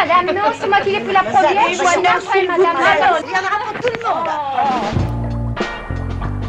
madame, 0.00 0.34
non, 0.34 0.42
c'est 0.58 0.68
moi 0.68 0.80
qui 0.80 0.90
l'ai 0.92 1.00
pris 1.00 1.12
la 1.12 1.22
première. 1.22 1.68
Je 1.68 1.74
suis 1.74 1.84
après, 1.84 2.46
madame. 2.46 2.76
Il 3.24 3.30
y 3.30 3.34
en 3.34 3.40
aura 3.40 3.58
pour 3.66 3.80
tout 3.80 3.88
le 3.94 4.00
monde. 4.08 4.28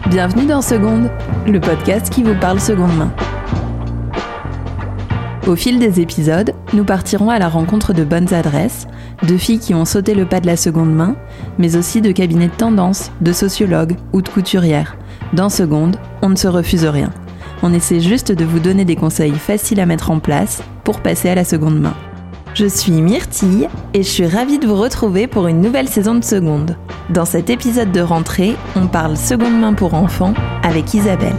Bienvenue 0.08 0.46
dans 0.46 0.62
Seconde, 0.62 1.10
le 1.46 1.60
podcast 1.60 2.10
qui 2.10 2.24
vous 2.24 2.36
parle 2.36 2.60
seconde 2.60 2.96
main. 2.96 3.12
Au 5.48 5.56
fil 5.56 5.80
des 5.80 6.00
épisodes, 6.00 6.54
nous 6.74 6.86
partirons 6.86 7.30
à 7.30 7.40
la 7.40 7.50
rencontre 7.50 7.94
de 7.94 8.04
bonnes 8.04 8.34
adresses, 8.34 8.88
de 9.24 9.38
filles 9.38 9.60
qui 9.60 9.74
ont 9.74 9.86
sauté 9.86 10.14
le 10.14 10.26
pas 10.26 10.40
de 10.40 10.48
la 10.48 10.56
seconde 10.56 10.94
main, 10.94 11.16
mais 11.58 11.76
aussi 11.76 12.00
de 12.00 12.12
cabinets 12.12 12.48
de 12.48 12.54
tendance, 12.54 13.12
de 13.22 13.34
sociologues 13.34 13.98
ou 14.14 14.22
de 14.22 14.30
couturières. 14.30 14.96
Dans 15.34 15.50
Seconde, 15.50 15.98
on 16.22 16.30
ne 16.30 16.36
se 16.36 16.48
refuse 16.48 16.86
rien. 16.86 17.10
On 17.64 17.74
essaie 17.74 18.00
juste 18.00 18.32
de 18.32 18.46
vous 18.46 18.60
donner 18.60 18.86
des 18.86 18.96
conseils 18.96 19.34
faciles 19.34 19.80
à 19.80 19.86
mettre 19.86 20.12
en 20.12 20.20
place 20.20 20.62
pour 20.84 21.02
passer 21.02 21.30
à 21.30 21.36
la 21.36 21.44
seconde 21.44 21.80
main. 21.80 21.96
Je 22.54 22.66
suis 22.66 22.92
Myrtille 22.92 23.70
et 23.94 24.04
je 24.04 24.10
suis 24.10 24.26
ravie 24.26 24.60
de 24.60 24.68
vous 24.68 24.76
retrouver 24.76 25.26
pour 25.26 25.48
une 25.48 25.62
nouvelle 25.62 25.88
saison 25.88 26.16
de 26.16 26.24
seconde. 26.24 26.76
Dans 27.10 27.24
cet 27.24 27.50
épisode 27.50 27.94
de 27.94 28.02
rentrée, 28.02 28.56
on 28.76 28.88
parle 28.88 29.16
seconde 29.16 29.58
main 29.58 29.74
pour 29.74 29.94
enfants 29.94 30.34
avec 30.62 30.94
Isabelle. 30.94 31.36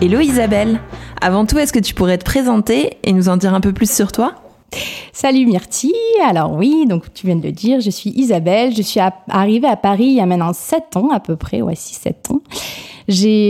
Hello 0.00 0.20
Isabelle 0.20 0.80
Avant 1.20 1.44
tout, 1.44 1.58
est-ce 1.58 1.72
que 1.72 1.80
tu 1.80 1.92
pourrais 1.94 2.18
te 2.18 2.24
présenter 2.24 2.98
et 3.02 3.12
nous 3.12 3.28
en 3.28 3.36
dire 3.36 3.52
un 3.52 3.60
peu 3.60 3.72
plus 3.72 3.92
sur 3.92 4.12
toi? 4.12 4.36
Salut 5.12 5.44
Myrtille, 5.44 5.92
alors 6.24 6.52
oui, 6.52 6.86
donc 6.86 7.12
tu 7.12 7.26
viens 7.26 7.36
de 7.36 7.42
le 7.42 7.52
dire, 7.52 7.80
je 7.80 7.90
suis 7.90 8.10
Isabelle, 8.10 8.74
je 8.74 8.82
suis 8.82 9.00
arrivée 9.28 9.68
à 9.68 9.76
Paris 9.76 10.06
il 10.06 10.14
y 10.14 10.20
a 10.20 10.26
maintenant 10.26 10.52
7 10.52 10.96
ans 10.96 11.10
à 11.12 11.18
peu 11.18 11.34
près, 11.34 11.62
ouais 11.62 11.74
6-7 11.74 12.32
ans. 12.32 12.40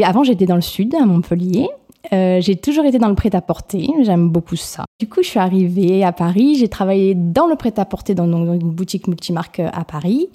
Avant 0.04 0.24
j'étais 0.24 0.46
dans 0.46 0.56
le 0.56 0.62
sud, 0.62 0.94
à 0.94 1.04
Montpellier, 1.04 1.68
Euh, 2.12 2.40
j'ai 2.40 2.56
toujours 2.56 2.84
été 2.84 2.98
dans 2.98 3.08
le 3.08 3.14
prêt-à-porter, 3.14 3.88
j'aime 4.02 4.28
beaucoup 4.28 4.56
ça. 4.56 4.84
Du 5.00 5.08
coup 5.08 5.22
je 5.22 5.28
suis 5.28 5.38
arrivée 5.38 6.04
à 6.04 6.12
Paris, 6.12 6.56
j'ai 6.56 6.68
travaillé 6.68 7.14
dans 7.14 7.46
le 7.46 7.56
prêt-à-porter 7.56 8.14
dans, 8.14 8.26
une 8.26 8.70
boutique 8.70 9.08
multimarque 9.08 9.60
euh, 9.60 9.70
à 9.72 9.84
Paris. 9.84 10.28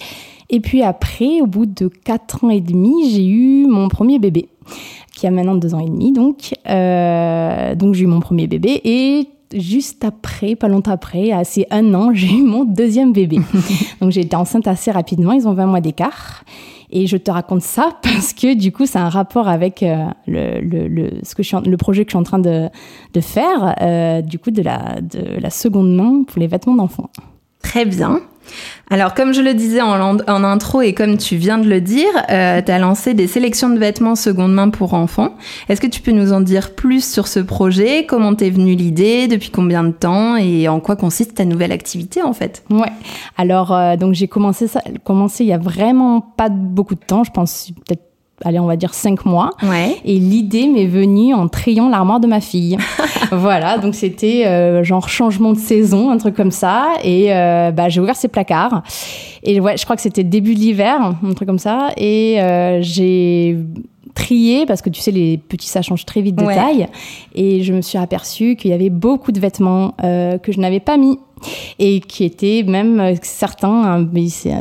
Et 0.50 0.60
puis 0.60 0.82
après, 0.82 1.42
au 1.42 1.46
bout 1.46 1.66
de 1.66 1.88
4 1.88 2.46
ans 2.46 2.50
et 2.50 2.62
demi, 2.62 3.12
j'ai 3.12 3.26
eu 3.26 3.68
mon 3.68 3.90
premier 3.90 4.18
bébé, 4.18 4.50
qui 5.14 5.28
a 5.28 5.32
maintenant 5.32 5.56
2 5.56 5.76
ans 5.76 5.80
et 5.80 5.90
demi 5.90 6.12
donc. 6.14 6.54
Euh, 6.68 7.76
donc 7.76 7.94
j'ai 7.94 8.06
eu 8.06 8.08
mon 8.08 8.22
premier 8.22 8.48
bébé 8.48 8.82
et 8.84 9.28
juste 9.54 10.04
après, 10.04 10.56
pas 10.56 10.68
longtemps 10.68 10.92
après, 10.92 11.32
à 11.32 11.44
ces 11.44 11.66
un 11.72 11.94
an, 11.94 12.10
j'ai 12.14 12.34
eu 12.34 12.44
mon 12.44 12.64
deuxième 12.66 13.14
bébé. 13.14 13.40
Donc 14.02 14.12
j'ai 14.12 14.22
été 14.22 14.36
enceinte 14.36 14.68
assez 14.68 14.92
rapidement, 14.92 15.32
ils 15.34 15.48
ont 15.48 15.54
20 15.54 15.66
mois 15.68 15.82
d'écart. 15.82 16.44
Et 16.90 17.06
je 17.06 17.18
te 17.18 17.30
raconte 17.30 17.64
ça 17.64 17.98
parce 18.02 18.32
que 18.34 18.54
du 18.56 18.72
coup, 18.72 18.86
c'est 18.86 18.98
un 19.00 19.10
rapport 19.10 19.50
avec 19.50 19.84
euh, 19.84 20.06
le, 20.26 20.62
le, 20.62 20.88
le, 20.88 21.12
ce 21.24 21.36
que 21.36 21.44
je 21.44 21.48
suis 21.50 21.58
en- 21.58 21.62
le 21.62 21.76
projet 21.76 22.06
que 22.06 22.12
je 22.12 22.14
suis 22.16 22.20
en 22.20 22.24
train 22.24 22.40
de, 22.40 22.70
de 23.14 23.20
faire, 23.22 23.76
euh, 23.82 24.22
du 24.22 24.40
coup, 24.40 24.52
de 24.52 24.62
la, 24.62 25.02
de 25.02 25.38
la 25.40 25.50
seconde 25.50 25.94
main 25.94 26.24
pour 26.26 26.40
les 26.40 26.48
vêtements 26.48 26.76
d'enfants. 26.76 27.10
Très 27.62 27.84
bien. 27.86 28.22
Alors, 28.90 29.14
comme 29.14 29.34
je 29.34 29.42
le 29.42 29.54
disais 29.54 29.82
en, 29.82 30.20
intro 30.28 30.82
et 30.82 30.94
comme 30.94 31.18
tu 31.18 31.36
viens 31.36 31.58
de 31.58 31.68
le 31.68 31.82
dire, 31.82 32.08
euh, 32.30 32.62
tu 32.62 32.72
as 32.72 32.80
lancé 32.80 33.14
des 33.14 33.28
sélections 33.28 33.70
de 33.70 33.78
vêtements 33.78 34.16
seconde 34.16 34.54
main 34.54 34.70
pour 34.70 34.94
enfants. 34.94 35.36
Est-ce 35.68 35.82
que 35.82 35.88
tu 35.88 36.02
peux 36.02 36.12
nous 36.12 36.32
en 36.32 36.40
dire 36.40 36.74
plus 36.74 37.04
sur 37.04 37.28
ce 37.28 37.40
projet? 37.40 38.06
Comment 38.06 38.34
t'es 38.34 38.50
venue 38.50 38.76
l'idée? 38.76 39.28
Depuis 39.28 39.50
combien 39.50 39.84
de 39.84 39.92
temps? 39.92 40.38
Et 40.38 40.68
en 40.68 40.80
quoi 40.80 40.96
consiste 40.96 41.36
ta 41.36 41.46
nouvelle 41.46 41.72
activité 41.72 42.22
en 42.22 42.34
fait? 42.34 42.64
Ouais. 42.70 42.92
Alors, 43.38 43.74
euh, 43.74 43.98
donc 43.98 44.14
j'ai 44.14 44.28
commencé 44.28 44.68
ça, 44.68 44.82
commencé 45.04 45.44
il 45.44 45.48
y 45.48 45.54
a 45.54 45.58
vraiment 45.58 46.22
pas 46.22 46.50
beaucoup 46.50 46.96
de 46.96 47.04
temps, 47.06 47.24
je 47.24 47.32
pense 47.32 47.72
peut-être, 47.86 48.07
allez, 48.44 48.60
on 48.60 48.66
va 48.68 48.76
dire 48.76 48.94
cinq 48.94 49.26
mois. 49.26 49.52
Ouais. 49.64 49.98
Et 50.06 50.16
l'idée 50.20 50.68
m'est 50.68 50.86
venue 50.86 51.34
en 51.34 51.48
triant 51.48 51.90
l'armoire 51.90 52.20
de 52.20 52.28
ma 52.28 52.40
fille. 52.40 52.78
voilà, 53.32 53.78
donc 53.78 53.96
c'était 53.96 54.46
euh, 54.46 54.84
genre 54.84 55.10
changement 55.10 55.54
de 55.54 55.58
saison, 55.60 56.10
un 56.12 56.18
truc 56.18 56.36
comme 56.36 56.52
ça. 56.52 56.94
Et 57.04 57.34
euh, 57.34 57.72
bah, 57.72 57.90
j'ai 57.90 58.00
ouvert 58.02 58.16
ses 58.16 58.28
placards. 58.28 58.84
Et 59.44 59.60
ouais, 59.60 59.78
je 59.78 59.84
crois 59.86 59.96
que 59.96 60.02
c'était 60.02 60.24
début 60.24 60.54
de 60.54 60.60
l'hiver, 60.60 61.14
un 61.24 61.34
truc 61.34 61.48
comme 61.48 61.60
ça. 61.60 61.90
Et 61.98 62.42
euh, 62.42 62.80
j'ai 62.82 63.58
trié 64.16 64.66
parce 64.66 64.82
que 64.82 64.90
tu 64.90 65.00
sais 65.00 65.12
les 65.12 65.38
petits 65.38 65.68
ça 65.68 65.84
change 65.84 66.04
très 66.04 66.22
vite 66.22 66.36
de 66.36 66.44
Ouais. 66.44 66.56
taille 66.56 66.88
et 67.36 67.62
je 67.62 67.72
me 67.72 67.82
suis 67.82 68.00
aperçue 68.00 68.56
qu'il 68.56 68.72
y 68.72 68.74
avait 68.74 68.90
beaucoup 68.90 69.32
de 69.32 69.40
vêtements 69.40 69.94
euh, 70.04 70.40
que 70.40 70.52
je 70.52 70.60
n'avais 70.60 70.80
pas 70.80 70.98
mis 70.98 71.20
et 71.78 72.00
qui 72.00 72.24
étaient 72.24 72.64
même 72.66 73.14
certains 73.22 73.84
hein, 74.00 74.10
mais 74.12 74.28
c'est 74.30 74.56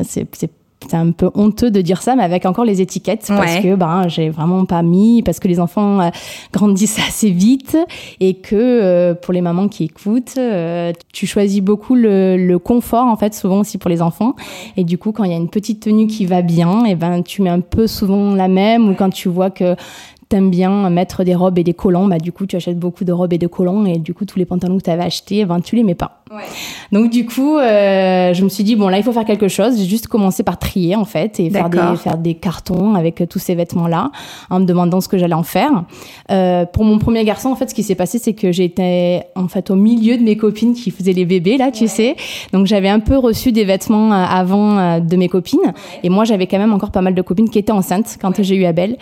c'est 0.89 0.97
un 0.97 1.11
peu 1.11 1.29
honteux 1.35 1.71
de 1.71 1.81
dire 1.81 2.01
ça, 2.01 2.15
mais 2.15 2.23
avec 2.23 2.45
encore 2.45 2.65
les 2.65 2.81
étiquettes, 2.81 3.25
parce 3.27 3.55
Ouais. 3.55 3.61
que 3.61 3.75
ben 3.75 4.07
j'ai 4.07 4.29
vraiment 4.29 4.65
pas 4.65 4.81
mis, 4.81 5.21
parce 5.23 5.39
que 5.39 5.47
les 5.47 5.59
enfants 5.59 5.99
euh, 6.01 6.09
grandissent 6.53 6.99
assez 7.07 7.29
vite 7.29 7.77
et 8.19 8.35
que 8.35 8.55
euh, 8.55 9.13
pour 9.13 9.33
les 9.33 9.41
mamans 9.41 9.67
qui 9.67 9.85
écoutent, 9.85 10.35
euh, 10.37 10.91
tu 11.13 11.27
choisis 11.27 11.61
beaucoup 11.61 11.95
le, 11.95 12.37
le 12.37 12.59
confort 12.59 13.05
en 13.05 13.15
fait, 13.17 13.33
souvent 13.33 13.59
aussi 13.59 13.77
pour 13.77 13.89
les 13.89 14.01
enfants. 14.01 14.35
Et 14.77 14.83
du 14.83 14.97
coup, 14.97 15.11
quand 15.11 15.23
il 15.23 15.31
y 15.31 15.33
a 15.33 15.37
une 15.37 15.49
petite 15.49 15.81
tenue 15.81 16.07
qui 16.07 16.25
va 16.25 16.41
bien, 16.41 16.85
et 16.85 16.95
ben 16.95 17.21
tu 17.23 17.41
mets 17.41 17.49
un 17.49 17.59
peu 17.61 17.87
souvent 17.87 18.33
la 18.35 18.47
même, 18.47 18.89
ou 18.89 18.93
quand 18.93 19.09
tu 19.09 19.29
vois 19.29 19.49
que 19.49 19.75
t'aimes 20.29 20.49
bien 20.49 20.89
mettre 20.89 21.23
des 21.23 21.35
robes 21.35 21.57
et 21.57 21.63
des 21.63 21.73
collants, 21.73 22.07
bah 22.07 22.17
du 22.17 22.31
coup 22.33 22.45
tu 22.45 22.55
achètes 22.57 22.77
beaucoup 22.79 23.05
de 23.05 23.13
robes 23.13 23.31
et 23.33 23.37
de 23.37 23.47
collants 23.47 23.85
et 23.85 23.97
du 23.97 24.13
coup 24.13 24.25
tous 24.25 24.37
les 24.39 24.45
pantalons 24.45 24.77
que 24.77 24.83
tu 24.83 24.89
avais 24.89 25.03
achetés, 25.03 25.45
ben 25.45 25.61
tu 25.61 25.75
les 25.77 25.83
mets 25.83 25.95
pas. 25.95 26.16
Donc 26.91 27.09
du 27.09 27.25
coup, 27.25 27.57
euh, 27.57 28.33
je 28.33 28.43
me 28.43 28.49
suis 28.49 28.63
dit 28.63 28.75
bon 28.75 28.87
là 28.87 28.97
il 28.97 29.03
faut 29.03 29.11
faire 29.11 29.25
quelque 29.25 29.47
chose. 29.47 29.77
J'ai 29.77 29.85
juste 29.85 30.07
commencé 30.07 30.43
par 30.43 30.57
trier 30.57 30.95
en 30.95 31.05
fait 31.05 31.39
et 31.39 31.49
faire 31.49 31.69
des, 31.69 31.77
D'accord. 31.77 31.99
faire 31.99 32.17
des 32.17 32.35
cartons 32.35 32.95
avec 32.95 33.21
euh, 33.21 33.25
tous 33.25 33.39
ces 33.39 33.55
vêtements 33.55 33.87
là, 33.87 34.11
en 34.49 34.59
me 34.59 34.65
demandant 34.65 35.01
ce 35.01 35.07
que 35.07 35.17
j'allais 35.17 35.33
en 35.33 35.43
faire. 35.43 35.83
Euh, 36.31 36.65
pour 36.65 36.83
mon 36.83 36.99
premier 36.99 37.23
garçon 37.23 37.49
en 37.49 37.55
fait, 37.55 37.69
ce 37.69 37.75
qui 37.75 37.83
s'est 37.83 37.95
passé 37.95 38.19
c'est 38.19 38.33
que 38.33 38.51
j'étais 38.51 39.27
en 39.35 39.47
fait 39.47 39.69
au 39.69 39.75
milieu 39.75 40.17
de 40.17 40.23
mes 40.23 40.37
copines 40.37 40.73
qui 40.73 40.91
faisaient 40.91 41.13
les 41.13 41.25
bébés 41.25 41.57
là, 41.57 41.71
tu 41.71 41.87
sais. 41.87 42.15
Donc 42.53 42.67
j'avais 42.67 42.89
un 42.89 42.99
peu 42.99 43.17
reçu 43.17 43.51
des 43.51 43.65
vêtements 43.65 44.11
euh, 44.11 44.25
avant 44.27 44.77
euh, 44.77 44.99
de 44.99 45.15
mes 45.15 45.29
copines 45.29 45.73
et 46.03 46.09
moi 46.09 46.25
j'avais 46.25 46.47
quand 46.47 46.57
même 46.59 46.73
encore 46.73 46.91
pas 46.91 47.01
mal 47.01 47.15
de 47.15 47.21
copines 47.21 47.49
qui 47.49 47.59
étaient 47.59 47.71
enceintes 47.71 48.17
quand 48.21 48.41
j'ai 48.41 48.55
eu 48.55 48.65
Abel. 48.65 48.97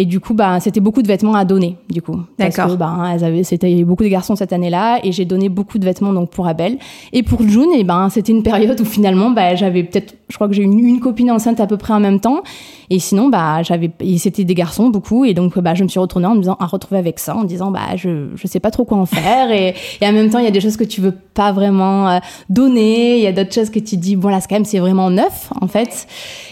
Et 0.00 0.06
du 0.06 0.20
coup, 0.20 0.32
bah, 0.32 0.60
c'était 0.60 0.78
beaucoup 0.78 1.02
de 1.02 1.08
vêtements 1.08 1.34
à 1.34 1.44
donner, 1.44 1.76
du 1.90 2.00
coup. 2.00 2.20
Parce 2.36 2.54
D'accord. 2.54 2.72
que, 2.72 2.78
bah, 2.78 3.10
elles 3.12 3.24
avaient, 3.24 3.42
c'était, 3.42 3.68
il 3.68 3.72
y 3.72 3.74
avait 3.74 3.84
beaucoup 3.84 4.04
de 4.04 4.08
garçons 4.08 4.36
cette 4.36 4.52
année-là, 4.52 5.00
et 5.02 5.10
j'ai 5.10 5.24
donné 5.24 5.48
beaucoup 5.48 5.78
de 5.78 5.84
vêtements, 5.84 6.12
donc, 6.12 6.30
pour 6.30 6.46
Abel. 6.46 6.78
Et 7.12 7.24
pour 7.24 7.42
June, 7.42 7.70
et 7.74 7.82
ben, 7.82 8.08
c'était 8.08 8.30
une 8.30 8.44
période 8.44 8.80
où 8.80 8.84
finalement, 8.84 9.30
bah, 9.30 9.56
j'avais 9.56 9.82
peut-être, 9.82 10.14
je 10.28 10.34
crois 10.34 10.48
que 10.48 10.54
j'ai 10.54 10.62
une, 10.62 10.78
une 10.78 11.00
copine 11.00 11.30
enceinte 11.30 11.60
à 11.60 11.66
peu 11.66 11.76
près 11.76 11.94
en 11.94 12.00
même 12.00 12.20
temps. 12.20 12.42
Et 12.90 12.98
sinon, 12.98 13.28
bah, 13.28 13.62
j'avais, 13.62 13.90
c'était 14.16 14.44
des 14.44 14.54
garçons, 14.54 14.88
beaucoup. 14.88 15.24
Et 15.24 15.34
donc, 15.34 15.58
bah, 15.58 15.74
je 15.74 15.82
me 15.84 15.88
suis 15.88 16.00
retournée 16.00 16.26
en 16.26 16.34
me 16.34 16.40
disant, 16.40 16.56
à 16.58 16.66
retrouver 16.66 16.98
avec 16.98 17.18
ça, 17.18 17.36
en 17.36 17.44
disant, 17.44 17.70
bah, 17.70 17.96
je, 17.96 18.28
je 18.34 18.46
sais 18.46 18.60
pas 18.60 18.70
trop 18.70 18.84
quoi 18.84 18.96
en 18.96 19.06
faire. 19.06 19.50
et, 19.52 19.74
et 20.00 20.06
en 20.06 20.12
même 20.12 20.30
temps, 20.30 20.38
il 20.38 20.44
y 20.44 20.48
a 20.48 20.50
des 20.50 20.60
choses 20.60 20.76
que 20.76 20.84
tu 20.84 21.00
veux 21.00 21.12
pas 21.12 21.52
vraiment 21.52 22.08
euh, 22.08 22.18
donner. 22.48 23.18
Il 23.18 23.22
y 23.22 23.26
a 23.26 23.32
d'autres 23.32 23.52
choses 23.52 23.70
que 23.70 23.78
tu 23.78 23.96
dis, 23.96 24.16
bon, 24.16 24.28
là, 24.28 24.40
c'est 24.40 24.48
quand 24.48 24.56
même, 24.56 24.64
c'est 24.64 24.78
vraiment 24.78 25.10
neuf, 25.10 25.50
en 25.60 25.66
fait. 25.66 26.06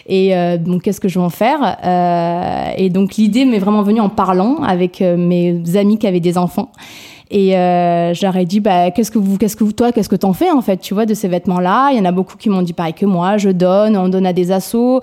Et 0.06 0.36
euh, 0.36 0.58
donc, 0.58 0.82
qu'est-ce 0.82 1.00
que 1.00 1.08
je 1.08 1.18
vais 1.18 1.24
en 1.24 1.30
faire? 1.30 1.76
Euh, 1.84 2.72
Et 2.76 2.90
donc, 2.90 3.16
l'idée 3.16 3.44
m'est 3.44 3.58
vraiment 3.58 3.82
venue 3.82 4.00
en 4.00 4.10
parlant 4.10 4.62
avec 4.62 5.00
euh, 5.00 5.16
mes 5.16 5.62
amis 5.76 5.98
qui 5.98 6.06
avaient 6.06 6.20
des 6.20 6.38
enfants. 6.38 6.70
Et 7.30 7.56
euh, 7.56 8.12
ai 8.14 8.44
dit, 8.44 8.60
bah, 8.60 8.90
qu'est-ce 8.90 9.10
que 9.10 9.18
vous, 9.18 9.36
qu'est-ce 9.36 9.56
que 9.56 9.64
vous, 9.64 9.72
toi, 9.72 9.90
qu'est-ce 9.92 10.08
que 10.08 10.16
t'en 10.16 10.32
fais 10.32 10.50
en 10.50 10.62
fait, 10.62 10.76
tu 10.78 10.94
vois, 10.94 11.06
de 11.06 11.14
ces 11.14 11.28
vêtements-là? 11.28 11.90
Il 11.92 11.98
y 11.98 12.00
en 12.00 12.04
a 12.04 12.12
beaucoup 12.12 12.36
qui 12.36 12.48
m'ont 12.50 12.62
dit 12.62 12.72
pareil 12.72 12.94
que 12.94 13.06
moi. 13.06 13.36
Je 13.36 13.50
donne, 13.50 13.96
on 13.96 14.08
donne 14.08 14.26
à 14.26 14.32
des 14.32 14.52
assos. 14.52 15.00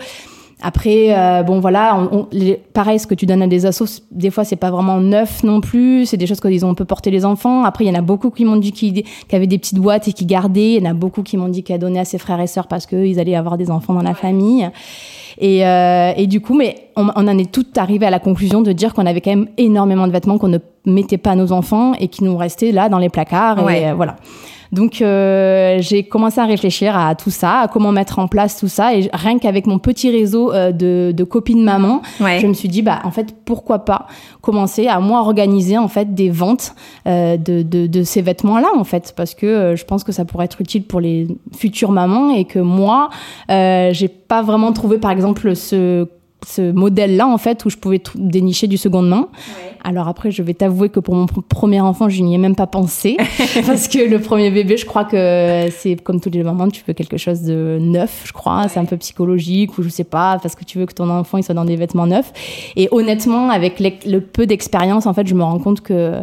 Après, 0.61 1.07
euh, 1.17 1.43
bon 1.43 1.59
voilà, 1.59 1.97
on, 1.97 2.17
on- 2.19 2.27
les- 2.31 2.55
pareil, 2.73 2.97
ce 2.99 3.05
que 3.07 3.15
tu 3.15 3.25
donnes 3.25 3.41
à 3.41 3.47
des 3.47 3.65
assos, 3.65 4.01
des 4.11 4.29
fois 4.31 4.43
c'est 4.45 4.55
pas 4.55 4.71
vraiment 4.71 4.99
neuf 4.99 5.43
non 5.43 5.59
plus. 5.59 6.05
C'est 6.05 6.15
des 6.17 6.25
choses 6.27 6.39
qu'ils 6.39 6.65
ont 6.65 6.73
peut 6.73 6.85
porter 6.85 7.11
les 7.11 7.25
enfants. 7.25 7.63
Après, 7.65 7.83
il 7.83 7.87
y 7.87 7.91
en 7.91 7.99
a 7.99 8.01
beaucoup 8.01 8.29
qui 8.29 8.45
m'ont 8.45 8.55
dit 8.55 8.71
qu'ils 8.71 9.03
qui 9.03 9.35
avaient 9.35 9.47
des 9.47 9.57
petites 9.57 9.79
boîtes 9.79 10.07
et 10.07 10.13
qui 10.13 10.25
gardaient. 10.25 10.73
Il 10.75 10.83
y 10.83 10.87
en 10.87 10.91
a 10.91 10.93
beaucoup 10.93 11.21
qui 11.23 11.35
m'ont 11.37 11.49
dit 11.49 11.63
qu'ils 11.63 11.77
donnaient 11.79 11.99
à 11.99 12.05
ses 12.05 12.17
frères 12.17 12.39
et 12.39 12.47
sœurs 12.47 12.67
parce 12.67 12.85
qu'ils 12.85 13.19
allaient 13.19 13.35
avoir 13.35 13.57
des 13.57 13.69
enfants 13.71 13.93
dans 13.93 14.01
la 14.03 14.13
famille. 14.13 14.69
Et, 15.39 15.65
euh, 15.65 16.13
et 16.15 16.27
du 16.27 16.39
coup, 16.41 16.53
mais 16.55 16.89
on, 16.95 17.07
on 17.15 17.27
en 17.27 17.37
est 17.37 17.51
toutes 17.51 17.77
arrivé 17.77 18.05
à 18.05 18.09
la 18.11 18.19
conclusion 18.19 18.61
de 18.61 18.71
dire 18.71 18.93
qu'on 18.93 19.05
avait 19.05 19.19
quand 19.21 19.31
même 19.31 19.47
énormément 19.57 20.05
de 20.07 20.11
vêtements 20.11 20.37
qu'on 20.37 20.47
ne 20.47 20.59
mettait 20.85 21.17
pas 21.17 21.31
à 21.31 21.35
nos 21.35 21.51
enfants 21.51 21.93
et 21.99 22.07
qui 22.07 22.23
nous 22.23 22.37
restaient 22.37 22.71
là 22.71 22.87
dans 22.87 22.99
les 22.99 23.09
placards. 23.09 23.63
Ouais. 23.65 23.81
Et 23.81 23.87
euh, 23.87 23.93
voilà. 23.95 24.15
Donc 24.73 25.01
euh, 25.01 25.77
j'ai 25.79 26.03
commencé 26.03 26.41
à 26.41 26.45
réfléchir 26.45 26.97
à 26.97 27.15
tout 27.15 27.29
ça, 27.29 27.59
à 27.61 27.67
comment 27.67 27.91
mettre 27.91 28.19
en 28.19 28.27
place 28.27 28.57
tout 28.59 28.67
ça. 28.67 28.95
Et 28.95 29.09
rien 29.13 29.37
qu'avec 29.39 29.67
mon 29.67 29.77
petit 29.79 30.09
réseau 30.09 30.51
euh, 30.51 30.71
de, 30.71 31.13
de 31.15 31.23
copines 31.23 31.63
maman, 31.63 32.01
Ouais. 32.19 32.39
je 32.41 32.47
me 32.47 32.53
suis 32.53 32.67
dit 32.67 32.81
bah 32.81 32.99
en 33.05 33.11
fait 33.11 33.33
pourquoi 33.45 33.79
pas 33.85 34.07
commencer 34.41 34.87
à 34.87 34.99
moi 34.99 35.19
organiser 35.21 35.77
en 35.77 35.87
fait 35.87 36.13
des 36.15 36.29
ventes 36.31 36.73
euh, 37.07 37.37
de, 37.37 37.61
de, 37.61 37.87
de 37.87 38.03
ces 38.03 38.21
vêtements 38.21 38.57
là 38.59 38.69
en 38.75 38.83
fait 38.83 39.13
parce 39.15 39.35
que 39.35 39.45
euh, 39.45 39.75
je 39.75 39.85
pense 39.85 40.03
que 40.03 40.11
ça 40.11 40.25
pourrait 40.25 40.45
être 40.45 40.59
utile 40.59 40.83
pour 40.83 40.99
les 40.99 41.27
futures 41.55 41.91
mamans 41.91 42.31
et 42.33 42.45
que 42.45 42.59
moi 42.59 43.09
euh, 43.51 43.91
j'ai 43.93 44.07
pas 44.07 44.41
vraiment 44.41 44.73
trouvé 44.73 44.97
par 44.97 45.11
exemple 45.11 45.55
ce 45.55 46.07
ce 46.45 46.71
modèle-là, 46.71 47.27
en 47.27 47.37
fait, 47.37 47.63
où 47.65 47.69
je 47.69 47.77
pouvais 47.77 48.01
dénicher 48.15 48.67
du 48.67 48.77
seconde 48.77 49.07
main. 49.09 49.27
Alors 49.85 50.07
après, 50.07 50.31
je 50.31 50.41
vais 50.43 50.53
t'avouer 50.53 50.89
que 50.89 50.99
pour 51.01 51.13
mon 51.15 51.25
pr- 51.25 51.41
premier 51.41 51.81
enfant, 51.81 52.07
je 52.07 52.21
n'y 52.21 52.35
ai 52.35 52.37
même 52.37 52.55
pas 52.55 52.67
pensé. 52.67 53.17
parce 53.65 53.87
que 53.87 53.99
le 54.09 54.19
premier 54.19 54.49
bébé, 54.49 54.77
je 54.77 54.85
crois 54.85 55.03
que 55.05 55.67
c'est 55.71 55.95
comme 56.01 56.21
tous 56.21 56.29
les 56.29 56.43
mamans, 56.43 56.69
tu 56.69 56.83
veux 56.87 56.93
quelque 56.93 57.17
chose 57.17 57.41
de 57.41 57.77
neuf, 57.81 58.23
je 58.25 58.31
crois. 58.33 58.67
C'est 58.69 58.79
un 58.79 58.85
peu 58.85 58.95
psychologique 58.97 59.77
ou 59.77 59.83
je 59.83 59.89
sais 59.89 60.03
pas, 60.05 60.39
parce 60.41 60.55
que 60.55 60.63
tu 60.63 60.77
veux 60.79 60.85
que 60.85 60.93
ton 60.93 61.09
enfant, 61.09 61.37
il 61.37 61.43
soit 61.43 61.55
dans 61.55 61.65
des 61.65 61.75
vêtements 61.75 62.07
neufs. 62.07 62.31
Et 62.75 62.87
honnêtement, 62.91 63.49
avec 63.49 63.79
les- 63.79 63.99
le 64.05 64.21
peu 64.21 64.45
d'expérience, 64.45 65.05
en 65.05 65.13
fait, 65.13 65.27
je 65.27 65.35
me 65.35 65.43
rends 65.43 65.59
compte 65.59 65.81
que 65.81 66.13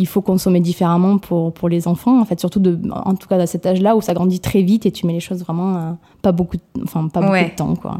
il 0.00 0.06
faut 0.06 0.20
consommer 0.20 0.60
différemment 0.60 1.18
pour, 1.18 1.52
pour 1.52 1.68
les 1.68 1.88
enfants, 1.88 2.20
en 2.20 2.24
fait, 2.24 2.38
surtout 2.38 2.60
de, 2.60 2.78
en 2.92 3.14
tout 3.16 3.26
cas 3.26 3.36
à 3.36 3.46
cet 3.48 3.66
âge-là 3.66 3.96
où 3.96 4.00
ça 4.00 4.14
grandit 4.14 4.38
très 4.38 4.62
vite 4.62 4.86
et 4.86 4.92
tu 4.92 5.06
mets 5.08 5.12
les 5.12 5.18
choses 5.18 5.42
vraiment 5.42 5.76
euh, 5.76 5.90
pas 6.22 6.30
beaucoup, 6.30 6.56
enfin 6.84 7.08
pas 7.08 7.18
beaucoup 7.20 7.32
de 7.50 7.56
temps, 7.56 7.74
quoi. 7.74 7.98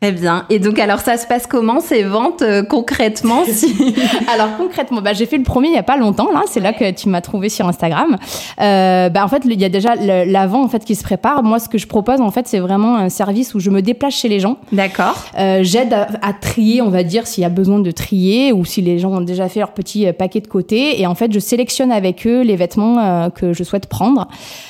Très 0.00 0.12
bien. 0.12 0.46
Et 0.48 0.60
donc, 0.60 0.78
alors, 0.78 1.00
ça 1.00 1.16
se 1.16 1.26
passe 1.26 1.48
comment 1.48 1.80
ces 1.80 2.04
ventes 2.04 2.42
euh, 2.42 2.62
concrètement 2.62 3.42
si... 3.44 3.96
Alors 4.32 4.56
concrètement, 4.56 5.02
bah, 5.02 5.12
j'ai 5.12 5.26
fait 5.26 5.38
le 5.38 5.42
premier 5.42 5.70
il 5.70 5.74
y 5.74 5.78
a 5.78 5.82
pas 5.82 5.96
longtemps 5.96 6.30
là, 6.30 6.42
c'est 6.46 6.60
là 6.60 6.72
que 6.72 6.88
tu 6.92 7.08
m'as 7.08 7.20
trouvé 7.20 7.48
sur 7.48 7.66
Instagram. 7.66 8.16
Euh, 8.60 9.08
bah, 9.08 9.24
en 9.24 9.28
fait, 9.28 9.42
il 9.44 9.60
y 9.60 9.64
a 9.64 9.68
déjà 9.68 9.96
l'avant 9.96 10.62
en 10.62 10.68
fait 10.68 10.84
qui 10.84 10.94
se 10.94 11.02
prépare. 11.02 11.42
Moi, 11.42 11.58
ce 11.58 11.68
que 11.68 11.78
je 11.78 11.88
propose 11.88 12.20
en 12.20 12.30
fait, 12.30 12.46
c'est 12.46 12.60
vraiment 12.60 12.96
un 12.96 13.08
service 13.08 13.56
où 13.56 13.58
je 13.58 13.70
me 13.70 13.82
déplace 13.82 14.14
chez 14.14 14.28
les 14.28 14.38
gens. 14.38 14.58
D'accord. 14.70 15.16
Euh, 15.36 15.64
J'aide 15.64 15.92
à, 15.92 16.06
à 16.22 16.32
trier, 16.32 16.80
on 16.80 16.90
va 16.90 17.02
dire, 17.02 17.26
s'il 17.26 17.42
y 17.42 17.44
a 17.44 17.50
besoin 17.50 17.80
de 17.80 17.90
trier 17.90 18.52
ou 18.52 18.64
si 18.64 18.82
les 18.82 19.00
gens 19.00 19.10
ont 19.10 19.20
déjà 19.20 19.48
fait 19.48 19.58
leur 19.58 19.72
petit 19.72 20.06
paquet 20.12 20.40
de 20.40 20.46
côté. 20.46 21.00
Et 21.00 21.08
en 21.08 21.16
fait, 21.16 21.32
je 21.32 21.40
sélectionne 21.40 21.90
avec 21.90 22.24
eux 22.24 22.42
les 22.42 22.54
vêtements 22.54 23.30
que 23.30 23.52
je 23.52 23.64
souhaite 23.64 23.86
prendre 23.86 24.28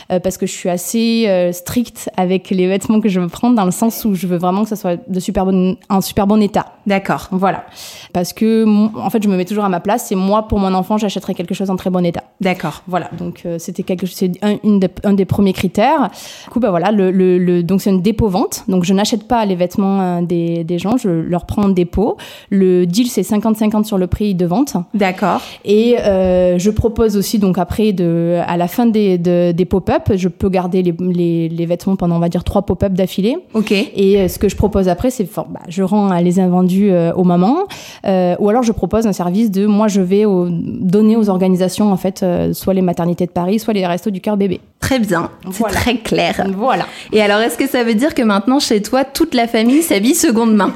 parce 0.09 0.39
que 0.39 0.47
je 0.47 0.53
suis 0.53 0.71
assez 0.71 1.51
stricte 1.53 2.09
avec 2.17 2.49
les 2.49 2.67
vêtements 2.67 3.01
que 3.01 3.11
je 3.11 3.21
veux 3.21 3.29
prendre 3.29 3.57
dans 3.57 3.67
le 3.67 3.71
sens 3.73 4.07
où 4.07 4.15
je 4.15 4.27
veux 4.27 4.39
vraiment 4.39 4.63
que 4.63 4.71
ça 4.71 4.77
soit 4.77 4.97
de 5.07 5.18
super 5.21 5.45
bon, 5.47 5.77
en 5.89 6.01
super 6.01 6.27
bon 6.27 6.41
état. 6.43 6.67
D'accord. 6.87 7.29
Voilà. 7.31 7.65
Parce 8.13 8.33
que, 8.33 8.65
en 8.99 9.11
fait, 9.11 9.23
je 9.23 9.29
me 9.29 9.37
mets 9.37 9.45
toujours 9.45 9.65
à 9.65 9.69
ma 9.69 9.81
place 9.81 10.11
et 10.11 10.15
moi, 10.15 10.49
pour 10.49 10.59
mon 10.59 10.73
enfant, 10.75 10.97
j'achèterais 10.99 11.35
quelque 11.35 11.55
chose 11.55 11.71
en 11.71 11.77
très 11.77 11.91
bon 11.91 12.05
état. 12.05 12.23
D'accord. 12.41 12.83
Voilà. 12.87 13.11
Donc, 13.19 13.43
euh, 13.45 13.57
c'était 13.59 13.83
quelque 13.83 14.07
c'est 14.07 14.33
un, 14.43 14.57
des- 14.79 14.89
un 15.05 15.13
des 15.13 15.25
premiers 15.25 15.53
critères. 15.53 16.09
Du 16.45 16.51
coup, 16.51 16.61
bah 16.61 16.71
voilà, 16.71 16.91
le, 16.91 17.11
le, 17.11 17.39
le- 17.39 17.63
donc 17.63 17.83
c'est 17.83 17.91
une 17.91 18.01
dépôt-vente. 18.01 18.65
Donc, 18.69 18.85
je 18.85 18.95
n'achète 18.95 19.29
pas 19.29 19.45
les 19.45 19.55
vêtements 19.55 20.01
euh, 20.01 20.23
des, 20.23 20.65
des 20.65 20.79
gens, 20.79 20.97
je 20.97 21.09
leur 21.11 21.45
prends 21.47 21.65
en 21.65 21.69
dépôt. 21.69 22.17
Le 22.51 22.87
deal, 22.87 23.09
c'est 23.09 23.23
50-50 23.23 23.85
sur 23.85 23.99
le 23.99 24.07
prix 24.07 24.35
de 24.35 24.47
vente. 24.47 24.77
D'accord. 24.95 25.41
Et 25.65 25.97
euh, 26.01 26.59
je 26.59 26.71
propose 26.71 27.17
aussi, 27.17 27.39
donc 27.39 27.59
après, 27.59 27.93
de, 27.93 28.39
à 28.47 28.57
la 28.57 28.69
fin 28.69 28.87
des, 28.87 29.19
de- 29.19 29.53
des 29.53 29.65
pop-up, 29.65 30.13
je 30.15 30.29
peux 30.29 30.49
garder 30.49 30.83
les, 30.83 30.95
les, 30.99 31.49
les 31.49 31.67
vêtements 31.67 31.97
pendant, 31.97 32.17
on 32.17 32.21
va 32.21 32.29
dire, 32.29 32.45
trois 32.45 32.63
pop-up 32.63 32.93
d'affilée. 32.95 33.37
Ok. 33.55 33.73
Et 33.73 34.29
ce 34.29 34.39
que 34.39 34.49
je 34.49 34.57
propose 34.57 34.89
après, 34.89 35.08
c'est 35.11 35.25
fort, 35.27 35.47
bah, 35.49 35.61
je 35.69 35.83
rends 35.83 36.13
les 36.19 36.41
invendus 36.41 36.91
euh, 36.91 37.13
aux 37.15 37.25
mamans, 37.25 37.59
euh, 38.07 38.35
ou 38.39 38.49
alors 38.49 38.63
je 38.63 38.73
propose 38.73 39.07
un 39.07 39.13
service 39.13 39.51
de 39.51 39.67
moi 39.67 39.89
je 39.89 40.01
vais 40.01 40.25
au- 40.25 40.49
donner 40.51 41.17
aux 41.17 41.29
organisations 41.29 41.93
en 41.93 41.97
fait, 41.97 42.23
euh, 42.23 42.53
soit 42.53 42.75
les 42.75 42.83
maternités 42.83 43.27
de 43.27 43.31
Paris, 43.33 43.59
soit 43.59 43.75
les 43.75 43.87
restos 43.87 44.11
du 44.11 44.21
cœur 44.21 44.37
bébé. 44.37 44.61
Très 44.81 44.99
bien. 44.99 45.31
C'est 45.45 45.59
Voilà. 45.59 45.75
très 45.77 45.97
clair. 45.97 46.47
Voilà. 46.57 46.87
Et 47.13 47.21
alors, 47.21 47.41
est-ce 47.41 47.59
que 47.59 47.67
ça 47.67 47.83
veut 47.85 47.95
dire 47.95 48.15
que 48.15 48.23
maintenant, 48.23 48.59
chez 48.61 48.81
toi, 48.81 49.05
toute 49.05 49.35
la 49.35 49.47
famille 49.49 49.83
s'habille 49.83 50.15
seconde 50.15 50.55
main? 50.55 50.73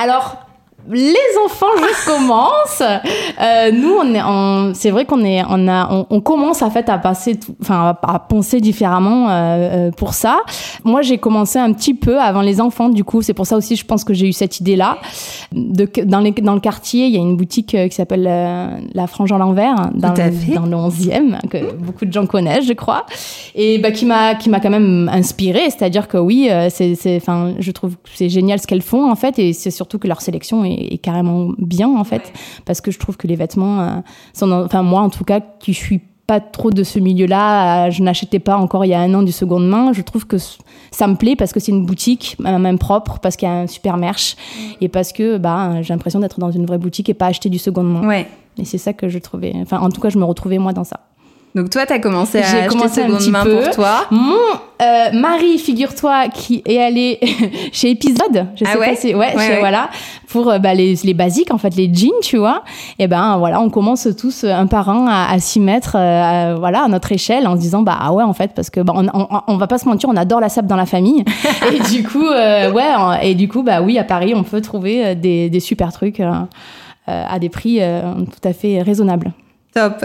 Alors. 0.00 0.36
Les 0.90 1.14
enfants, 1.44 1.66
je 1.76 2.06
commence. 2.10 2.82
Euh, 2.82 3.70
nous, 3.72 3.92
on 4.00 4.14
est, 4.14 4.22
on- 4.22 4.72
c'est 4.74 4.90
vrai 4.90 5.04
qu'on 5.04 5.24
est, 5.24 5.42
on 5.48 5.68
a, 5.68 5.88
on, 5.92 6.06
on 6.10 6.20
commence 6.20 6.62
en 6.62 6.70
fait 6.70 6.88
à 6.88 6.98
passer, 6.98 7.38
enfin, 7.60 7.94
à, 8.02 8.18
penser 8.18 8.60
différemment 8.60 9.28
euh, 9.28 9.32
euh, 9.32 9.90
pour 9.90 10.14
ça. 10.14 10.38
Moi, 10.84 11.02
j'ai 11.02 11.18
commencé 11.18 11.58
un 11.58 11.72
petit 11.72 11.94
peu 11.94 12.18
avant 12.20 12.40
les 12.42 12.60
enfants. 12.60 12.88
Du 12.88 13.04
coup, 13.04 13.22
c'est 13.22 13.34
pour 13.34 13.46
ça 13.46 13.56
aussi, 13.56 13.76
je 13.76 13.84
pense 13.84 14.04
que 14.04 14.14
j'ai 14.14 14.28
eu 14.28 14.32
cette 14.32 14.60
idée-là. 14.60 14.98
De, 15.52 15.88
dans, 16.04 16.20
les, 16.20 16.32
dans 16.32 16.54
le 16.54 16.60
quartier, 16.60 17.06
il 17.06 17.14
y 17.14 17.16
a 17.16 17.20
une 17.20 17.36
boutique 17.36 17.74
euh, 17.74 17.88
qui 17.88 17.94
s'appelle 17.94 18.26
euh, 18.28 18.68
La 18.94 19.06
Frange 19.06 19.32
en 19.32 19.38
l'envers, 19.38 19.78
hein, 19.78 19.90
dans, 19.94 20.08
le- 20.14 20.54
dans 20.54 20.66
le 20.66 20.76
11e, 20.76 21.48
que 21.48 21.74
beaucoup 21.74 22.04
de 22.04 22.12
gens 22.12 22.26
connaissent, 22.26 22.66
je 22.66 22.72
crois, 22.72 23.04
et 23.54 23.78
bah, 23.78 23.90
qui 23.90 24.04
m'a, 24.06 24.34
qui 24.34 24.48
m'a 24.50 24.60
quand 24.60 24.70
même 24.70 25.10
inspirée. 25.12 25.64
C'est-à-dire 25.70 26.08
que 26.08 26.16
oui, 26.18 26.48
c'est, 26.70 26.96
enfin, 27.16 27.52
je 27.58 27.70
trouve 27.72 27.92
que 27.96 28.10
c'est 28.14 28.28
génial 28.28 28.58
ce 28.60 28.66
qu'elles 28.66 28.82
font 28.82 29.10
en 29.10 29.16
fait, 29.16 29.38
et 29.38 29.52
c'est 29.52 29.70
surtout 29.70 29.98
que 29.98 30.06
leur 30.08 30.20
sélection 30.20 30.64
est, 30.64 30.77
est 30.78 30.98
carrément 30.98 31.50
bien 31.58 31.88
en 31.88 32.04
fait, 32.04 32.32
parce 32.64 32.80
que 32.80 32.90
je 32.90 32.98
trouve 32.98 33.16
que 33.16 33.26
les 33.26 33.36
vêtements 33.36 33.80
euh, 33.80 33.90
sont, 34.32 34.50
enfin 34.52 34.82
moi 34.82 35.00
en 35.00 35.10
tout 35.10 35.24
cas, 35.24 35.40
qui 35.40 35.74
suis 35.74 36.00
pas 36.28 36.40
trop 36.40 36.70
de 36.70 36.84
ce 36.84 36.98
milieu-là, 36.98 37.86
euh, 37.86 37.90
je 37.90 38.02
n'achetais 38.02 38.38
pas 38.38 38.58
encore 38.58 38.84
il 38.84 38.88
y 38.88 38.94
a 38.94 39.00
un 39.00 39.14
an 39.14 39.22
du 39.22 39.32
seconde 39.32 39.66
main. 39.66 39.94
Je 39.94 40.02
trouve 40.02 40.26
que 40.26 40.36
ça 40.90 41.06
me 41.06 41.14
plaît 41.14 41.36
parce 41.36 41.54
que 41.54 41.58
c'est 41.58 41.72
une 41.72 41.86
boutique, 41.86 42.36
euh, 42.44 42.58
même 42.58 42.78
propre, 42.78 43.18
parce 43.18 43.34
qu'il 43.34 43.48
y 43.48 43.50
a 43.50 43.54
un 43.54 43.66
super 43.66 43.96
merch, 43.96 44.36
et 44.82 44.88
parce 44.88 45.14
que 45.14 45.38
bah, 45.38 45.80
j'ai 45.80 45.94
l'impression 45.94 46.20
d'être 46.20 46.38
dans 46.38 46.50
une 46.50 46.66
vraie 46.66 46.76
boutique 46.76 47.08
et 47.08 47.14
pas 47.14 47.26
acheter 47.26 47.48
du 47.48 47.58
seconde 47.58 47.90
main. 47.90 48.06
Ouais. 48.06 48.28
Et 48.58 48.66
c'est 48.66 48.76
ça 48.76 48.92
que 48.92 49.08
je 49.08 49.18
trouvais. 49.18 49.54
Enfin, 49.56 49.78
en 49.78 49.88
tout 49.88 50.02
cas, 50.02 50.10
je 50.10 50.18
me 50.18 50.24
retrouvais 50.24 50.58
moi 50.58 50.74
dans 50.74 50.84
ça. 50.84 51.00
Donc, 51.54 51.70
toi, 51.70 51.86
t'as 51.86 51.98
commencé 51.98 52.38
à 52.38 52.42
acheter 52.42 52.66
commencé 52.68 53.00
un 53.02 53.06
seconde 53.06 53.18
petit 53.18 53.30
main 53.30 53.42
peu. 53.42 53.60
pour 53.62 53.70
toi. 53.70 54.04
Mon 54.10 54.34
euh, 54.80 55.10
mari, 55.12 55.58
figure-toi, 55.58 56.28
qui 56.28 56.62
est 56.66 56.78
allé 56.80 57.18
chez 57.72 57.90
Épisode, 57.90 58.46
je 58.54 58.64
Ah 58.66 58.72
sais 58.72 58.78
ouais 58.78 58.88
pas 58.90 58.94
si, 58.96 59.08
ouais, 59.14 59.34
Ouais, 59.34 59.42
chez- 59.42 59.52
ouais. 59.54 59.58
voilà, 59.58 59.88
pour 60.28 60.50
euh, 60.50 60.58
bah, 60.58 60.74
les, 60.74 60.94
les 61.02 61.14
basiques, 61.14 61.52
en 61.52 61.58
fait, 61.58 61.74
les 61.74 61.92
jeans, 61.92 62.10
tu 62.22 62.36
vois. 62.36 62.62
Et 62.98 63.08
ben 63.08 63.38
voilà, 63.38 63.60
on 63.60 63.70
commence 63.70 64.06
tous 64.16 64.44
euh, 64.44 64.52
un 64.52 64.66
par 64.66 64.88
un 64.90 65.06
à, 65.08 65.32
à 65.32 65.38
s'y 65.40 65.58
mettre, 65.58 65.96
euh, 65.96 66.52
à- 66.52 66.54
voilà, 66.54 66.84
à 66.84 66.88
notre 66.88 67.10
échelle, 67.10 67.48
en 67.48 67.56
se 67.56 67.60
disant 67.60 67.82
bah 67.82 67.96
ah 67.98 68.12
ouais, 68.12 68.22
en 68.22 68.34
fait, 68.34 68.52
parce 68.54 68.70
que 68.70 68.80
bah, 68.80 68.92
on, 68.94 69.06
on, 69.12 69.26
on 69.48 69.56
va 69.56 69.66
pas 69.66 69.78
se 69.78 69.88
mentir, 69.88 70.08
on 70.10 70.16
adore 70.16 70.40
la 70.40 70.50
sable 70.50 70.68
dans 70.68 70.76
la 70.76 70.86
famille. 70.86 71.24
et 71.74 71.80
du 71.90 72.06
coup, 72.06 72.26
euh, 72.28 72.70
ouais, 72.70 72.84
et 73.22 73.34
du 73.34 73.48
coup, 73.48 73.62
bah 73.64 73.80
oui, 73.82 73.98
à 73.98 74.04
Paris, 74.04 74.32
on 74.36 74.44
peut 74.44 74.60
trouver 74.60 75.14
des, 75.16 75.50
des 75.50 75.60
super 75.60 75.92
trucs 75.92 76.20
à 76.20 77.38
des 77.38 77.48
prix 77.48 77.80
tout 77.80 78.48
à 78.48 78.52
fait 78.52 78.82
raisonnables. 78.82 79.32
Top. 79.74 80.04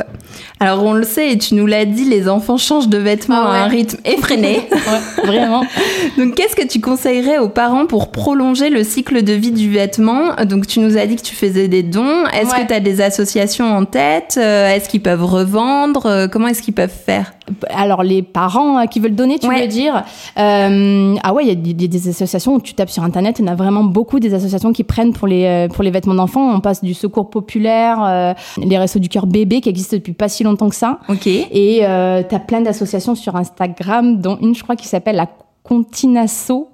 Alors, 0.59 0.83
on 0.83 0.93
le 0.93 1.03
sait, 1.03 1.31
et 1.31 1.37
tu 1.37 1.55
nous 1.55 1.65
l'as 1.65 1.85
dit, 1.85 2.03
les 2.05 2.27
enfants 2.29 2.57
changent 2.57 2.89
de 2.89 2.97
vêtements 2.97 3.43
Ah 3.45 3.51
ouais. 3.51 3.57
à 3.57 3.63
un 3.63 3.67
rythme 3.67 3.97
effréné. 4.05 4.67
Ouais, 4.73 5.25
vraiment. 5.25 5.63
Donc, 6.17 6.35
qu'est-ce 6.35 6.55
que 6.55 6.67
tu 6.67 6.79
conseillerais 6.81 7.37
aux 7.39 7.47
parents 7.49 7.85
pour 7.85 8.11
prolonger 8.11 8.69
le 8.69 8.83
cycle 8.83 9.23
de 9.23 9.33
vie 9.33 9.51
du 9.51 9.71
vêtement? 9.71 10.35
Donc, 10.45 10.67
tu 10.67 10.79
nous 10.81 10.97
as 10.97 11.05
dit 11.05 11.15
que 11.15 11.21
tu 11.21 11.33
faisais 11.35 11.67
des 11.69 11.81
dons. 11.81 12.25
Est-ce 12.33 12.51
Ouais. 12.53 12.63
que 12.63 12.67
tu 12.67 12.73
as 12.73 12.79
des 12.81 13.01
associations 13.01 13.65
en 13.75 13.85
tête? 13.85 14.35
Euh, 14.37 14.67
Est-ce 14.75 14.89
qu'ils 14.89 15.01
peuvent 15.01 15.23
revendre? 15.25 16.05
Euh, 16.05 16.27
Comment 16.27 16.47
est-ce 16.49 16.61
qu'ils 16.61 16.73
peuvent 16.73 16.91
faire? 17.05 17.33
Alors 17.69 18.03
les 18.03 18.21
parents 18.21 18.79
euh, 18.79 18.85
qui 18.85 18.99
veulent 18.99 19.15
donner, 19.15 19.37
tu 19.39 19.47
Ouais. 19.47 19.61
veux 19.61 19.67
dire 19.67 20.03
Euh, 20.37 21.15
Ah 21.23 21.33
ouais, 21.33 21.43
il 21.45 21.49
y 21.81 21.85
a 21.85 21.87
des, 21.87 22.09
associations 22.09 22.55
où 22.55 22.61
tu 22.61 22.73
tapes 22.73 22.89
sur 22.89 23.03
internet, 23.03 23.39
il 23.39 23.45
y 23.45 23.49
en 23.49 23.51
a 23.51 23.55
vraiment 23.55 23.83
beaucoup 23.83 24.19
des 24.19 24.33
associations 24.33 24.71
qui 24.73 24.83
prennent 24.83 25.13
pour 25.13 25.27
les 25.27 25.43
euh, 25.45 25.67
pour 25.67 25.83
les 25.83 25.91
vêtements 25.91 26.15
d'enfants. 26.15 26.53
On 26.53 26.59
passe 26.61 26.83
du 26.83 26.93
Secours 26.93 27.29
populaire, 27.29 27.97
euh, 28.03 28.33
les 28.57 28.77
Restos 28.77 28.99
du 28.99 29.09
cœur 29.09 29.25
bébé 29.27 29.61
qui 29.61 29.69
existent 29.69 29.97
depuis 29.97 30.13
pas 30.13 30.29
si 30.29 30.43
longtemps 30.43 30.69
que 30.69 30.75
ça. 30.75 30.99
Ok. 31.09 31.27
Et 31.27 31.79
euh, 31.83 32.23
t'as 32.27 32.39
plein 32.39 32.61
d'associations 32.61 33.15
sur 33.15 33.35
Instagram, 33.35 34.19
dont 34.21 34.37
une 34.41 34.55
je 34.55 34.63
crois 34.63 34.75
qui 34.75 34.87
s'appelle 34.87 35.15
la 35.17 35.27
Continasso. 35.63 36.69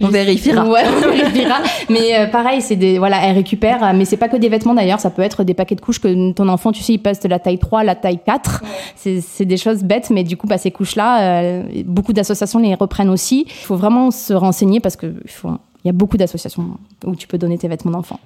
On 0.00 0.08
vérifiera. 0.08 0.64
Ouais, 0.68 0.82
on 0.86 1.10
vérifiera. 1.10 1.56
Mais 1.88 2.16
euh, 2.18 2.26
pareil, 2.28 2.60
c'est 2.60 2.76
des 2.76 2.98
voilà, 2.98 3.20
elle 3.24 3.34
récupère, 3.34 3.82
euh, 3.82 3.92
mais 3.94 4.04
c'est 4.04 4.16
pas 4.16 4.28
que 4.28 4.36
des 4.36 4.48
vêtements 4.48 4.74
d'ailleurs, 4.74 5.00
ça 5.00 5.10
peut 5.10 5.22
être 5.22 5.42
des 5.44 5.54
paquets 5.54 5.74
de 5.74 5.80
couches 5.80 6.00
que 6.00 6.32
ton 6.32 6.48
enfant, 6.48 6.70
tu 6.72 6.82
sais, 6.82 6.92
il 6.94 6.98
passe 6.98 7.18
de 7.20 7.28
la 7.28 7.38
taille 7.38 7.58
3 7.58 7.80
à 7.80 7.84
la 7.84 7.94
taille 7.96 8.20
4. 8.24 8.62
C'est 8.96 9.20
c'est 9.20 9.44
des 9.44 9.56
choses 9.56 9.82
bêtes, 9.82 10.10
mais 10.10 10.22
du 10.24 10.36
coup, 10.36 10.46
bah, 10.46 10.58
ces 10.58 10.70
couches-là, 10.70 11.22
euh, 11.42 11.62
beaucoup 11.84 12.12
d'associations 12.12 12.58
les 12.60 12.74
reprennent 12.74 13.10
aussi. 13.10 13.46
Il 13.48 13.52
faut 13.64 13.76
vraiment 13.76 14.10
se 14.10 14.32
renseigner 14.32 14.78
parce 14.80 14.96
que 14.96 15.06
il 15.24 15.30
faut- 15.30 15.50
il 15.84 15.88
y 15.88 15.90
a 15.90 15.92
beaucoup 15.92 16.16
d'associations 16.16 16.64
où 17.04 17.14
tu 17.16 17.26
peux 17.26 17.38
donner 17.38 17.56
tes 17.58 17.68
vêtements 17.68 17.92
d'enfant. 17.92 18.18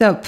Top. 0.00 0.26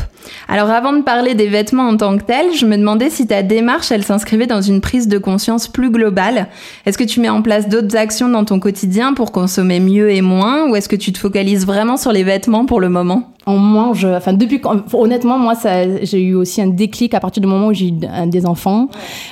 Alors 0.49 0.69
avant 0.69 0.93
de 0.93 1.01
parler 1.01 1.35
des 1.35 1.47
vêtements 1.47 1.89
en 1.89 1.97
tant 1.97 2.19
que 2.19 2.25
tels, 2.25 2.55
je 2.55 2.67
me 2.67 2.77
demandais 2.77 3.09
si 3.09 3.27
ta 3.27 3.43
démarche, 3.43 3.91
elle 3.91 4.05
s'inscrivait 4.05 4.47
dans 4.47 4.61
une 4.61 4.83
prise 4.83 5.09
de 5.09 5.17
conscience 5.17 5.67
plus 5.67 5.91
globale. 5.91 6.49
Est-ce 6.85 6.99
que 6.99 7.05
tu 7.05 7.21
mets 7.21 7.31
en 7.31 7.41
place 7.41 7.71
d'autres 7.71 7.97
actions 7.97 8.29
dans 8.29 8.45
ton 8.45 8.61
quotidien 8.61 9.15
pour 9.15 9.33
consommer 9.33 9.81
mieux 9.81 10.11
et 10.11 10.21
moins 10.21 10.69
ou 10.69 10.77
est-ce 10.77 10.91
que 10.91 10.97
tu 10.97 11.11
te 11.11 11.19
focalises 11.19 11.65
vraiment 11.65 11.97
sur 11.97 12.13
les 12.13 12.23
vêtements 12.23 12.67
pour 12.67 12.81
le 12.83 12.91
moment? 12.91 13.33
On 13.47 13.59
mange, 13.59 14.05
enfin 14.05 14.33
depuis 14.33 14.61
quand, 14.61 14.93
honnêtement 14.95 15.39
moi 15.39 15.55
ça, 15.55 16.05
j'ai 16.05 16.21
eu 16.23 16.35
aussi 16.35 16.63
un 16.63 16.69
déclic 16.69 17.13
à 17.15 17.21
partir 17.21 17.41
du 17.41 17.47
moment 17.49 17.69
où 17.69 17.73
j'ai 17.73 17.89
eu 17.89 17.93
des 18.27 18.47
enfants, 18.47 18.89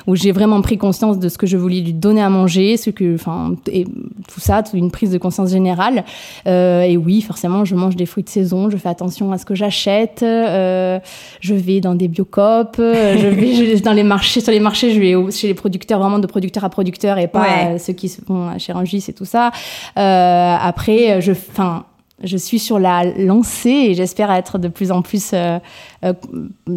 où 0.06 0.16
j'ai 0.16 0.32
vraiment 0.32 0.60
pris 0.62 0.78
conscience 0.78 1.18
de 1.18 1.28
ce 1.28 1.38
que 1.38 1.46
je 1.46 1.56
voulais 1.56 1.80
lui 1.80 1.92
donner 1.92 2.20
à 2.22 2.28
manger, 2.28 2.76
ce 2.76 2.90
que, 2.90 3.14
enfin 3.14 3.54
et 3.70 3.84
tout 3.84 4.40
ça, 4.40 4.62
toute 4.62 4.74
une 4.74 4.90
prise 4.90 5.10
de 5.10 5.18
conscience 5.18 5.50
générale. 5.50 6.04
Euh, 6.46 6.82
et 6.82 6.96
oui, 6.96 7.20
forcément, 7.22 7.64
je 7.64 7.74
mange 7.74 7.96
des 7.96 8.06
fruits 8.06 8.24
de 8.24 8.28
saison, 8.28 8.68
je 8.70 8.76
fais 8.76 8.88
attention 8.88 9.30
à 9.32 9.38
ce 9.38 9.44
que 9.44 9.54
j'achète, 9.54 10.22
euh, 10.22 10.98
je 11.40 11.54
vais 11.54 11.80
dans 11.80 11.94
des 11.94 12.08
biocopes, 12.08 12.76
euh, 12.78 13.16
je 13.18 13.26
vais 13.28 13.76
je- 13.76 13.82
dans 13.82 13.92
les 13.92 14.02
marchés, 14.02 14.40
sur 14.40 14.52
les 14.52 14.60
marchés, 14.60 14.90
je 14.92 15.00
vais 15.00 15.30
chez 15.32 15.46
les 15.46 15.54
producteurs 15.54 15.98
vraiment 16.00 16.18
de 16.18 16.26
producteur 16.26 16.64
à 16.64 16.68
producteur 16.70 17.18
et 17.18 17.28
pas 17.28 17.40
Ouais. 17.42 17.46
euh, 17.74 17.78
ceux 17.78 17.92
qui 17.92 18.08
se 18.08 18.20
font 18.22 18.48
chez 18.58 18.72
Rungis 18.72 19.04
et 19.08 19.12
tout 19.12 19.24
ça. 19.24 19.50
Euh, 19.98 20.56
après, 20.60 21.20
je, 21.20 21.32
enfin 21.32 21.84
je 22.22 22.36
suis 22.36 22.58
sur 22.58 22.78
la 22.78 23.04
lancée 23.04 23.68
et 23.70 23.94
j'espère 23.94 24.30
être 24.30 24.58
de 24.58 24.68
plus 24.68 24.90
en 24.92 25.02
plus, 25.02 25.30
euh, 25.32 25.58
euh, 26.04 26.12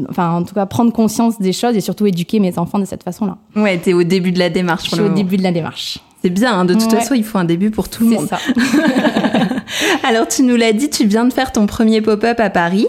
enfin 0.09 0.31
en 0.31 0.43
tout 0.43 0.55
cas 0.55 0.65
prendre 0.65 0.91
conscience 0.93 1.39
des 1.39 1.53
choses 1.53 1.75
et 1.75 1.81
surtout 1.81 2.05
éduquer 2.05 2.39
mes 2.39 2.57
enfants 2.57 2.79
de 2.79 2.85
cette 2.85 3.03
façon-là. 3.03 3.37
Ouais, 3.55 3.77
t'es 3.77 3.93
au 3.93 4.03
début 4.03 4.31
de 4.31 4.39
la 4.39 4.49
démarche. 4.49 4.89
Je 4.89 4.95
suis 4.95 5.01
au 5.03 5.09
début 5.09 5.37
de 5.37 5.43
la 5.43 5.51
démarche. 5.51 5.99
C'est 6.21 6.29
bien, 6.29 6.53
hein, 6.59 6.63
de 6.65 6.73
toute 6.73 6.83
Ouais. 6.93 6.99
façon, 7.01 7.15
il 7.15 7.23
faut 7.25 7.37
un 7.37 7.43
début 7.43 7.69
pour 7.69 7.89
tout 7.89 8.03
le 8.05 8.11
C'est 8.11 8.15
monde. 8.15 8.27
ça. 8.29 8.37
Alors 10.07 10.27
tu 10.27 10.43
nous 10.43 10.55
l'as 10.55 10.71
dit, 10.73 10.89
tu 10.89 11.05
viens 11.05 11.25
de 11.25 11.33
faire 11.33 11.51
ton 11.51 11.65
premier 11.65 12.01
pop-up 12.01 12.39
à 12.39 12.49
Paris. 12.49 12.87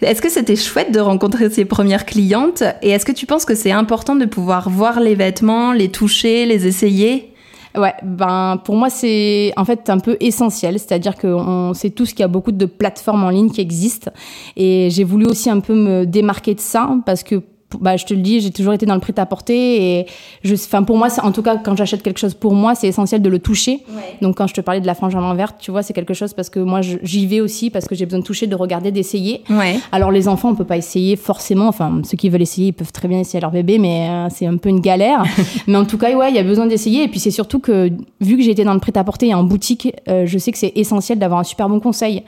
Est-ce 0.00 0.22
que 0.22 0.30
c'était 0.30 0.56
chouette 0.56 0.92
de 0.92 1.00
rencontrer 1.00 1.50
ces 1.50 1.64
premières 1.66 2.06
clientes? 2.06 2.62
Et 2.82 2.90
est-ce 2.90 3.04
que 3.04 3.12
tu 3.12 3.26
penses 3.26 3.44
que 3.44 3.54
c'est 3.54 3.72
important 3.72 4.16
de 4.16 4.24
pouvoir 4.24 4.70
voir 4.70 5.00
les 5.00 5.14
vêtements, 5.14 5.72
les 5.72 5.90
toucher, 5.90 6.46
les 6.46 6.66
essayer? 6.66 7.29
Ouais, 7.76 7.94
ben 8.02 8.60
pour 8.64 8.74
moi 8.74 8.90
c'est 8.90 9.52
en 9.56 9.64
fait 9.64 9.88
un 9.90 9.98
peu 9.98 10.16
essentiel, 10.18 10.78
c'est-à-dire 10.78 11.16
qu'on 11.16 11.72
sait 11.72 11.90
tous 11.90 12.10
qu'il 12.10 12.20
y 12.20 12.24
a 12.24 12.28
beaucoup 12.28 12.50
de 12.50 12.66
plateformes 12.66 13.22
en 13.22 13.30
ligne 13.30 13.50
qui 13.50 13.60
existent. 13.60 14.10
Et 14.56 14.88
j'ai 14.90 15.04
voulu 15.04 15.26
aussi 15.26 15.50
un 15.50 15.60
peu 15.60 15.74
me 15.74 16.04
démarquer 16.04 16.54
de 16.54 16.60
ça 16.60 16.90
parce 17.06 17.22
que 17.22 17.42
bah, 17.78 17.96
je 17.96 18.04
te 18.04 18.14
le 18.14 18.20
dis, 18.20 18.40
j'ai 18.40 18.50
toujours 18.50 18.72
été 18.72 18.86
dans 18.86 18.94
le 18.94 19.00
prêt-à-porter 19.00 19.98
et 20.00 20.06
je, 20.42 20.54
enfin, 20.54 20.82
pour 20.82 20.96
moi, 20.96 21.08
en 21.22 21.32
tout 21.32 21.42
cas, 21.42 21.56
quand 21.56 21.76
j'achète 21.76 22.02
quelque 22.02 22.18
chose 22.18 22.34
pour 22.34 22.54
moi, 22.54 22.74
c'est 22.74 22.88
essentiel 22.88 23.22
de 23.22 23.28
le 23.28 23.38
toucher. 23.38 23.80
Donc, 24.22 24.36
quand 24.36 24.46
je 24.46 24.54
te 24.54 24.60
parlais 24.60 24.80
de 24.80 24.86
la 24.86 24.94
frange 24.94 25.14
à 25.14 25.20
main 25.20 25.34
verte, 25.34 25.56
tu 25.60 25.70
vois, 25.70 25.82
c'est 25.82 25.92
quelque 25.92 26.14
chose 26.14 26.34
parce 26.34 26.50
que 26.50 26.60
moi, 26.60 26.80
j'y 26.80 27.26
vais 27.26 27.40
aussi 27.40 27.70
parce 27.70 27.86
que 27.86 27.94
j'ai 27.94 28.06
besoin 28.06 28.20
de 28.20 28.24
toucher, 28.24 28.46
de 28.46 28.56
regarder, 28.56 28.90
d'essayer. 28.90 29.42
Ouais. 29.50 29.78
Alors, 29.92 30.10
les 30.10 30.28
enfants, 30.28 30.50
on 30.50 30.54
peut 30.54 30.64
pas 30.64 30.76
essayer 30.76 31.16
forcément. 31.16 31.68
Enfin, 31.68 32.02
ceux 32.04 32.16
qui 32.16 32.28
veulent 32.28 32.42
essayer, 32.42 32.68
ils 32.68 32.72
peuvent 32.72 32.92
très 32.92 33.08
bien 33.08 33.20
essayer 33.20 33.38
à 33.38 33.42
leur 33.42 33.50
bébé, 33.50 33.78
mais 33.78 34.08
euh, 34.08 34.28
c'est 34.30 34.46
un 34.46 34.56
peu 34.56 34.68
une 34.68 34.80
galère. 34.80 35.24
mais 35.66 35.76
en 35.76 35.84
tout 35.84 35.98
cas, 35.98 36.14
ouais, 36.14 36.30
il 36.30 36.36
y 36.36 36.38
a 36.38 36.42
besoin 36.42 36.66
d'essayer. 36.66 37.04
Et 37.04 37.08
puis, 37.08 37.20
c'est 37.20 37.30
surtout 37.30 37.60
que, 37.60 37.90
vu 38.20 38.36
que 38.36 38.42
j'ai 38.42 38.50
été 38.50 38.64
dans 38.64 38.74
le 38.74 38.80
prêt-à-porter 38.80 39.28
et 39.28 39.34
en 39.34 39.44
boutique, 39.44 39.94
euh, 40.08 40.26
je 40.26 40.38
sais 40.38 40.52
que 40.52 40.58
c'est 40.58 40.72
essentiel 40.74 41.18
d'avoir 41.18 41.40
un 41.40 41.44
super 41.44 41.68
bon 41.68 41.80
conseil. 41.80 42.22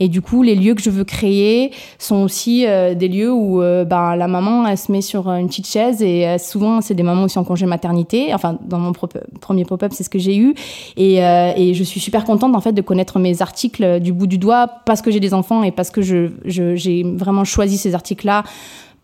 Et 0.00 0.08
du 0.08 0.20
coup, 0.20 0.42
les 0.42 0.54
lieux 0.54 0.74
que 0.74 0.82
je 0.82 0.90
veux 0.90 1.04
créer 1.04 1.70
sont 1.98 2.22
aussi 2.22 2.66
euh, 2.66 2.94
des 2.94 3.08
lieux 3.08 3.32
où 3.32 3.60
ben, 3.60 4.16
la 4.16 4.28
maman, 4.28 4.66
elle 4.66 4.78
se 4.84 4.92
met 4.92 5.00
sur 5.00 5.28
une 5.28 5.48
petite 5.48 5.66
chaise 5.66 6.02
et 6.02 6.26
euh, 6.26 6.38
souvent, 6.38 6.80
c'est 6.80 6.94
des 6.94 7.02
mamans 7.02 7.24
aussi 7.24 7.38
en 7.38 7.44
congé 7.44 7.66
maternité. 7.66 8.32
Enfin, 8.34 8.58
dans 8.66 8.78
mon 8.78 8.92
premier 9.40 9.64
pop-up, 9.64 9.92
c'est 9.94 10.04
ce 10.04 10.10
que 10.10 10.18
j'ai 10.18 10.36
eu. 10.36 10.54
Et, 10.96 11.24
euh, 11.24 11.52
et 11.56 11.74
je 11.74 11.82
suis 11.84 12.00
super 12.00 12.24
contente 12.24 12.54
en 12.54 12.60
fait 12.60 12.72
de 12.72 12.82
connaître 12.82 13.18
mes 13.18 13.42
articles 13.42 14.00
du 14.00 14.12
bout 14.12 14.26
du 14.26 14.38
doigt 14.38 14.66
parce 14.86 15.02
que 15.02 15.10
j'ai 15.10 15.20
des 15.20 15.34
enfants 15.34 15.62
et 15.62 15.70
parce 15.70 15.90
que 15.90 16.02
je, 16.02 16.30
je- 16.44 16.74
j'ai 16.76 17.02
vraiment 17.02 17.44
choisi 17.44 17.76
ces 17.78 17.94
articles-là 17.94 18.44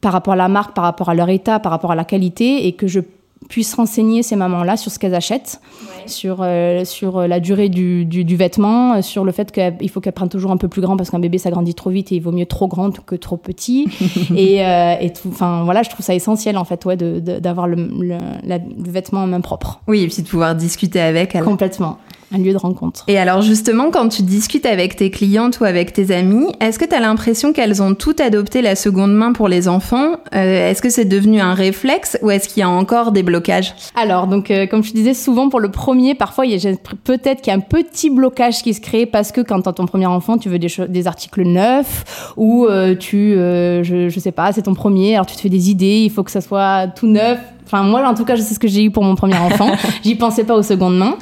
par 0.01 0.13
rapport 0.13 0.33
à 0.35 0.37
la 0.37 0.49
marque, 0.49 0.75
par 0.75 0.85
rapport 0.85 1.09
à 1.11 1.15
leur 1.15 1.29
état, 1.29 1.59
par 1.61 1.73
rapport 1.73 1.93
à 1.93 1.95
la 1.95 2.05
qualité 2.05 2.67
et 2.67 2.73
que 2.73 2.87
je 2.87 3.01
puisse 3.49 3.75
renseigner 3.75 4.23
ces 4.23 4.37
mamans-là 4.37 4.77
sur 4.77 4.93
ce 4.93 4.99
qu'elles 4.99 5.15
achètent, 5.15 5.61
sur, 6.07 6.39
euh, 6.43 6.85
sur 6.85 7.27
la 7.27 7.41
durée 7.41 7.69
du, 7.69 8.05
du, 8.05 8.25
du 8.25 8.37
vêtement, 8.37 8.95
euh, 8.95 9.03
sur 9.03 9.25
le 9.25 9.33
fait 9.33 9.51
qu'il 9.51 9.89
faut 9.91 10.01
qu'elles 10.01 10.13
prennent 10.13 10.29
toujours 10.29 10.51
un 10.53 10.57
peu 10.57 10.69
plus 10.69 10.83
grand 10.83 10.97
parce 10.97 11.11
qu'un 11.11 11.19
bébé 11.19 11.39
ça 11.39 11.51
grandit 11.51 11.75
trop 11.75 11.91
vite 11.91 12.13
et 12.13 12.17
il 12.17 12.21
vaut 12.23 12.33
mieux 12.33 12.47
trop 12.47 12.69
grand 12.69 12.91
que 13.05 13.15
trop 13.17 13.37
petit. 13.37 13.89
et 14.37 14.65
euh, 14.65 14.95
et 15.01 15.13
tout, 15.13 15.29
enfin 15.29 15.65
voilà, 15.65 15.83
je 15.83 15.91
trouve 15.91 16.05
ça 16.05 16.15
essentiel 16.15 16.57
en 16.59 16.65
fait 16.65 16.85
ouais, 16.85 16.97
de- 16.97 17.19
de- 17.19 17.39
d'avoir 17.39 17.67
le, 17.67 17.77
le, 17.77 18.19
le 18.45 18.91
vêtement 18.91 19.21
en 19.23 19.27
main 19.27 19.41
propre. 19.41 19.81
Oui, 19.89 20.03
et 20.03 20.09
puis 20.09 20.23
de 20.23 20.29
pouvoir 20.29 20.55
discuter 20.55 21.01
avec 21.01 21.35
elle. 21.35 21.45
Complètement. 21.45 21.99
Un 22.33 22.39
lieu 22.39 22.53
de 22.53 22.59
rencontre. 22.59 23.05
Et 23.09 23.19
alors 23.19 23.43
justement, 23.43 23.91
quand 23.91 24.09
tu 24.09 24.23
discutes 24.23 24.67
avec 24.67 24.97
tes 24.97 25.11
clientes 25.11 25.59
ou 25.61 25.65
avec 25.65 25.93
tes 25.93 26.15
amis, 26.15 26.47
est-ce 26.61 26.79
que 26.79 26.85
tu 26.85 26.95
as 26.95 27.01
l'impression 27.01 27.53
qu'elles 27.53 27.83
ont 27.83 27.95
toutes 27.95 28.21
adopté 28.21 28.63
la 28.63 28.77
seconde 28.77 29.13
main 29.15 29.33
pour 29.33 29.49
les 29.49 29.67
enfants? 29.67 30.13
Euh, 30.35 30.71
Est-ce 30.71 30.81
que 30.81 30.91
c'est 30.91 31.05
devenu 31.05 31.41
un 31.41 31.55
réflexe 31.55 32.19
ou 32.23 32.31
est-ce 32.31 32.49
qu'il 32.49 32.61
y 32.61 32.63
a 32.63 32.69
encore 32.69 33.11
des 33.11 33.25
blocages? 33.25 33.75
Alors, 33.97 34.29
donc, 34.29 34.51
euh, 34.51 34.67
comme 34.67 34.85
je 34.85 34.93
disais, 34.93 35.15
souvent 35.15 35.49
pour 35.49 35.59
le 35.59 35.71
premier, 35.71 36.15
parfois, 36.15 36.47
il 36.47 36.57
y 36.57 36.69
a 36.69 36.73
peut-être 37.05 37.41
qu'il 37.41 37.53
y 37.53 37.55
a 37.55 37.57
un 37.57 37.61
petit 37.61 38.11
blocage 38.11 38.63
qui 38.63 38.75
se 38.75 38.81
crée 38.81 39.07
parce 39.07 39.33
que 39.33 39.41
quand 39.41 39.63
t'as 39.63 39.73
ton 39.73 39.87
premier 39.87 40.07
enfant, 40.07 40.39
tu 40.39 40.49
veux 40.49 40.59
des, 40.59 41.07
articles 41.07 41.43
neufs 41.43 42.33
ou 42.37 42.67
euh, 42.67 42.95
tu, 42.95 43.35
euh, 43.35 43.83
je, 43.83 44.09
je 44.09 44.21
sais 44.21 44.33
pas, 44.33 44.53
c'est 44.53 44.63
ton 44.63 44.75
premier, 44.75 45.15
alors 45.15 45.27
tu 45.27 45.35
te 45.35 45.41
fais 45.41 45.49
des 45.49 45.71
idées, 45.71 46.03
il 46.05 46.11
faut 46.11 46.23
que 46.23 46.31
ça 46.31 46.41
soit 46.41 46.89
tout 46.89 47.07
neuf. 47.07 47.39
Enfin, 47.73 47.85
moi, 47.85 48.05
en 48.05 48.15
tout 48.15 48.25
cas, 48.25 48.35
je 48.35 48.43
sais 48.43 48.55
ce 48.55 48.59
que 48.59 48.67
j'ai 48.67 48.83
eu 48.83 48.91
pour 48.91 49.05
mon 49.05 49.15
premier 49.15 49.37
enfant. 49.37 49.71
J'y 50.03 50.17
pensais 50.17 50.43
pas 50.43 50.57
aux 50.57 50.63
secondes 50.65 50.99
mains. 50.99 51.17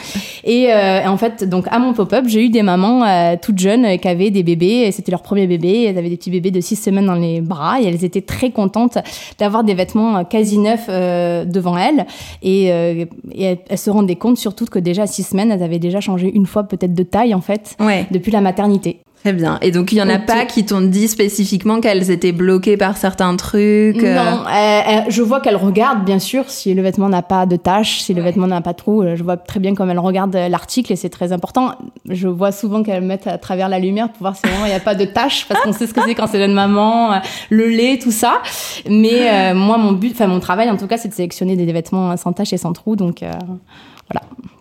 Et, 0.44 0.72
euh, 0.72 0.97
et 1.04 1.06
en 1.06 1.16
fait, 1.16 1.44
donc 1.48 1.66
à 1.70 1.78
mon 1.78 1.92
pop-up, 1.92 2.24
j'ai 2.26 2.44
eu 2.44 2.48
des 2.48 2.62
mamans 2.62 3.04
euh, 3.04 3.36
toutes 3.40 3.58
jeunes 3.58 3.84
euh, 3.84 3.96
qui 3.96 4.08
avaient 4.08 4.30
des 4.30 4.42
bébés. 4.42 4.84
et 4.86 4.92
C'était 4.92 5.10
leur 5.10 5.22
premier 5.22 5.46
bébé. 5.46 5.84
Elles 5.84 5.98
avaient 5.98 6.08
des 6.10 6.16
petits 6.16 6.30
bébés 6.30 6.50
de 6.50 6.60
6 6.60 6.76
semaines 6.76 7.06
dans 7.06 7.14
les 7.14 7.40
bras 7.40 7.80
et 7.80 7.86
elles 7.86 8.04
étaient 8.04 8.22
très 8.22 8.50
contentes 8.50 8.98
d'avoir 9.38 9.64
des 9.64 9.74
vêtements 9.74 10.18
euh, 10.18 10.24
quasi 10.24 10.58
neufs 10.58 10.86
euh, 10.88 11.44
devant 11.44 11.76
elles. 11.76 12.06
Et, 12.42 12.72
euh, 12.72 13.04
et 13.32 13.42
elles, 13.44 13.58
elles 13.68 13.78
se 13.78 13.90
rendaient 13.90 14.16
compte 14.16 14.38
surtout 14.38 14.66
que 14.66 14.78
déjà 14.78 15.02
à 15.02 15.06
6 15.06 15.22
semaines, 15.22 15.50
elles 15.50 15.62
avaient 15.62 15.78
déjà 15.78 16.00
changé 16.00 16.30
une 16.34 16.46
fois 16.46 16.64
peut-être 16.64 16.94
de 16.94 17.02
taille 17.02 17.34
en 17.34 17.40
fait 17.40 17.76
Ouais, 17.80 18.06
depuis 18.10 18.30
la 18.30 18.40
maternité. 18.40 19.00
Très 19.22 19.32
bien. 19.32 19.58
Et 19.62 19.70
donc 19.70 19.92
il 19.92 19.98
y 19.98 20.02
en 20.02 20.08
a 20.08 20.18
pas 20.18 20.44
qui 20.46 20.64
t'ont 20.64 20.80
dit 20.80 21.08
spécifiquement 21.08 21.80
qu'elles 21.80 22.10
étaient 22.10 22.32
bloquées 22.32 22.76
par 22.76 22.96
certains 22.96 23.34
trucs 23.36 24.02
euh, 24.02 24.14
Non, 24.14 24.42
euh, 24.46 24.48
euh, 24.48 25.00
je 25.08 25.22
vois 25.22 25.40
qu'elle 25.40 25.56
regarde, 25.56 26.04
bien 26.04 26.18
sûr, 26.18 26.44
si 26.48 26.72
le 26.74 26.82
vêtement 26.82 27.08
n'a 27.08 27.22
pas 27.22 27.44
de 27.46 27.56
taches, 27.56 28.00
si 28.00 28.14
le 28.14 28.22
vêtement 28.22 28.46
n'a 28.46 28.60
pas 28.60 28.72
de 28.72 28.78
trou. 28.78 29.02
euh, 29.02 29.16
Je 29.16 29.24
vois 29.24 29.36
très 29.36 29.60
bien 29.60 29.74
comme 29.74 29.90
elle 29.90 29.98
regarde 29.98 30.34
euh, 30.36 30.48
l'article 30.48 30.92
et 30.92 30.96
c'est 30.96 31.08
très 31.08 31.32
important. 31.32 31.72
Je 32.08 32.28
vois 32.28 32.52
souvent 32.52 32.82
qu'elle 32.82 33.02
met 33.02 33.20
à 33.28 33.38
travers 33.38 33.68
la 33.68 33.78
lumière 33.78 34.08
pour 34.08 34.20
voir 34.20 34.36
si 34.36 34.42
vraiment 34.46 34.66
il 34.66 34.70
n'y 34.70 34.74
a 34.74 34.80
pas 34.80 34.94
de 34.94 35.04
taches 35.04 35.46
parce 35.48 35.60
qu'on 35.62 35.72
sait 35.72 35.86
ce 35.86 35.94
que 35.94 36.00
c'est 36.06 36.14
quand 36.14 36.26
c'est 36.28 36.38
jeune 36.38 36.54
maman, 36.54 37.20
le 37.50 37.68
lait, 37.68 37.98
tout 38.00 38.12
ça. 38.12 38.40
Mais 38.88 39.28
euh, 39.30 39.54
moi, 39.54 39.78
mon 39.78 39.92
but, 39.92 40.12
enfin 40.12 40.26
mon 40.26 40.40
travail 40.40 40.70
en 40.70 40.76
tout 40.76 40.86
cas, 40.86 40.96
c'est 40.96 41.08
de 41.08 41.14
sélectionner 41.14 41.56
des 41.56 41.72
vêtements 41.72 42.16
sans 42.16 42.32
taches 42.32 42.52
et 42.52 42.58
sans 42.58 42.72
trous. 42.72 42.96
Donc 42.96 43.22
euh, 43.22 43.32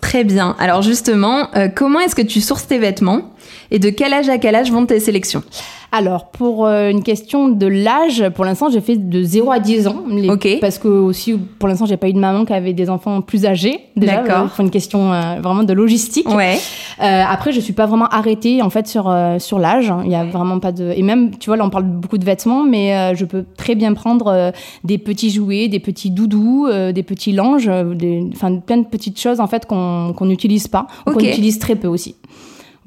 Très 0.01 0.23
bien. 0.23 0.55
Alors 0.59 0.81
justement, 0.83 1.47
euh, 1.55 1.67
comment 1.73 1.99
est-ce 1.99 2.15
que 2.15 2.21
tu 2.21 2.39
sources 2.39 2.65
tes 2.67 2.77
vêtements? 2.77 3.31
Et 3.71 3.79
de 3.79 3.89
quel 3.89 4.13
âge 4.13 4.29
à 4.29 4.37
quel 4.37 4.55
âge 4.55 4.71
vont 4.71 4.85
tes 4.85 4.99
sélections 4.99 5.43
Alors, 5.91 6.27
pour 6.31 6.65
euh, 6.65 6.89
une 6.89 7.03
question 7.03 7.49
de 7.49 7.67
l'âge, 7.67 8.29
pour 8.35 8.45
l'instant, 8.45 8.69
j'ai 8.69 8.81
fait 8.81 8.97
de 8.97 9.23
0 9.23 9.51
à 9.51 9.59
10 9.59 9.87
ans. 9.87 10.03
Les-. 10.09 10.29
Parce 10.59 10.77
que 10.77 10.87
aussi, 10.87 11.33
pour 11.59 11.67
l'instant, 11.67 11.85
j'ai 11.85 11.97
pas 11.97 12.09
eu 12.09 12.13
de 12.13 12.19
maman 12.19 12.45
qui 12.45 12.53
avait 12.53 12.73
des 12.73 12.89
enfants 12.89 13.21
plus 13.21 13.45
âgés. 13.45 13.79
D'accord. 13.95 14.45
euh, 14.45 14.47
pour 14.47 14.59
une 14.63 14.69
question 14.69 15.11
euh, 15.13 15.39
vraiment 15.41 15.63
de 15.63 15.73
logistique. 15.73 16.29
Ouais. 16.29 16.57
Euh, 17.01 17.23
après, 17.29 17.51
je 17.51 17.59
suis 17.59 17.73
pas 17.73 17.85
vraiment 17.85 18.07
arrêtée 18.07 18.61
en 18.61 18.69
fait 18.69 18.87
sur 18.87 19.07
euh, 19.09 19.39
sur 19.39 19.59
l'âge. 19.59 19.93
Il 20.05 20.11
y 20.11 20.15
a 20.15 20.23
vraiment 20.25 20.59
pas 20.59 20.71
de 20.71 20.93
et 20.95 21.03
même 21.03 21.31
tu 21.37 21.49
vois 21.49 21.57
là 21.57 21.65
on 21.65 21.69
parle 21.69 21.83
beaucoup 21.85 22.17
de 22.17 22.25
vêtements, 22.25 22.63
mais 22.63 22.95
euh, 22.95 23.15
je 23.15 23.25
peux 23.25 23.45
très 23.55 23.75
bien 23.75 23.93
prendre 23.93 24.27
euh, 24.27 24.51
des 24.83 24.97
petits 24.97 25.29
jouets, 25.29 25.67
des 25.67 25.79
petits 25.79 26.09
doudous, 26.09 26.67
euh, 26.67 26.91
des 26.91 27.03
petits 27.03 27.33
langes, 27.33 27.69
des 27.95 28.23
enfin 28.33 28.55
plein 28.55 28.77
de 28.77 28.85
petites 28.85 29.19
choses 29.19 29.39
en 29.39 29.47
fait 29.47 29.65
qu'on 29.65 30.13
qu'on 30.15 30.25
n'utilise 30.25 30.67
pas, 30.67 30.87
ou 31.05 31.11
qu'on 31.11 31.19
utilise 31.19 31.59
très 31.59 31.75
peu 31.75 31.87
aussi. 31.87 32.15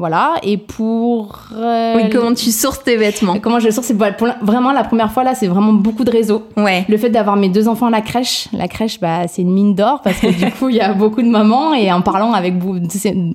Voilà. 0.01 0.37
Et 0.43 0.57
pour 0.57 1.39
euh, 1.55 1.95
Oui, 1.97 2.09
comment 2.11 2.33
tu 2.33 2.51
sources 2.51 2.83
tes 2.83 2.97
vêtements 2.97 3.39
Comment 3.39 3.61
je 3.61 3.69
sors 3.69 3.85
C'est 3.85 3.93
pour 4.17 4.27
la- 4.27 4.39
vraiment 4.41 4.73
la 4.73 4.83
première 4.83 5.13
fois 5.13 5.25
là, 5.25 5.35
c'est 5.35 5.47
vraiment 5.47 5.75
beaucoup 5.75 6.05
de 6.05 6.11
réseaux. 6.11 6.45
Ouais. 6.57 6.87
Le 6.89 6.97
fait 6.97 7.11
d'avoir 7.11 7.37
mes 7.37 7.51
deux 7.51 7.69
enfants 7.69 7.89
à 7.89 7.91
la 7.91 8.01
crèche, 8.01 8.49
la 8.55 8.67
crèche, 8.67 8.99
bah, 8.99 9.29
c'est 9.29 9.43
une 9.43 9.53
mine 9.53 9.75
d'or 9.75 10.01
parce 10.03 10.19
que 10.19 10.29
du 10.29 10.51
coup, 10.59 10.71
il 10.71 10.77
y 10.77 10.81
a 10.81 10.95
beaucoup 10.95 11.21
de 11.21 11.29
mamans 11.29 11.75
et 11.75 11.93
en 11.93 12.01
parlant 12.01 12.33
avec 12.33 12.55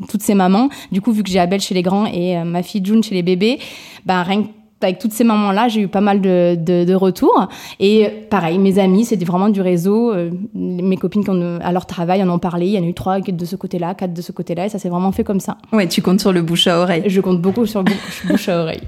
toutes 0.10 0.24
ces 0.24 0.34
mamans, 0.34 0.70
du 0.92 1.02
coup, 1.02 1.12
vu 1.12 1.22
que 1.22 1.30
j'ai 1.30 1.38
Abel 1.40 1.62
chez 1.62 1.76
les 1.76 1.84
grands 1.84 2.08
et 2.08 2.36
euh, 2.36 2.44
ma 2.46 2.64
fille 2.64 2.82
June 2.84 3.04
chez 3.04 3.14
les 3.14 3.22
bébés, 3.22 3.60
bah, 4.04 4.24
rien 4.24 4.42
que 4.42 4.48
avec 4.82 5.00
toutes 5.00 5.14
ces 5.14 5.24
mamans-là, 5.24 5.68
j'ai 5.68 5.82
eu 5.82 5.88
pas 5.88 6.02
mal 6.02 6.22
de, 6.22 6.56
de, 6.56 6.84
de 6.86 6.94
retours. 6.94 7.48
Et 7.80 8.08
pareil, 8.30 8.60
mes 8.60 8.78
amis, 8.78 9.06
c'était 9.06 9.26
vraiment 9.26 9.50
du 9.50 9.60
réseau. 9.62 10.12
Euh, 10.14 10.30
mes 10.54 10.98
copines, 10.98 11.24
qui 11.24 11.30
ont- 11.32 11.60
à 11.62 11.72
leur 11.72 11.86
travail, 11.88 12.22
en 12.22 12.30
ont 12.30 12.38
parlé. 12.38 12.68
Il 12.68 12.74
y 12.74 12.78
en 12.80 12.84
a 12.84 12.86
eu 12.86 12.94
trois 12.94 13.20
de 13.20 13.46
ce 13.46 13.56
côté-là, 13.56 13.96
quatre 13.96 14.14
de 14.14 14.22
ce 14.22 14.32
côté-là, 14.32 14.66
et 14.66 14.70
ça 14.70 14.78
s'est 14.78 14.90
vraiment 14.90 15.12
fait 15.12 15.24
comme 15.24 15.40
ça. 15.40 15.58
Ouais, 15.74 15.88
tu 15.88 16.02
comptes 16.04 16.20
sur 16.20 16.32
le 16.34 16.42
bouche 16.44 16.68
à 16.68 16.80
oreille. 16.80 17.04
Je 17.08 17.20
compte 17.22 17.42
beaucoup 17.42 17.66
sur 17.66 17.80
le 17.80 17.86
bouche, 17.86 18.26
bouche 18.30 18.50
à 18.50 18.62
oreille. 18.62 18.82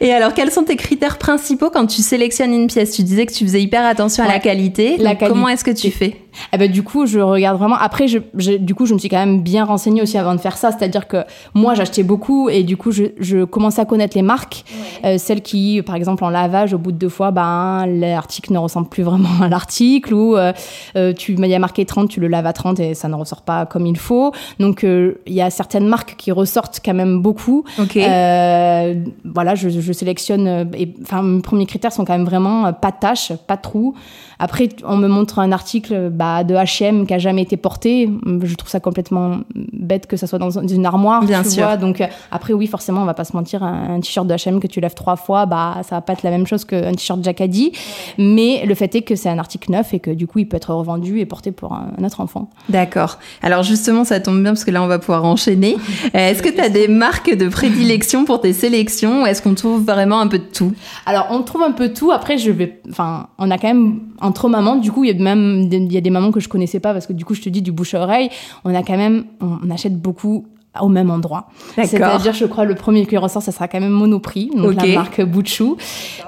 Et 0.00 0.10
alors, 0.12 0.34
quels 0.34 0.50
sont 0.50 0.64
tes 0.64 0.76
critères 0.76 1.18
principaux 1.18 1.70
quand 1.70 1.86
tu 1.86 2.02
sélectionnes 2.02 2.52
une 2.52 2.66
pièce? 2.66 2.90
Tu 2.92 3.02
disais 3.02 3.26
que 3.26 3.32
tu 3.32 3.44
faisais 3.44 3.62
hyper 3.62 3.84
attention 3.86 4.24
à 4.24 4.28
la 4.28 4.38
qualité. 4.40 4.96
La 4.98 5.14
Donc, 5.14 5.28
Comment 5.28 5.48
est-ce 5.48 5.64
que 5.64 5.70
tu 5.70 5.90
fais? 5.90 6.16
Eh 6.52 6.58
ben, 6.58 6.70
du 6.70 6.82
coup, 6.82 7.06
je 7.06 7.18
regarde 7.20 7.58
vraiment. 7.58 7.76
Après, 7.76 8.08
je, 8.08 8.18
je- 8.36 8.56
du 8.56 8.74
coup, 8.74 8.86
je 8.86 8.94
me 8.94 8.98
suis 8.98 9.08
quand 9.08 9.18
même 9.18 9.42
bien 9.42 9.64
renseignée 9.64 10.02
aussi 10.02 10.16
avant 10.18 10.34
de 10.34 10.40
faire 10.40 10.56
ça. 10.56 10.70
C'est-à-dire 10.72 11.08
que 11.08 11.18
moi, 11.54 11.74
j'achetais 11.74 12.02
beaucoup 12.02 12.48
et 12.48 12.62
du 12.62 12.76
coup, 12.76 12.90
je, 12.92 13.04
je 13.18 13.44
commençais 13.44 13.80
à 13.80 13.84
connaître 13.84 14.16
les 14.16 14.22
marques. 14.22 14.64
Euh, 15.04 15.18
celles 15.18 15.42
qui, 15.42 15.82
par 15.82 15.94
exemple, 15.94 16.24
en 16.24 16.30
lavage, 16.30 16.74
au 16.74 16.78
bout 16.78 16.92
de 16.92 16.98
deux 16.98 17.08
fois, 17.08 17.30
ben, 17.30 17.86
l'article 17.86 18.52
ne 18.52 18.58
ressemble 18.58 18.88
plus 18.88 19.02
vraiment 19.02 19.28
à 19.42 19.48
l'article 19.48 20.14
ou 20.14 20.36
euh, 20.36 20.52
euh, 20.96 21.12
tu, 21.12 21.34
il 21.34 21.46
y 21.46 21.54
a 21.54 21.58
marqué 21.58 21.84
30, 21.84 22.08
tu 22.08 22.20
le 22.20 22.28
laves 22.28 22.46
à 22.46 22.52
30 22.52 22.78
et 22.80 22.94
ça 22.94 23.08
ne 23.08 23.14
ressort 23.14 23.42
pas 23.42 23.66
comme 23.66 23.86
il 23.86 23.98
faut. 23.98 24.32
Donc, 24.58 24.84
euh, 24.84 25.14
il 25.26 25.34
y 25.34 25.42
a 25.42 25.50
certaines 25.50 25.86
marques 25.86 26.14
qui 26.16 26.32
ressortent 26.32 26.80
quand 26.84 26.94
même 26.94 27.20
beaucoup. 27.22 27.64
Ok. 27.78 27.96
Euh, 27.96 28.94
voilà, 29.24 29.54
je, 29.54 29.68
je 29.68 29.92
sélectionne. 29.92 30.70
enfin, 31.02 31.22
mes 31.22 31.42
premiers 31.42 31.66
critères 31.66 31.92
sont 31.92 32.04
quand 32.04 32.12
même 32.16 32.24
vraiment 32.24 32.72
pas 32.72 32.90
de 32.90 32.96
taches, 33.00 33.32
pas 33.46 33.56
de 33.56 33.62
trous. 33.62 33.94
Après, 34.38 34.68
on 34.84 34.96
me 34.96 35.06
montre 35.08 35.38
un 35.38 35.52
article 35.52 36.08
bah, 36.20 36.44
de 36.44 36.54
H&M 36.54 37.06
qui 37.06 37.14
a 37.14 37.18
jamais 37.18 37.40
été 37.40 37.56
porté. 37.56 38.10
Je 38.42 38.54
trouve 38.54 38.68
ça 38.68 38.78
complètement 38.78 39.38
bête 39.72 40.06
que 40.06 40.18
ça 40.18 40.26
soit 40.26 40.38
dans 40.38 40.50
une 40.50 40.84
armoire. 40.84 41.24
Bien 41.24 41.42
tu 41.42 41.48
sûr. 41.52 41.62
vois. 41.64 41.78
Donc 41.78 42.02
euh, 42.02 42.06
après, 42.30 42.52
oui, 42.52 42.66
forcément, 42.66 43.00
on 43.00 43.06
va 43.06 43.14
pas 43.14 43.24
se 43.24 43.34
mentir. 43.34 43.62
Un, 43.62 43.94
un 43.96 44.00
t-shirt 44.00 44.26
de 44.26 44.34
H&M 44.34 44.60
que 44.60 44.66
tu 44.66 44.80
lèves 44.82 44.92
trois 44.92 45.16
fois, 45.16 45.46
bah 45.46 45.78
ça 45.82 45.94
va 45.94 46.02
pas 46.02 46.12
être 46.12 46.22
la 46.22 46.30
même 46.30 46.46
chose 46.46 46.66
qu'un 46.66 46.92
t-shirt 46.92 47.24
Jacadi. 47.24 47.72
Mais 48.18 48.66
le 48.66 48.74
fait 48.74 48.94
est 48.94 49.00
que 49.00 49.16
c'est 49.16 49.30
un 49.30 49.38
article 49.38 49.72
neuf 49.72 49.94
et 49.94 49.98
que 49.98 50.10
du 50.10 50.26
coup, 50.26 50.40
il 50.40 50.46
peut 50.46 50.58
être 50.58 50.74
revendu 50.74 51.20
et 51.20 51.24
porté 51.24 51.52
pour 51.52 51.72
un, 51.72 51.88
un 51.98 52.04
autre 52.04 52.20
enfant. 52.20 52.50
D'accord. 52.68 53.18
Alors 53.40 53.62
justement, 53.62 54.04
ça 54.04 54.20
tombe 54.20 54.42
bien 54.42 54.52
parce 54.52 54.64
que 54.64 54.70
là, 54.70 54.82
on 54.82 54.88
va 54.88 54.98
pouvoir 54.98 55.24
enchaîner. 55.24 55.76
Euh, 56.14 56.30
Est-ce 56.30 56.42
que 56.42 56.48
tu 56.48 56.60
as 56.60 56.68
des 56.70 56.88
marques 56.88 57.34
de 57.36 57.48
prédilection 57.48 58.24
pour 58.24 58.40
tes 58.40 58.52
sélections 58.52 59.22
ou 59.22 59.26
est-ce 59.26 59.40
qu'on 59.42 59.54
trouve 59.54 59.84
vraiment 59.84 60.18
un 60.20 60.26
peu 60.26 60.38
de 60.38 60.44
tout? 60.44 60.72
Alors, 61.06 61.28
on 61.30 61.42
trouve 61.42 61.62
un 61.62 61.70
peu 61.72 61.92
tout. 61.92 62.10
Après, 62.10 62.36
je 62.36 62.50
vais, 62.50 62.80
enfin, 62.90 63.28
on 63.38 63.48
a 63.50 63.58
quand 63.58 63.68
même 63.68 64.00
entre 64.20 64.48
mamans. 64.48 64.76
Du 64.76 64.90
coup, 64.90 65.04
il 65.04 65.16
y 65.16 65.20
a 65.20 65.22
même, 65.22 65.68
il 65.70 65.92
y 65.92 65.96
a 65.96 66.00
des 66.00 66.09
mamans 66.10 66.32
que 66.32 66.40
je 66.40 66.48
connaissais 66.48 66.80
pas 66.80 66.92
parce 66.92 67.06
que 67.06 67.12
du 67.12 67.24
coup, 67.24 67.34
je 67.34 67.42
te 67.42 67.48
dis 67.48 67.62
du 67.62 67.72
bouche 67.72 67.94
à 67.94 68.02
oreille. 68.02 68.30
On 68.64 68.74
a 68.74 68.82
quand 68.82 68.96
même, 68.96 69.24
on 69.40 69.70
achète 69.70 70.00
beaucoup 70.00 70.46
au 70.80 70.88
même 70.88 71.10
endroit. 71.10 71.48
C'est-à-dire, 71.82 72.32
je 72.32 72.44
crois, 72.44 72.64
le 72.64 72.74
premier 72.74 73.04
qui 73.06 73.16
ressort, 73.16 73.42
ça 73.42 73.50
sera 73.52 73.66
quand 73.66 73.80
même 73.80 73.90
Monoprix, 73.90 74.50
donc 74.54 74.70
Ok. 74.72 74.76
la 74.76 74.94
marque 74.94 75.22
Bouchou, 75.22 75.76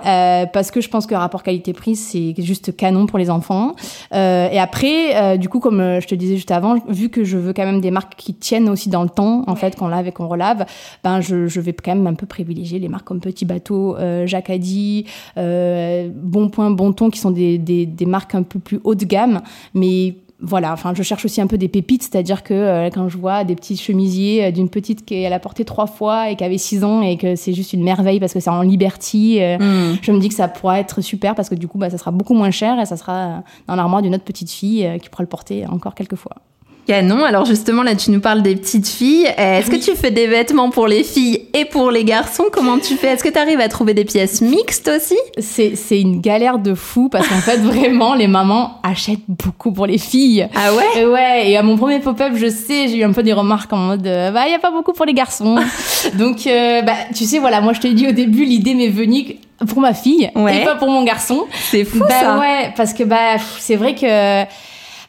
euh, 0.04 0.46
parce 0.46 0.70
que 0.70 0.80
je 0.80 0.88
pense 0.88 1.06
que 1.06 1.14
rapport 1.14 1.42
qualité-prix, 1.44 1.94
c'est 1.96 2.34
juste 2.38 2.76
canon 2.76 3.06
pour 3.06 3.18
les 3.18 3.30
enfants. 3.30 3.76
Euh, 4.12 4.48
et 4.50 4.58
après, 4.58 5.14
euh, 5.14 5.36
du 5.36 5.48
coup, 5.48 5.60
comme 5.60 5.80
euh, 5.80 6.00
je 6.00 6.08
te 6.08 6.14
disais 6.16 6.34
juste 6.36 6.50
avant, 6.50 6.76
vu 6.88 7.08
que 7.08 7.22
je 7.22 7.38
veux 7.38 7.52
quand 7.52 7.64
même 7.64 7.80
des 7.80 7.92
marques 7.92 8.14
qui 8.16 8.34
tiennent 8.34 8.68
aussi 8.68 8.88
dans 8.88 9.04
le 9.04 9.08
temps, 9.08 9.44
en 9.46 9.54
fait, 9.54 9.76
qu'on 9.76 9.88
lave 9.88 10.08
et 10.08 10.12
qu'on 10.12 10.26
relave, 10.26 10.66
ben 11.04 11.20
je, 11.20 11.46
je 11.46 11.60
vais 11.60 11.72
quand 11.72 11.94
même 11.94 12.06
un 12.08 12.14
peu 12.14 12.26
privilégier 12.26 12.78
les 12.80 12.88
marques 12.88 13.06
comme 13.06 13.20
Petit 13.20 13.44
Bateau, 13.44 13.96
euh, 13.96 14.26
Jacadi, 14.26 15.06
euh, 15.38 16.08
Bon 16.12 16.48
Point, 16.48 16.70
Bon 16.72 16.92
Ton, 16.92 17.10
qui 17.10 17.20
sont 17.20 17.30
des, 17.30 17.58
des, 17.58 17.86
des 17.86 18.06
marques 18.06 18.34
un 18.34 18.42
peu 18.42 18.58
plus 18.58 18.80
haut 18.82 18.94
de 18.96 19.04
gamme, 19.04 19.40
mais 19.74 20.16
voilà, 20.42 20.72
enfin, 20.72 20.92
je 20.94 21.02
cherche 21.02 21.24
aussi 21.24 21.40
un 21.40 21.46
peu 21.46 21.56
des 21.56 21.68
pépites, 21.68 22.02
c'est-à-dire 22.02 22.42
que 22.42 22.52
euh, 22.52 22.90
quand 22.92 23.08
je 23.08 23.16
vois 23.16 23.44
des 23.44 23.54
petits 23.54 23.76
chemisiers 23.76 24.46
euh, 24.46 24.50
d'une 24.50 24.68
petite 24.68 25.04
qui 25.04 25.14
elle 25.14 25.32
a 25.32 25.38
porté 25.38 25.64
trois 25.64 25.86
fois 25.86 26.30
et 26.30 26.36
qui 26.36 26.42
avait 26.42 26.58
six 26.58 26.82
ans 26.82 27.00
et 27.00 27.16
que 27.16 27.36
c'est 27.36 27.52
juste 27.52 27.72
une 27.72 27.84
merveille 27.84 28.18
parce 28.18 28.32
que 28.32 28.40
c'est 28.40 28.50
en 28.50 28.62
Liberty, 28.62 29.40
euh, 29.40 29.56
Hmm. 29.62 29.96
je 30.02 30.10
me 30.10 30.18
dis 30.18 30.28
que 30.28 30.34
ça 30.34 30.48
pourra 30.48 30.80
être 30.80 31.00
super 31.00 31.34
parce 31.34 31.48
que 31.48 31.54
du 31.54 31.68
coup, 31.68 31.78
bah, 31.78 31.90
ça 31.90 31.98
sera 31.98 32.10
beaucoup 32.10 32.34
moins 32.34 32.50
cher 32.50 32.80
et 32.80 32.86
ça 32.86 32.96
sera 32.96 33.44
dans 33.68 33.76
l'armoire 33.76 34.02
d'une 34.02 34.14
autre 34.14 34.24
petite 34.24 34.50
fille 34.50 34.88
qui 35.00 35.08
pourra 35.08 35.22
le 35.22 35.28
porter 35.28 35.66
encore 35.66 35.94
quelques 35.94 36.16
fois. 36.16 36.36
Canon. 36.86 37.24
Alors 37.24 37.44
justement, 37.44 37.82
là, 37.82 37.94
tu 37.94 38.10
nous 38.10 38.20
parles 38.20 38.42
des 38.42 38.56
petites 38.56 38.88
filles. 38.88 39.26
Euh, 39.38 39.58
Est-ce 39.58 39.70
que 39.70 39.76
tu 39.76 39.94
fais 39.94 40.10
des 40.10 40.26
vêtements 40.26 40.70
pour 40.70 40.86
les 40.88 41.04
filles 41.04 41.46
et 41.54 41.64
pour 41.64 41.90
les 41.90 42.04
garçons? 42.04 42.44
Comment 42.52 42.78
tu 42.78 42.96
fais? 42.96 43.08
Est-ce 43.08 43.22
que 43.22 43.28
tu 43.28 43.38
arrives 43.38 43.60
à 43.60 43.68
trouver 43.68 43.94
des 43.94 44.04
pièces 44.04 44.40
mixtes 44.40 44.90
aussi? 44.96 45.16
C'est 45.38 46.00
une 46.00 46.20
galère 46.20 46.58
de 46.58 46.74
fou 46.74 47.08
parce 47.08 47.28
qu'en 47.28 47.40
fait, 47.40 47.58
vraiment, 47.58 48.14
les 48.14 48.26
mamans 48.26 48.80
achètent 48.82 49.20
beaucoup 49.28 49.72
pour 49.72 49.86
les 49.86 49.98
filles. 49.98 50.48
Ah 50.54 50.74
ouais? 50.74 51.00
Et 51.02 51.06
ouais, 51.06 51.50
et 51.50 51.56
à 51.56 51.62
mon 51.62 51.76
premier 51.76 52.00
pop-up, 52.00 52.32
je 52.34 52.48
sais, 52.48 52.88
j'ai 52.88 52.98
eu 52.98 53.04
un 53.04 53.12
peu 53.12 53.22
des 53.22 53.32
remarques 53.32 53.72
en 53.72 53.76
mode, 53.78 54.06
euh, 54.06 54.30
bah, 54.30 54.42
il 54.46 54.52
y 54.52 54.54
a 54.54 54.58
pas 54.58 54.70
beaucoup 54.72 54.92
pour 54.92 55.06
les 55.06 55.14
garçons. 55.14 55.56
Donc, 56.14 56.46
euh, 56.46 56.82
bah, 56.82 56.94
tu 57.14 57.24
sais, 57.24 57.38
voilà, 57.38 57.60
moi, 57.60 57.72
je 57.74 57.80
te 57.80 57.86
dis 57.86 58.08
au 58.08 58.12
début, 58.12 58.44
l'idée 58.44 58.74
m'est 58.74 58.88
venue 58.88 59.36
pour 59.68 59.80
ma 59.80 59.94
fille 59.94 60.28
Ouais. 60.34 60.62
et 60.62 60.64
pas 60.64 60.74
pour 60.74 60.88
mon 60.88 61.04
garçon. 61.04 61.44
C'est 61.70 61.84
fou 61.84 62.00
bah 62.00 62.08
ça. 62.10 62.38
ouais, 62.40 62.72
parce 62.76 62.92
que 62.92 63.04
bah, 63.04 63.36
c'est 63.60 63.76
vrai 63.76 63.94
que. 63.94 64.42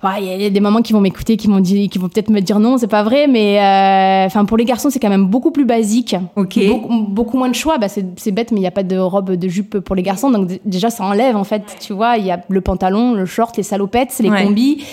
Ouais, 0.03 0.23
Il 0.35 0.41
y 0.41 0.45
a 0.45 0.49
des 0.49 0.59
mamans 0.59 0.81
qui 0.81 0.93
vont 0.93 1.01
m'écouter, 1.01 1.37
qui 1.37 1.47
vont 1.47 1.59
dire, 1.59 1.89
qui 1.89 1.97
vont 1.99 2.09
peut-être 2.09 2.29
me 2.29 2.39
dire 2.39 2.59
non, 2.59 2.77
c'est 2.77 2.87
pas 2.87 3.03
vrai, 3.03 3.27
mais 3.27 3.59
euh, 3.59 4.25
enfin 4.25 4.45
pour 4.45 4.57
les 4.57 4.65
garçons 4.65 4.89
c'est 4.89 4.99
quand 4.99 5.09
même 5.09 5.25
beaucoup 5.27 5.51
plus 5.51 5.65
basique, 5.65 6.15
Ok. 6.35 6.59
beaucoup, 6.67 7.01
beaucoup 7.07 7.37
moins 7.37 7.49
de 7.49 7.55
choix. 7.55 7.77
Bah 7.77 7.87
c'est 7.89 8.31
bête, 8.31 8.51
mais 8.51 8.57
il 8.57 8.61
n'y 8.61 8.67
a 8.67 8.71
pas 8.71 8.83
de 8.83 8.97
robe 8.97 9.31
de 9.31 9.47
jupe 9.47 9.79
pour 9.79 9.95
les 9.95 10.03
garçons, 10.03 10.29
donc 10.31 10.49
déjà 10.65 10.89
ça 10.89 11.03
enlève 11.05 11.35
en 11.35 11.43
fait. 11.43 11.63
Tu 11.79 11.93
vois, 11.93 12.17
il 12.17 12.25
y 12.25 12.31
a 12.31 12.39
le 12.47 12.61
pantalon, 12.61 13.13
le 13.13 13.25
short, 13.25 13.55
les 13.57 13.63
salopettes, 13.63 14.19
les 14.21 14.29
Ouais. 14.29 14.43
combis. 14.45 14.83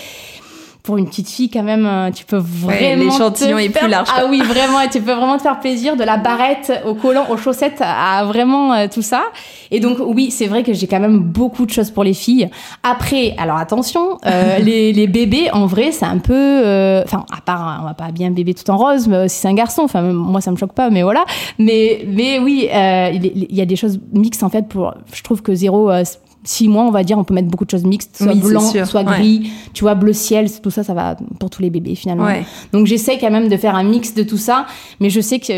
Pour 0.83 0.97
une 0.97 1.05
petite 1.07 1.29
fille, 1.29 1.49
quand 1.51 1.61
même, 1.61 1.85
euh, 1.85 2.09
tu 2.09 2.25
peux 2.25 2.37
vraiment. 2.37 3.03
l'échantillon 3.11 3.57
est 3.59 3.69
plus 3.69 3.87
large, 3.87 4.09
quoi. 4.09 4.23
Ah 4.25 4.29
oui, 4.29 4.41
vraiment, 4.41 4.81
et 4.81 4.89
tu 4.89 4.99
peux 4.99 5.11
vraiment 5.13 5.37
te 5.37 5.43
faire 5.43 5.59
plaisir 5.59 5.95
de 5.95 6.03
la 6.03 6.17
barrette 6.17 6.71
au 6.87 6.95
collant, 6.95 7.25
aux 7.29 7.37
chaussettes, 7.37 7.81
à 7.81 8.23
vraiment 8.25 8.73
euh, 8.73 8.87
tout 8.91 9.03
ça. 9.03 9.25
Et 9.69 9.79
donc, 9.79 9.97
oui, 10.03 10.31
c'est 10.31 10.47
vrai 10.47 10.63
que 10.63 10.73
j'ai 10.73 10.87
quand 10.87 10.99
même 10.99 11.19
beaucoup 11.19 11.67
de 11.67 11.71
choses 11.71 11.91
pour 11.91 12.03
les 12.03 12.15
filles. 12.15 12.49
Après, 12.81 13.35
alors 13.37 13.57
attention, 13.57 14.17
euh, 14.25 14.57
les, 14.59 14.91
les 14.91 15.05
bébés, 15.05 15.51
en 15.53 15.67
vrai, 15.67 15.91
c'est 15.91 16.05
un 16.05 16.17
peu. 16.17 16.33
euh, 16.33 17.03
Enfin, 17.05 17.25
à 17.31 17.41
part, 17.41 17.61
hein, 17.61 17.79
on 17.83 17.85
va 17.85 17.93
pas 17.93 18.11
bien 18.11 18.31
bébé 18.31 18.55
tout 18.55 18.67
en 18.71 18.77
rose, 18.77 19.07
mais 19.07 19.27
si 19.29 19.37
c'est 19.39 19.47
un 19.47 19.53
garçon, 19.53 19.83
enfin, 19.83 20.01
moi, 20.01 20.41
ça 20.41 20.49
me 20.49 20.57
choque 20.57 20.73
pas, 20.73 20.89
mais 20.89 21.03
voilà. 21.03 21.25
Mais, 21.59 22.03
mais 22.07 22.39
oui, 22.39 22.67
euh, 22.73 23.09
il 23.13 23.25
il 23.51 23.55
y 23.55 23.61
a 23.61 23.65
des 23.65 23.75
choses 23.75 23.99
mixtes, 24.13 24.41
en 24.41 24.49
fait, 24.49 24.67
pour. 24.67 24.95
Je 25.13 25.21
trouve 25.21 25.43
que 25.43 25.53
zéro. 25.53 25.91
Six 26.43 26.67
mois, 26.67 26.83
on 26.83 26.91
va 26.91 27.03
dire, 27.03 27.17
on 27.19 27.23
peut 27.23 27.35
mettre 27.35 27.49
beaucoup 27.49 27.65
de 27.65 27.69
choses 27.69 27.83
mixtes, 27.83 28.17
soit 28.17 28.33
Oui, 28.33 28.39
blanc, 28.39 28.61
soit 28.61 29.03
ouais. 29.03 29.19
gris, 29.19 29.51
tu 29.73 29.83
vois, 29.83 29.93
bleu 29.93 30.11
ciel, 30.13 30.49
tout 30.61 30.71
ça, 30.71 30.83
ça 30.83 30.93
va 30.95 31.15
pour 31.39 31.49
tous 31.51 31.61
les 31.61 31.69
bébés 31.69 31.93
finalement. 31.93 32.25
Ouais. 32.25 32.45
Donc 32.73 32.87
j'essaie 32.87 33.19
quand 33.19 33.29
même 33.29 33.47
de 33.47 33.57
faire 33.57 33.75
un 33.75 33.83
mix 33.83 34.15
de 34.15 34.23
tout 34.23 34.37
ça, 34.37 34.65
mais 34.99 35.09
je 35.11 35.21
sais 35.21 35.39
que 35.39 35.53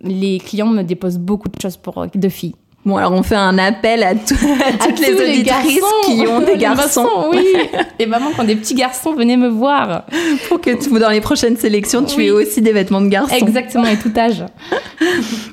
les 0.00 0.38
clients 0.38 0.66
me 0.66 0.82
déposent 0.82 1.18
beaucoup 1.18 1.48
de 1.48 1.60
choses 1.60 1.76
pour 1.76 1.98
euh, 1.98 2.06
de 2.12 2.28
filles. 2.28 2.54
Bon, 2.84 2.96
alors 2.96 3.12
on 3.12 3.22
fait 3.22 3.34
un 3.34 3.56
appel 3.58 4.02
à, 4.02 4.14
tout- 4.14 4.34
à 4.68 4.72
toutes 4.86 5.02
À 5.02 5.08
les 5.08 5.14
auditrices 5.14 5.44
garçons. 5.44 5.86
qui 6.04 6.26
ont 6.26 6.40
des 6.40 6.46
Les 6.52 6.58
garçons 6.58 7.08
oui. 7.32 7.46
Et 7.98 8.06
maman, 8.06 8.26
quand 8.36 8.44
des 8.44 8.56
petits 8.56 8.74
garçons, 8.74 9.14
venez 9.14 9.36
me 9.38 9.48
voir. 9.48 10.02
pour 10.48 10.60
que 10.60 10.70
tu- 10.70 10.90
dans 10.98 11.08
les 11.10 11.20
prochaines 11.22 11.56
sélections, 11.56 12.04
tu 12.04 12.16
Oui. 12.18 12.26
aies 12.26 12.30
aussi 12.30 12.60
des 12.60 12.72
vêtements 12.72 13.00
de 13.00 13.08
garçons. 13.08 13.34
Exactement, 13.34 13.86
et 13.86 13.96
tout 13.96 14.12
âge. 14.16 14.44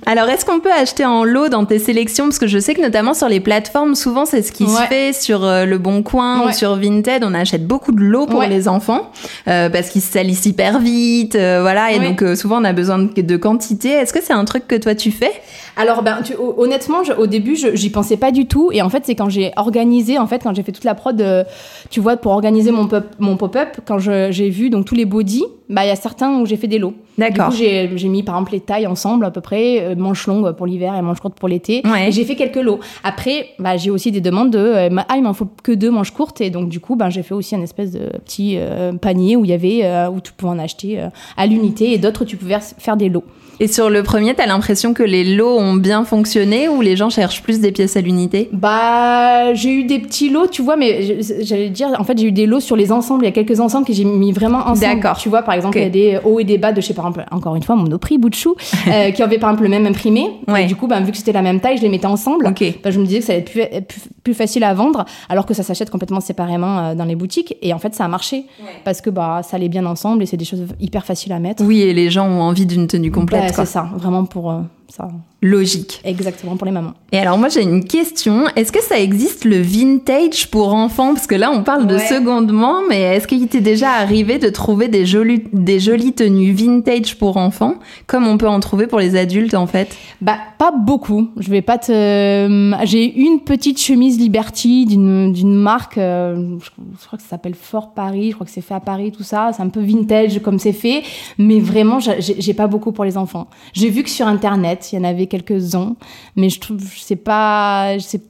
Alors, 0.06 0.28
est-ce 0.30 0.46
qu'on 0.46 0.60
peut 0.60 0.72
acheter 0.72 1.06
en 1.06 1.24
lot 1.24 1.48
dans 1.50 1.66
tes 1.66 1.80
sélections? 1.80 2.26
Parce 2.26 2.40
que 2.40 2.48
je 2.48 2.60
sais 2.60 2.74
que 2.76 2.82
notamment 2.82 3.14
sur 3.14 3.30
les 3.30 3.40
plateformes, 3.40 3.96
souvent 3.96 4.26
c'est 4.26 4.42
ce 4.42 4.52
qui 4.52 4.68
se 4.68 4.82
fait 4.84 5.14
sur 5.14 5.44
euh, 5.46 5.66
Le 5.66 5.78
Bon 5.78 6.04
Coin 6.04 6.48
ou 6.48 6.52
sur 6.52 6.76
Vinted. 6.76 7.24
On 7.24 7.34
achète 7.34 7.66
beaucoup 7.66 7.92
de 7.92 8.02
lots 8.02 8.26
pour 8.26 8.40
Ouais. 8.40 8.48
les 8.50 8.68
enfants 8.68 9.12
euh, 9.48 9.70
parce 9.70 9.90
qu'ils 9.90 10.02
se 10.02 10.12
salissent 10.12 10.46
hyper 10.46 10.80
vite, 10.80 11.36
euh, 11.36 11.60
voilà. 11.62 11.92
Et 11.94 12.00
donc 12.00 12.24
souvent 12.36 12.60
on 12.62 12.64
a 12.66 12.74
besoin 12.74 13.00
de, 13.00 13.22
de 13.22 13.38
quantité. 13.38 13.90
Est-ce 13.90 14.12
que 14.14 14.20
c'est 14.22 14.34
un 14.34 14.46
truc 14.46 14.68
que 14.68 14.76
toi 14.76 14.96
tu 14.96 15.12
fais? 15.12 15.32
Alors, 15.78 16.04
ben, 16.04 16.20
tu- 16.24 16.34
honnêtement, 16.58 17.04
je- 17.04 17.14
au 17.22 17.28
début, 17.28 17.56
j'y 17.56 17.90
pensais 17.90 18.18
pas 18.18 18.32
du 18.32 18.46
tout. 18.48 18.70
Et 18.74 18.82
en 18.82 18.90
fait, 18.90 19.04
c'est 19.06 19.16
quand 19.16 19.30
j'ai 19.30 19.52
organisé, 19.56 20.18
en 20.18 20.28
fait, 20.28 20.42
quand 20.44 20.54
j'ai 20.56 20.64
fait 20.64 20.72
toute 20.72 20.84
la 20.84 20.96
prod, 20.96 21.20
euh, 21.22 21.44
tu 21.90 22.00
vois, 22.00 22.18
pour 22.18 22.32
organiser 22.32 22.72
mon 22.72 22.88
pop- 22.88 23.16
mon 23.20 23.38
pop-up, 23.38 23.70
quand 23.86 24.00
j'ai 24.00 24.50
vu 24.50 24.70
donc 24.70 24.86
tous 24.86 24.96
les 24.96 25.06
body, 25.06 25.44
bah, 25.70 25.86
il 25.86 25.88
y 25.88 25.92
a 25.92 25.96
certains 25.96 26.40
où 26.40 26.46
j'ai 26.46 26.58
fait 26.58 26.68
des 26.68 26.80
lots. 26.80 26.94
D'accord. 27.18 27.52
J'ai 27.52 27.88
mis 28.10 28.24
par 28.24 28.36
exemple 28.36 28.54
les 28.54 28.60
tailles 28.60 28.88
ensemble 28.88 29.26
à 29.26 29.32
peu 29.32 29.42
près, 29.42 29.80
euh, 29.82 29.96
manches 29.96 30.28
longues 30.28 30.52
pour 30.54 30.66
l'hiver 30.66 30.96
et 30.98 31.02
manches 31.02 31.20
courtes 31.20 31.38
pour 31.40 31.48
l'été. 31.48 31.82
Ouais. 31.86 32.12
J'ai 32.12 32.26
fait 32.26 32.36
quelques 32.36 32.56
lots. 32.56 32.80
Après, 33.04 33.50
bah, 33.60 33.78
j'ai 33.78 33.90
aussi 33.92 34.12
des 34.12 34.22
demandes 34.22 34.52
de 34.52 34.58
euh, 34.58 34.90
ah 35.08 35.14
il 35.16 35.24
m'en 35.24 35.34
faut 35.34 35.48
que 35.64 35.72
deux 35.72 35.92
manches 35.92 36.12
courtes 36.12 36.42
et 36.42 36.50
donc 36.50 36.68
du 36.68 36.80
coup, 36.80 36.96
bah, 36.96 37.10
j'ai 37.10 37.24
fait 37.24 37.34
aussi 37.34 37.56
un 37.56 37.62
espèce 37.62 37.92
de 37.92 38.10
petit 38.26 38.56
euh, 38.58 38.94
panier 38.94 39.36
où 39.36 39.46
il 39.46 39.52
y 39.52 39.54
avait 39.54 39.82
euh, 39.84 40.10
où 40.10 40.20
tu 40.20 40.34
pouvais 40.34 40.52
en 40.52 40.60
acheter 40.60 41.00
euh, 41.00 41.08
à 41.38 41.46
l'unité 41.46 41.94
et 41.94 41.98
d'autres 41.98 42.26
tu 42.26 42.38
pouvais 42.38 42.58
faire 42.78 42.98
des 42.98 43.08
lots. 43.10 43.24
Et 43.60 43.68
sur 43.68 43.92
le 43.92 44.02
premier, 44.02 44.34
t'as 44.34 44.48
l'impression 44.48 44.96
que 44.96 45.04
les 45.04 45.36
lots 45.36 45.56
ont 45.60 45.76
bien 45.76 46.04
fonctionné 46.04 46.68
ou 46.68 46.82
les 46.82 46.96
gens 46.96 47.11
cherchent 47.12 47.44
plus 47.44 47.60
des 47.60 47.72
pièces 47.72 47.96
à 47.98 48.02
l'unité 48.02 48.50
Bah, 48.52 49.54
j'ai 49.54 49.70
eu 49.72 49.84
des 49.84 50.00
petits 50.00 50.30
lots, 50.30 50.48
tu 50.48 50.62
vois, 50.62 50.76
mais 50.78 51.04
je- 51.04 51.44
j'allais 51.44 51.70
dire, 51.70 51.90
en 52.00 52.04
fait, 52.04 52.18
j'ai 52.18 52.26
eu 52.28 52.32
des 52.32 52.46
lots 52.46 52.60
sur 52.60 52.76
les 52.76 52.92
ensembles. 52.92 53.24
Il 53.24 53.28
y 53.28 53.30
a 53.30 53.32
quelques 53.32 53.60
ensembles 53.60 53.86
que 53.86 53.94
j'ai 53.94 54.06
mis 54.06 54.32
vraiment 54.32 54.60
ensemble. 54.60 54.80
D'accord. 54.80 55.18
Tu 55.18 55.30
vois, 55.30 55.42
par 55.44 55.54
exemple, 55.54 55.78
Ok. 55.78 55.82
il 55.82 55.84
y 55.84 55.88
a 55.88 55.90
des 56.20 56.20
hauts 56.26 56.40
et 56.40 56.44
des 56.44 56.58
bas 56.58 56.72
de 56.72 56.82
chez, 56.82 56.94
par 56.94 57.06
exemple, 57.08 57.26
encore 57.32 57.56
une 57.56 57.64
fois, 57.64 57.76
Monoprix, 57.76 58.18
bout 58.18 58.30
de 58.30 58.36
chou, 58.36 58.56
euh, 58.88 59.12
qui 59.12 59.22
avaient, 59.22 59.38
par 59.38 59.50
exemple, 59.50 59.64
le 59.64 59.70
même 59.70 59.86
imprimé. 59.86 60.26
Ouais. 60.48 60.64
Et 60.64 60.68
du 60.68 60.76
coup, 60.76 60.88
bah, 60.88 61.00
vu 61.02 61.12
que 61.12 61.18
c'était 61.18 61.32
la 61.32 61.42
même 61.42 61.60
taille, 61.60 61.78
je 61.78 61.82
les 61.84 61.90
mettais 61.90 62.06
ensemble. 62.08 62.48
Ok. 62.48 62.64
Bah, 62.84 62.92
je 62.92 63.00
me 63.00 63.06
disais 63.06 63.20
que 63.20 63.26
ça 63.26 63.34
allait 63.34 63.42
être 63.44 63.52
plus, 63.52 63.62
plus, 63.88 64.02
plus 64.24 64.34
facile 64.34 64.64
à 64.64 64.74
vendre, 64.74 65.06
alors 65.30 65.46
que 65.46 65.54
ça 65.54 65.64
s'achète 65.64 65.90
complètement 65.90 66.22
séparément 66.22 66.80
euh, 66.80 66.96
dans 66.96 67.06
les 67.06 67.16
boutiques. 67.16 67.56
Et 67.62 67.74
en 67.74 67.80
fait, 67.80 67.94
ça 67.94 68.06
a 68.06 68.08
marché. 68.08 68.46
Parce 68.86 69.02
que, 69.02 69.10
bah, 69.10 69.42
ça 69.44 69.58
allait 69.58 69.70
bien 69.70 69.86
ensemble 69.86 70.24
et 70.24 70.26
c'est 70.26 70.38
des 70.38 70.46
choses 70.46 70.64
hyper 70.80 71.06
faciles 71.06 71.34
à 71.34 71.40
mettre. 71.40 71.64
Oui, 71.64 71.82
et 71.82 71.94
les 71.94 72.10
gens 72.10 72.28
ont 72.28 72.42
envie 72.42 72.66
d'une 72.66 72.88
tenue 72.88 73.12
complète. 73.12 73.42
Bah, 73.42 73.54
quoi. 73.54 73.66
c'est 73.66 73.74
ça, 73.74 73.90
vraiment 73.96 74.26
pour 74.26 74.52
euh, 74.52 74.60
ça. 74.92 75.08
Logique. 75.42 76.02
Exactement, 76.04 76.56
pour 76.56 76.66
les 76.66 76.72
mamans. 76.72 76.94
Et 77.12 77.18
alors 77.18 77.38
moi 77.38 77.50
j'ai 77.50 77.64
une 77.64 77.84
question. 77.84 78.46
Est-ce 78.56 78.72
que 78.72 78.82
ça 78.82 79.00
existe 79.00 79.44
le 79.44 79.60
vintage 79.60 80.50
pour 80.52 80.74
enfants? 80.74 81.14
Parce 81.14 81.28
que 81.28 81.36
là 81.36 81.52
on 81.52 81.64
parle 81.64 81.88
de 81.88 81.98
secondement, 81.98 82.82
mais 82.88 83.02
est-ce 83.02 83.28
qu'il 83.28 83.48
t'est 83.48 83.60
déjà 83.62 83.92
arrivé 83.92 84.38
de 84.38 84.50
trouver 84.50 84.88
des 84.88 85.06
jolies, 85.06 85.44
des 85.52 85.80
jolies 85.80 86.14
tenues 86.14 86.54
vintage 86.54 87.18
pour 87.18 87.38
enfants, 87.38 87.76
comme 88.06 88.28
on 88.28 88.38
peut 88.38 88.48
en 88.48 88.60
trouver 88.60 88.88
pour 88.88 89.00
les 89.00 89.16
adultes 89.16 89.56
en 89.56 89.66
fait? 89.68 89.98
Bah, 90.22 90.38
pas 90.60 90.72
beaucoup. 90.72 91.30
Je 91.38 91.50
vais 91.50 91.62
pas 91.64 91.78
te. 91.80 91.92
euh, 91.92 92.76
J'ai 92.84 93.12
une 93.20 93.40
petite 93.40 93.80
chemise 93.80 94.20
Liberty 94.20 94.86
d'une 94.86 95.34
d'une 95.34 95.56
marque, 95.56 95.98
euh, 95.98 96.58
je, 96.64 96.70
crois 97.08 97.18
que 97.18 97.24
ça 97.24 97.30
s'appelle 97.32 97.56
Fort 97.56 97.94
Paris, 97.94 98.30
je 98.30 98.36
crois 98.36 98.46
que 98.46 98.52
c'est 98.52 98.62
fait 98.62 98.74
à 98.74 98.80
Paris, 98.80 99.12
tout 99.12 99.24
ça. 99.24 99.52
C'est 99.56 99.64
un 99.64 99.70
peu 99.70 99.82
vintage 99.82 100.40
comme 100.42 100.60
c'est 100.60 100.72
fait, 100.74 101.04
mais 101.38 101.60
vraiment, 101.60 102.00
j'ai 102.00 102.54
pas 102.54 102.68
beaucoup 102.68 102.92
pour 102.92 103.06
les 103.06 103.18
enfants. 103.18 103.48
J'ai 103.74 103.90
vu 103.90 104.04
que 104.04 104.10
sur 104.10 104.28
Internet, 104.28 104.81
il 104.92 104.96
y 104.96 104.98
en 105.00 105.04
avait 105.04 105.28
quelques-uns, 105.28 105.96
mais 106.36 106.50
je 106.50 106.60
trouve, 106.60 106.82
je 106.82 107.00
sais 107.00 107.16
pas. 107.16 107.98
Je 107.98 108.04
sais, 108.04 108.22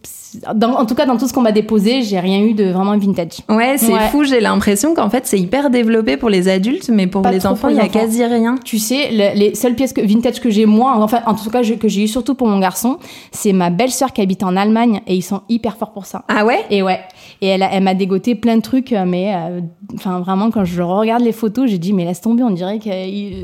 dans, 0.56 0.74
en 0.76 0.86
tout 0.86 0.96
cas, 0.96 1.06
dans 1.06 1.17
tout 1.17 1.28
ce 1.28 1.34
qu'on 1.34 1.41
m'a 1.41 1.52
déposé, 1.52 2.04
j'ai 2.04 2.20
rien 2.20 2.39
eu 2.41 2.54
de 2.54 2.65
vraiment 2.72 2.98
vintage. 2.98 3.39
Ouais, 3.50 3.78
c'est 3.78 3.91
Ouais. 3.91 4.08
fou. 4.12 4.24
J'ai 4.24 4.39
l'impression 4.39 4.94
qu'en 4.94 5.10
fait 5.10 5.26
c'est 5.28 5.39
hyper 5.39 5.70
développé 5.70 6.15
pour 6.17 6.30
les 6.30 6.48
adultes, 6.48 6.89
mais 6.89 7.08
pour 7.08 7.22
Pas 7.22 7.32
les 7.32 7.46
enfants 7.46 7.67
il 7.70 7.76
y 7.76 7.80
a 7.80 7.84
enfants. 7.84 8.00
quasi 8.00 8.24
rien. 8.24 8.56
Tu 8.63 8.80
sais, 8.80 9.10
le- 9.12 9.38
les 9.38 9.56
seules 9.56 9.76
pièces 9.76 9.94
que, 9.94 10.02
vintage 10.02 10.39
que 10.39 10.50
j'ai 10.50 10.65
moi, 10.65 10.94
enfin, 10.98 11.20
en 11.26 11.34
tout 11.34 11.50
cas, 11.50 11.63
je- 11.63 11.74
que 11.74 11.88
j'ai 11.88 12.04
eu 12.04 12.08
surtout 12.08 12.36
pour 12.36 12.48
mon 12.48 12.60
garçon, 12.60 12.98
c'est 13.32 13.52
ma 13.54 13.70
belle-sœur 13.70 14.13
qui 14.13 14.22
habite 14.22 14.44
en 14.44 14.56
Allemagne 14.56 15.02
et 15.08 15.15
ils 15.15 15.22
sont 15.22 15.41
hyper 15.50 15.76
forts 15.78 15.91
pour 15.91 16.06
ça. 16.06 16.24
Ah 16.30 16.46
ouais? 16.46 16.60
Et 16.70 16.82
ouais, 16.82 17.00
et 17.41 17.48
elle, 17.48 17.63
a- 17.63 17.70
elle 17.74 17.84
m'a 17.84 17.94
dégoté 17.94 18.36
plein 18.36 18.56
de 18.56 18.62
trucs, 18.62 18.94
euh, 18.94 19.04
mais 19.06 19.34
euh, 19.36 19.60
enfin 19.96 20.20
vraiment 20.20 20.50
quand 20.52 20.63
je 20.63 20.82
regarde 20.82 21.24
les 21.24 21.32
photos, 21.34 21.70
j'ai 21.70 21.78
dit 21.78 21.91
mais 21.94 22.06
laisse 22.06 22.22
tomber, 22.22 22.44
on 22.44 22.52
dirait 22.52 22.80
que 22.80 22.89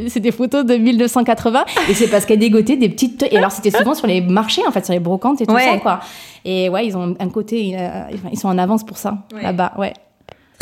c'est 0.10 0.20
des 0.22 0.32
photos 0.32 0.66
de 0.66 0.76
1280 0.76 1.66
et 1.90 1.94
c'est 1.94 2.08
parce 2.08 2.26
qu'elle 2.26 2.40
dégotait 2.40 2.78
des 2.78 2.88
petites 2.90 3.24
et 3.30 3.38
alors 3.38 3.52
c'était 3.52 3.72
souvent 3.72 3.94
sur 3.94 4.08
les 4.08 4.22
marchés 4.22 4.62
en 4.68 4.72
fait, 4.72 4.86
sur 4.86 4.94
les 4.94 5.00
brocantes 5.00 5.42
et 5.42 5.46
tout 5.46 5.54
Ouais. 5.54 5.66
ça 5.66 5.78
quoi. 5.78 6.00
Et 6.46 6.70
ouais, 6.70 6.77
ils 6.84 6.98
ont 6.98 7.16
un 7.20 7.30
côté, 7.30 7.76
euh, 7.78 8.04
ils 8.32 8.38
sont 8.40 8.48
en 8.50 8.58
avance 8.58 8.84
pour 8.86 8.98
ça 8.98 9.18
Ouais. 9.34 9.44
là-bas, 9.44 9.74
ouais. 9.78 9.94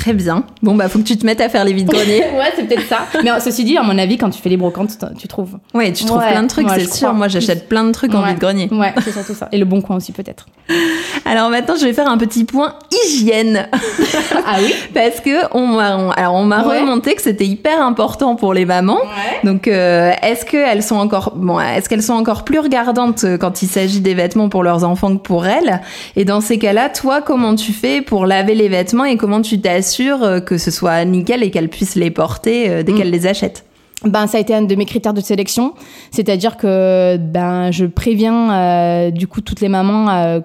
Très 0.05 0.13
bien. 0.13 0.43
Bon, 0.61 0.75
bah, 0.75 0.87
faut 0.87 0.99
que 0.99 1.03
tu 1.03 1.17
te 1.17 1.25
mettes 1.25 1.41
à 1.41 1.49
faire 1.49 1.65
les 1.65 1.73
vides-greniers. 1.73 2.19
ouais, 2.37 2.51
c'est 2.55 2.67
peut-être 2.67 2.87
ça. 2.87 2.99
Mais 3.23 3.31
euh, 3.31 3.39
ceci 3.39 3.63
dit, 3.63 3.75
à 3.75 3.81
mon 3.81 3.97
avis, 3.97 4.19
quand 4.19 4.29
tu 4.29 4.39
fais 4.39 4.49
les 4.49 4.57
brocantes, 4.57 4.95
tu 5.17 5.27
trouves. 5.27 5.57
ouais, 5.73 5.91
tu 5.93 6.05
trouves 6.05 6.19
Ouais, 6.19 6.29
plein 6.29 6.43
de 6.43 6.47
trucs, 6.47 6.67
ouais, 6.69 6.75
c'est 6.75 6.93
sûr. 6.93 7.07
crois. 7.07 7.13
Moi, 7.17 7.27
j'achète 7.27 7.67
plein 7.67 7.83
de 7.85 7.91
trucs 7.91 8.13
en 8.13 8.21
Ouais. 8.21 8.29
vide-grenier. 8.29 8.69
Ouais, 8.71 8.93
c'est 9.03 9.11
surtout 9.11 9.33
ça. 9.33 9.49
Et 9.51 9.57
le 9.57 9.65
bon 9.65 9.81
coin 9.81 9.95
aussi, 9.95 10.11
peut-être. 10.11 10.45
Alors 11.25 11.49
maintenant, 11.49 11.73
je 11.79 11.85
vais 11.85 11.93
faire 11.93 12.07
un 12.07 12.19
petit 12.19 12.43
point 12.43 12.75
hygiène. 13.07 13.67
Ah 14.47 14.57
oui 14.59 14.73
Parce 14.93 15.21
que 15.21 15.47
on 15.55 15.65
m'a, 15.65 15.97
on- 15.97 16.11
alors 16.11 16.35
on 16.35 16.43
m'a 16.43 16.61
remonté 16.61 17.15
que 17.15 17.21
c'était 17.21 17.45
hyper 17.47 17.81
important 17.81 18.35
pour 18.35 18.53
les 18.53 18.65
mamans. 18.65 18.99
Donc, 19.43 19.67
euh, 19.67 20.11
est-ce 20.21 20.45
qu'elles 20.45 20.83
sont 20.83 20.97
encore, 20.97 21.33
bon, 21.35 21.59
est-ce 21.59 21.89
qu'elles 21.89 22.03
sont 22.03 22.13
encore 22.13 22.43
plus 22.43 22.59
regardantes 22.59 23.23
euh, 23.23 23.37
quand 23.39 23.63
il 23.63 23.67
s'agit 23.67 24.01
des 24.01 24.13
vêtements 24.13 24.47
pour 24.49 24.61
leurs 24.61 24.83
enfants 24.83 25.15
que 25.17 25.21
pour 25.21 25.47
elles? 25.47 25.81
Et 26.15 26.25
dans 26.25 26.41
ces 26.41 26.59
cas-là, 26.59 26.89
toi, 26.89 27.21
comment 27.21 27.55
tu 27.55 27.71
fais 27.73 28.01
pour 28.01 28.27
laver 28.27 28.53
les 28.53 28.67
vêtements 28.69 29.05
et 29.05 29.17
comment 29.17 29.41
tu 29.41 29.59
t'assures 29.59 29.94
euh, 30.03 30.39
que 30.39 30.57
ce 30.57 30.71
soit 30.71 31.03
nickel 31.05 31.43
et 31.43 31.51
qu'elles 31.51 31.69
puissent 31.69 31.95
les 31.95 32.11
porter 32.11 32.69
euh, 32.69 32.83
dès 32.83 32.91
Mm. 32.91 32.97
qu'elles 32.97 33.11
les 33.11 33.27
achètent. 33.27 33.65
Ben, 34.03 34.27
ça 34.27 34.37
a 34.37 34.41
été 34.41 34.53
un 34.53 34.61
de 34.61 34.75
mes 34.75 34.85
critères 34.85 35.13
de 35.13 35.21
sélection, 35.21 35.73
c'est-à-dire 36.11 36.57
que 36.57 37.17
ben 37.17 37.71
je 37.71 37.85
préviens 37.85 38.51
euh, 38.53 39.09
du 39.11 39.25
coup 39.25 39.41
toutes 39.41 39.61
les 39.61 39.69
mamans 39.69 40.09
euh, 40.09 40.39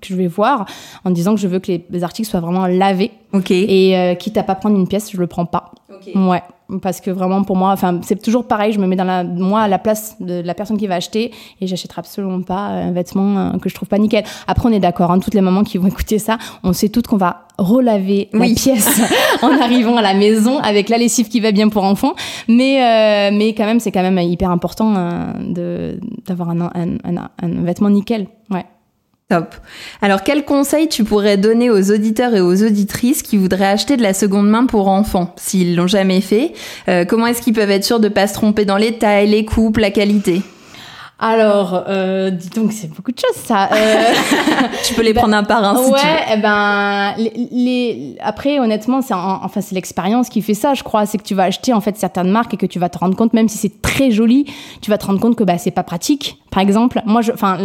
que 0.00 0.08
je 0.08 0.14
vais 0.16 0.26
voir 0.26 0.66
en 1.04 1.10
disant 1.10 1.34
que 1.34 1.40
je 1.40 1.46
veux 1.46 1.60
que 1.60 1.70
les, 1.70 1.84
les 1.90 2.02
articles 2.02 2.28
soient 2.28 2.40
vraiment 2.40 2.66
lavés 2.66 3.12
Ok. 3.36 3.50
et 3.50 3.96
euh, 3.96 4.14
quitte 4.14 4.36
à 4.38 4.42
pas 4.42 4.54
prendre 4.54 4.76
une 4.76 4.88
pièce, 4.88 5.10
je 5.12 5.18
le 5.18 5.26
prends 5.26 5.46
pas. 5.46 5.70
Ouais, 6.14 6.42
parce 6.82 7.00
que 7.00 7.10
vraiment 7.10 7.42
pour 7.42 7.56
moi, 7.56 7.70
enfin 7.72 8.00
c'est 8.02 8.20
toujours 8.22 8.46
pareil, 8.46 8.72
je 8.72 8.78
me 8.78 8.86
mets 8.86 8.94
dans 8.96 9.04
la 9.04 9.24
moi 9.24 9.62
à 9.62 9.68
la 9.68 9.78
place 9.78 10.16
de 10.20 10.40
la 10.40 10.54
personne 10.54 10.76
qui 10.78 10.86
va 10.86 10.94
acheter 10.96 11.32
et 11.60 11.66
j'achèterai 11.66 11.98
absolument 12.00 12.42
pas 12.42 12.58
un 12.58 12.92
vêtement 12.92 13.38
euh, 13.38 13.58
que 13.58 13.68
je 13.68 13.74
trouve 13.74 13.88
pas 13.88 13.98
nickel. 13.98 14.22
Après 14.46 14.68
on 14.68 14.72
est 14.72 14.78
d'accord, 14.78 15.10
hein, 15.10 15.18
toutes 15.18 15.34
les 15.34 15.40
mamans 15.40 15.64
qui 15.64 15.78
vont 15.78 15.88
écouter 15.88 16.18
ça, 16.18 16.38
on 16.62 16.72
sait 16.72 16.88
toutes 16.90 17.06
qu'on 17.08 17.16
va 17.16 17.46
relaver 17.58 18.28
Oui. 18.34 18.50
la 18.50 18.54
pièce 18.54 19.00
en 19.42 19.60
arrivant 19.60 19.96
à 19.96 20.02
la 20.02 20.14
maison 20.14 20.58
avec 20.58 20.88
la 20.90 20.98
lessive 20.98 21.28
qui 21.28 21.40
va 21.40 21.50
bien 21.50 21.68
pour 21.70 21.82
enfants, 21.82 22.14
mais 22.46 22.82
euh, 22.82 23.36
mais 23.36 23.54
quand 23.54 23.64
même 23.64 23.80
c'est 23.80 23.90
quand 23.90 24.02
même 24.02 24.18
hyper 24.18 24.50
important 24.50 24.94
euh, 24.96 25.32
de 25.40 25.98
d'avoir 26.26 26.50
un, 26.50 26.60
un, 26.60 26.96
un, 27.04 27.28
un 27.42 27.48
vêtement 27.64 27.90
nickel. 27.90 28.26
Ouais. 28.50 28.64
Top. 29.28 29.56
Alors, 30.02 30.22
quel 30.22 30.44
conseil 30.44 30.88
tu 30.88 31.02
pourrais 31.02 31.36
donner 31.36 31.68
aux 31.68 31.90
auditeurs 31.90 32.32
et 32.36 32.40
aux 32.40 32.62
auditrices 32.62 33.22
qui 33.24 33.36
voudraient 33.36 33.66
acheter 33.66 33.96
de 33.96 34.02
la 34.02 34.14
seconde 34.14 34.48
main 34.48 34.66
pour 34.66 34.86
enfants, 34.86 35.34
s'ils 35.36 35.74
l'ont 35.74 35.88
jamais 35.88 36.20
fait? 36.20 36.52
Euh, 36.88 37.04
Comment 37.04 37.26
est-ce 37.26 37.42
qu'ils 37.42 37.52
peuvent 37.54 37.70
être 37.72 37.82
sûrs 37.84 37.98
de 37.98 38.08
pas 38.08 38.28
se 38.28 38.34
tromper 38.34 38.64
dans 38.64 38.76
les 38.76 38.98
tailles, 38.98 39.26
les 39.28 39.44
coupes, 39.44 39.78
la 39.78 39.90
qualité? 39.90 40.42
Alors, 41.18 41.84
euh, 41.88 42.30
dis 42.30 42.50
donc, 42.50 42.72
c'est 42.72 42.88
beaucoup 42.94 43.10
de 43.10 43.18
choses 43.18 43.42
ça. 43.42 43.68
Euh, 43.72 44.12
Tu 44.84 44.94
peux 44.94 45.02
les 45.02 45.12
Bah, 45.14 45.22
prendre 45.22 45.34
un 45.34 45.42
par 45.44 45.64
un 45.64 45.74
si 45.82 45.90
ouais, 45.90 45.98
tu 45.98 46.06
veux. 46.06 46.34
eh 46.34 46.40
ben, 46.42 47.14
les, 47.16 47.32
les- 47.50 48.16
après, 48.20 48.60
honnêtement, 48.60 49.00
c'est 49.02 49.14
en- 49.14 49.40
enfin 49.42 49.60
c'est 49.62 49.74
l'expérience 49.74 50.28
qui 50.28 50.40
fait 50.42 50.52
ça, 50.54 50.74
je 50.74 50.84
crois. 50.84 51.04
C'est 51.06 51.16
que 51.18 51.24
tu 51.24 51.34
vas 51.34 51.44
acheter 51.44 51.72
en 51.72 51.80
fait 51.80 51.96
certaines 51.96 52.30
marques 52.30 52.54
et 52.54 52.58
que 52.58 52.66
tu 52.66 52.78
vas 52.78 52.90
te 52.90 52.98
rendre 52.98 53.16
compte, 53.16 53.32
même 53.32 53.48
si 53.48 53.56
c'est 53.58 53.80
très 53.82 54.10
joli, 54.12 54.44
tu 54.82 54.90
vas 54.90 54.98
te 54.98 55.06
rendre 55.06 55.18
compte 55.18 55.34
que 55.36 55.42
bah 55.42 55.56
c'est 55.58 55.70
pas 55.72 55.82
pratique. 55.82 56.36
Par 56.52 56.62
exemple, 56.62 57.00
moi, 57.06 57.22
je, 57.22 57.32
enfin. 57.32 57.58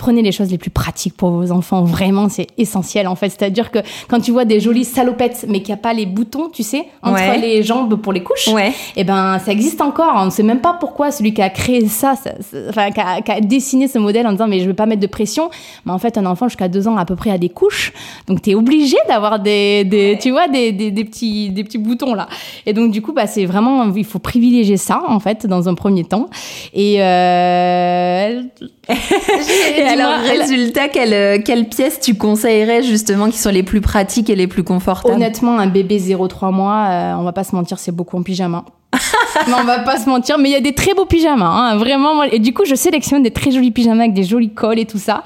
Prenez 0.00 0.22
les 0.22 0.32
choses 0.32 0.50
les 0.50 0.56
plus 0.56 0.70
pratiques 0.70 1.14
pour 1.14 1.28
vos 1.30 1.52
enfants, 1.52 1.82
vraiment, 1.84 2.30
c'est 2.30 2.46
essentiel 2.56 3.06
en 3.06 3.16
fait. 3.16 3.28
C'est-à-dire 3.28 3.70
que 3.70 3.80
quand 4.08 4.18
tu 4.18 4.30
vois 4.32 4.46
des 4.46 4.58
jolies 4.58 4.86
salopettes, 4.86 5.44
mais 5.46 5.58
qu'il 5.60 5.74
n'y 5.74 5.78
a 5.78 5.82
pas 5.82 5.92
les 5.92 6.06
boutons, 6.06 6.48
tu 6.48 6.62
sais, 6.62 6.86
entre 7.02 7.16
Ouais. 7.20 7.36
les 7.38 7.62
jambes 7.62 7.96
pour 7.96 8.14
les 8.14 8.22
couches, 8.22 8.48
Ouais. 8.48 8.72
eh 8.96 9.04
ben, 9.04 9.38
ça 9.38 9.52
existe 9.52 9.82
encore. 9.82 10.12
On 10.16 10.24
ne 10.24 10.30
sait 10.30 10.42
même 10.42 10.62
pas 10.62 10.72
pourquoi 10.80 11.10
celui 11.10 11.34
qui 11.34 11.42
a 11.42 11.50
créé 11.50 11.86
ça, 11.86 12.14
ça- 12.16 12.32
ça- 12.40 12.56
enfin, 12.70 12.90
qui 12.92 13.00
a, 13.00 13.20
qui 13.20 13.30
a 13.30 13.40
dessiné 13.42 13.88
ce 13.88 13.98
modèle 13.98 14.26
en 14.26 14.32
disant 14.32 14.48
mais 14.48 14.60
je 14.60 14.66
veux 14.66 14.72
pas 14.74 14.86
mettre 14.86 15.02
de 15.02 15.06
pression. 15.06 15.50
Mais 15.84 15.92
en 15.92 15.98
fait, 15.98 16.16
un 16.16 16.24
enfant 16.24 16.48
jusqu'à 16.48 16.68
deux 16.68 16.88
ans 16.88 16.96
à 16.96 17.04
peu 17.04 17.14
près 17.14 17.30
a 17.30 17.36
des 17.36 17.50
couches, 17.50 17.92
donc 18.26 18.40
tu 18.40 18.50
es 18.50 18.54
obligé 18.54 18.96
d'avoir 19.06 19.38
des, 19.38 19.84
des 19.84 20.16
tu 20.18 20.30
vois, 20.30 20.48
des, 20.48 20.72
des, 20.72 20.90
des 20.90 21.04
petits, 21.04 21.50
des 21.50 21.62
petits 21.62 21.76
boutons 21.78 22.14
là. 22.14 22.26
Et 22.64 22.72
donc 22.72 22.90
du 22.90 23.02
coup, 23.02 23.12
bah, 23.12 23.26
c'est 23.26 23.44
vraiment, 23.44 23.92
il 23.94 24.04
faut 24.06 24.18
privilégier 24.18 24.78
ça 24.78 25.02
en 25.06 25.20
fait 25.20 25.46
dans 25.46 25.68
un 25.68 25.74
premier 25.74 26.04
temps. 26.04 26.30
Et, 26.72 27.02
euh... 27.02 28.40
Et 29.90 30.00
alors, 30.00 30.20
résultat, 30.20 30.88
quelle, 30.88 31.14
euh, 31.14 31.38
quelle 31.44 31.68
pièce 31.68 32.00
tu 32.00 32.14
conseillerais 32.14 32.82
justement 32.82 33.28
qui 33.28 33.38
sont 33.38 33.50
les 33.50 33.62
plus 33.62 33.80
pratiques 33.80 34.30
et 34.30 34.36
les 34.36 34.46
plus 34.46 34.64
confortables? 34.64 35.14
Honnêtement, 35.14 35.58
un 35.58 35.66
bébé 35.66 35.98
0-3 35.98 36.52
mois, 36.52 36.86
euh, 36.88 37.14
on 37.14 37.22
va 37.22 37.32
pas 37.32 37.44
se 37.44 37.54
mentir, 37.54 37.78
c'est 37.78 37.92
beaucoup 37.92 38.16
en 38.16 38.22
pyjama. 38.22 38.64
non, 39.48 39.58
on 39.60 39.64
va 39.64 39.78
pas 39.80 39.98
se 39.98 40.08
mentir, 40.08 40.36
mais 40.38 40.48
il 40.48 40.52
y 40.52 40.56
a 40.56 40.60
des 40.60 40.74
très 40.74 40.94
beaux 40.94 41.04
pyjamas, 41.04 41.46
hein, 41.46 41.76
vraiment. 41.76 42.14
moi- 42.16 42.26
Et 42.32 42.40
du 42.40 42.52
coup, 42.52 42.64
je 42.64 42.74
sélectionne 42.74 43.22
des 43.22 43.30
très 43.30 43.52
jolis 43.52 43.70
pyjamas 43.70 44.00
avec 44.02 44.14
des 44.14 44.24
jolis 44.24 44.50
cols 44.52 44.78
et 44.80 44.84
tout 44.84 44.98
ça. 44.98 45.22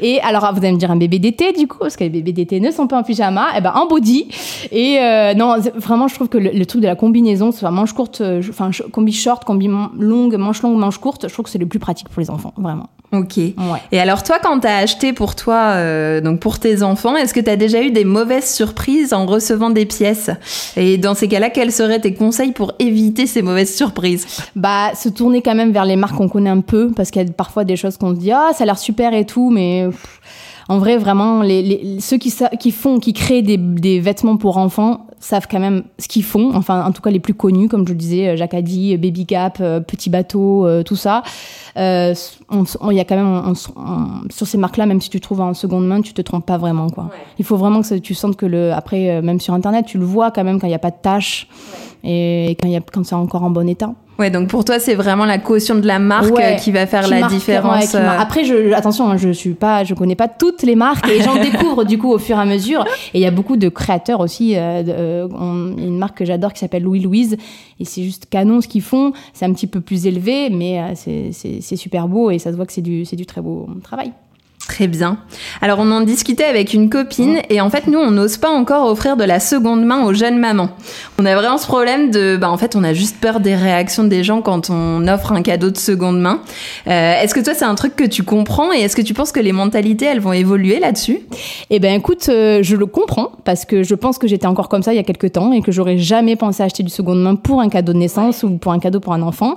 Et 0.00 0.20
alors, 0.20 0.48
vous 0.52 0.58
allez 0.58 0.72
me 0.72 0.78
dire 0.78 0.90
un 0.92 0.96
bébé 0.96 1.18
d'été, 1.18 1.52
du 1.52 1.66
coup, 1.66 1.78
parce 1.80 1.96
que 1.96 2.04
les 2.04 2.10
bébés 2.10 2.32
d'été 2.32 2.60
ne 2.60 2.70
sont 2.70 2.86
pas 2.86 2.96
en 2.98 3.02
pyjama, 3.02 3.48
et 3.56 3.60
ben 3.60 3.72
en 3.74 3.86
body. 3.86 4.28
Et 4.70 4.98
euh, 5.00 5.34
non, 5.34 5.56
vraiment, 5.74 6.06
je 6.06 6.14
trouve 6.14 6.28
que 6.28 6.38
le, 6.38 6.50
le 6.50 6.66
truc 6.66 6.80
de 6.80 6.86
la 6.86 6.94
combinaison, 6.94 7.50
soit 7.50 7.70
manche 7.72 7.92
courte, 7.92 8.20
euh, 8.20 8.40
enfin 8.48 8.70
combi 8.92 9.12
short, 9.12 9.44
combi 9.44 9.68
longue, 9.98 10.36
manche 10.36 10.62
longue, 10.62 10.78
manche 10.78 10.98
courte, 10.98 11.26
je 11.28 11.32
trouve 11.32 11.44
que 11.44 11.50
c'est 11.50 11.58
le 11.58 11.66
plus 11.66 11.80
pratique 11.80 12.08
pour 12.08 12.20
les 12.20 12.30
enfants, 12.30 12.54
vraiment. 12.56 12.88
Ok. 13.10 13.38
Ouais. 13.38 13.54
Et 13.90 13.98
alors 13.98 14.22
toi, 14.22 14.36
quand 14.42 14.60
t'as 14.60 14.76
acheté 14.76 15.14
pour 15.14 15.34
toi, 15.34 15.54
euh, 15.76 16.20
donc 16.20 16.40
pour 16.40 16.58
tes 16.58 16.82
enfants, 16.82 17.16
est-ce 17.16 17.32
que 17.32 17.40
t'as 17.40 17.56
déjà 17.56 17.80
eu 17.82 17.90
des 17.90 18.04
mauvaises 18.04 18.54
surprises 18.54 19.14
en 19.14 19.24
recevant 19.24 19.70
des 19.70 19.86
pièces? 19.86 20.28
Et 20.76 20.98
dans 20.98 21.14
ces 21.14 21.26
cas-là, 21.26 21.48
quels 21.48 21.72
seraient 21.72 22.00
tes 22.00 22.12
conseils 22.12 22.52
pour 22.52 22.72
éviter 22.78 23.07
ces 23.26 23.42
mauvaises 23.42 23.74
surprises 23.74 24.26
Bah, 24.56 24.94
se 24.94 25.08
tourner 25.08 25.42
quand 25.42 25.54
même 25.54 25.72
vers 25.72 25.84
les 25.84 25.96
marques 25.96 26.16
qu'on 26.16 26.28
connaît 26.28 26.50
un 26.50 26.60
peu, 26.60 26.90
parce 26.94 27.10
qu'il 27.10 27.22
y 27.22 27.28
a 27.28 27.32
parfois 27.32 27.64
des 27.64 27.76
choses 27.76 27.96
qu'on 27.96 28.14
se 28.14 28.20
dit, 28.20 28.32
ah, 28.32 28.50
ça 28.54 28.64
a 28.64 28.66
l'air 28.66 28.78
super 28.78 29.14
et 29.14 29.24
tout, 29.26 29.50
mais 29.50 29.86
en 30.70 30.78
vrai, 30.78 30.98
vraiment, 30.98 31.40
les, 31.42 31.62
les- 31.62 32.00
ceux 32.00 32.18
qui, 32.18 32.30
font, 32.72 32.98
qui 32.98 33.12
créent 33.14 33.40
des, 33.42 33.56
des 33.56 34.00
vêtements 34.00 34.36
pour 34.36 34.58
enfants 34.58 35.06
savent 35.18 35.46
quand 35.50 35.58
même 35.60 35.82
ce 35.98 36.06
qu'ils 36.08 36.22
font. 36.22 36.52
Enfin, 36.54 36.84
en 36.84 36.92
tout 36.92 37.00
cas, 37.00 37.10
les 37.10 37.20
plus 37.20 37.32
connus, 37.34 37.68
comme 37.68 37.84
je 37.88 37.92
le 37.92 37.98
disais, 37.98 38.36
Jacadi, 38.36 38.96
Baby 38.98 39.24
Gap, 39.24 39.58
euh, 39.60 39.80
Petit 39.80 40.10
Bateau, 40.10 40.66
euh, 40.66 40.82
tout 40.82 40.94
ça. 40.94 41.22
Euh, 41.78 42.14
on- 42.50 42.64
on- 42.80 42.90
Il 42.90 42.96
y 42.98 43.00
a 43.00 43.04
quand 43.04 43.16
même, 43.16 43.26
on- 43.46 43.52
on- 43.80 44.28
sur 44.30 44.46
ces 44.46 44.58
marques-là, 44.58 44.84
même 44.86 45.00
si 45.00 45.08
tu 45.10 45.20
trouves 45.20 45.40
en 45.40 45.54
seconde 45.54 45.86
main, 45.88 46.02
tu 46.02 46.12
te 46.12 46.20
trompes 46.22 46.44
pas 46.46 46.58
vraiment, 46.58 46.90
quoi. 46.90 47.08
Il 47.38 47.44
faut 47.46 47.56
vraiment 47.56 47.80
que 47.80 47.86
ça- 47.86 47.98
tu 47.98 48.14
sentes 48.14 48.36
que 48.36 48.46
le, 48.46 48.72
après, 48.72 49.08
euh, 49.10 49.22
même 49.22 49.40
sur 49.40 49.54
Internet, 49.54 49.86
tu 49.86 49.96
le 49.98 50.04
vois 50.04 50.30
quand 50.30 50.44
même 50.44 50.60
quand 50.60 50.66
il 50.66 50.70
n'y 50.70 50.76
a 50.76 50.78
pas 50.78 50.90
de 50.90 50.96
taches 51.02 51.48
et 52.04 52.56
quand, 52.60 52.68
y 52.68 52.76
a, 52.76 52.80
quand 52.80 53.04
c'est 53.04 53.14
encore 53.14 53.42
en 53.42 53.50
bon 53.50 53.68
état. 53.68 53.92
Ouais, 54.18 54.30
donc 54.30 54.48
pour 54.48 54.64
toi, 54.64 54.80
c'est 54.80 54.96
vraiment 54.96 55.24
la 55.26 55.38
caution 55.38 55.76
de 55.76 55.86
la 55.86 56.00
marque 56.00 56.34
Ouais, 56.34 56.54
euh, 56.54 56.56
qui 56.56 56.72
va 56.72 56.86
faire 56.88 57.04
qui 57.04 57.10
la 57.10 57.20
marque- 57.20 57.32
différence. 57.32 57.94
ouais, 57.94 58.00
euh, 58.00 58.18
Après, 58.18 58.42
je, 58.42 58.72
attention, 58.72 59.08
hein, 59.08 59.16
je 59.16 59.28
suis 59.30 59.54
pas, 59.54 59.84
je 59.84 59.94
connais 59.94 60.16
pas 60.16 60.26
toutes 60.26 60.64
les 60.64 60.74
marques 60.74 61.08
et 61.08 61.22
j'en 61.22 61.36
découvre 61.40 61.84
du 61.84 61.98
coup 61.98 62.10
au 62.12 62.18
fur 62.18 62.36
et 62.36 62.40
à 62.40 62.44
mesure. 62.44 62.84
Et 63.14 63.18
il 63.18 63.20
y 63.20 63.26
a 63.26 63.30
beaucoup 63.30 63.56
de 63.56 63.68
créateurs 63.68 64.18
aussi. 64.18 64.56
euh, 64.56 64.82
euh, 64.88 65.28
on- 65.38 65.76
une 65.78 65.98
marque 65.98 66.18
que 66.18 66.24
j'adore 66.24 66.52
qui 66.52 66.58
s'appelle 66.58 66.82
Louis 66.82 66.98
Louise 66.98 67.36
et 67.78 67.84
c'est 67.84 68.02
juste 68.02 68.26
canon 68.28 68.60
ce 68.60 68.66
qu'ils 68.66 68.82
font. 68.82 69.12
C'est 69.34 69.44
un 69.44 69.52
petit 69.52 69.68
peu 69.68 69.80
plus 69.80 70.06
élevé, 70.08 70.50
mais 70.50 70.82
c'est 70.96 71.76
super 71.76 72.08
beau 72.08 72.32
et 72.32 72.40
ça 72.40 72.50
se 72.50 72.56
voit 72.56 72.66
que 72.66 72.72
c'est 72.72 72.82
du, 72.82 73.04
c'est 73.04 73.14
du 73.16 73.24
très 73.26 73.40
beau 73.40 73.68
travail. 73.84 74.10
Très 74.78 74.86
bien. 74.86 75.18
Alors 75.60 75.80
on 75.80 75.90
en 75.90 76.02
discutait 76.02 76.44
avec 76.44 76.72
une 76.72 76.88
copine 76.88 77.40
et 77.50 77.60
en 77.60 77.68
fait 77.68 77.88
nous 77.88 77.98
on 77.98 78.12
n'ose 78.12 78.36
pas 78.36 78.50
encore 78.50 78.88
offrir 78.88 79.16
de 79.16 79.24
la 79.24 79.40
seconde 79.40 79.84
main 79.84 80.04
aux 80.04 80.12
jeunes 80.14 80.38
mamans. 80.38 80.68
On 81.18 81.26
a 81.26 81.34
vraiment 81.34 81.58
ce 81.58 81.66
problème 81.66 82.12
de, 82.12 82.36
bah 82.36 82.48
en 82.48 82.56
fait 82.56 82.76
on 82.76 82.84
a 82.84 82.92
juste 82.94 83.16
peur 83.20 83.40
des 83.40 83.56
réactions 83.56 84.04
des 84.04 84.22
gens 84.22 84.40
quand 84.40 84.70
on 84.70 85.08
offre 85.08 85.32
un 85.32 85.42
cadeau 85.42 85.70
de 85.70 85.76
seconde 85.76 86.20
main. 86.20 86.42
Euh, 86.86 87.20
est-ce 87.20 87.34
que 87.34 87.40
toi 87.40 87.54
c'est 87.54 87.64
un 87.64 87.74
truc 87.74 87.96
que 87.96 88.04
tu 88.04 88.22
comprends 88.22 88.72
et 88.72 88.76
est-ce 88.82 88.94
que 88.94 89.02
tu 89.02 89.14
penses 89.14 89.32
que 89.32 89.40
les 89.40 89.50
mentalités 89.50 90.04
elles 90.04 90.20
vont 90.20 90.32
évoluer 90.32 90.78
là-dessus? 90.78 91.18
Eh 91.70 91.80
ben 91.80 91.92
écoute, 91.98 92.26
euh, 92.28 92.60
je 92.62 92.76
le 92.76 92.86
comprends 92.86 93.32
parce 93.44 93.64
que 93.64 93.82
je 93.82 93.96
pense 93.96 94.16
que 94.16 94.28
j'étais 94.28 94.46
encore 94.46 94.68
comme 94.68 94.84
ça 94.84 94.92
il 94.92 94.96
y 94.96 95.00
a 95.00 95.02
quelques 95.02 95.32
temps 95.32 95.50
et 95.50 95.60
que 95.60 95.72
j'aurais 95.72 95.98
jamais 95.98 96.36
pensé 96.36 96.62
acheter 96.62 96.84
du 96.84 96.90
seconde 96.90 97.20
main 97.20 97.34
pour 97.34 97.60
un 97.60 97.68
cadeau 97.68 97.92
de 97.94 97.98
naissance 97.98 98.44
ou 98.44 98.50
pour 98.58 98.70
un 98.70 98.78
cadeau 98.78 99.00
pour 99.00 99.12
un 99.12 99.22
enfant. 99.22 99.56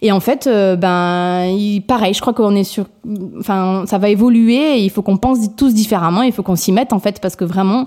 Et 0.00 0.12
en 0.12 0.20
fait, 0.20 0.46
euh, 0.46 0.76
ben 0.76 1.44
il- 1.44 1.82
pareil, 1.82 2.14
je 2.14 2.22
crois 2.22 2.32
qu'on 2.32 2.56
est 2.56 2.64
sur, 2.64 2.86
enfin 3.38 3.84
ça 3.86 3.98
va 3.98 4.08
évoluer. 4.08 4.61
Et 4.62 4.84
il 4.84 4.90
faut 4.90 5.02
qu'on 5.02 5.16
pense 5.16 5.38
tous 5.56 5.74
différemment. 5.74 6.22
Il 6.22 6.32
faut 6.32 6.42
qu'on 6.42 6.56
s'y 6.56 6.72
mette 6.72 6.92
en 6.92 6.98
fait 6.98 7.20
parce 7.20 7.36
que 7.36 7.44
vraiment. 7.44 7.86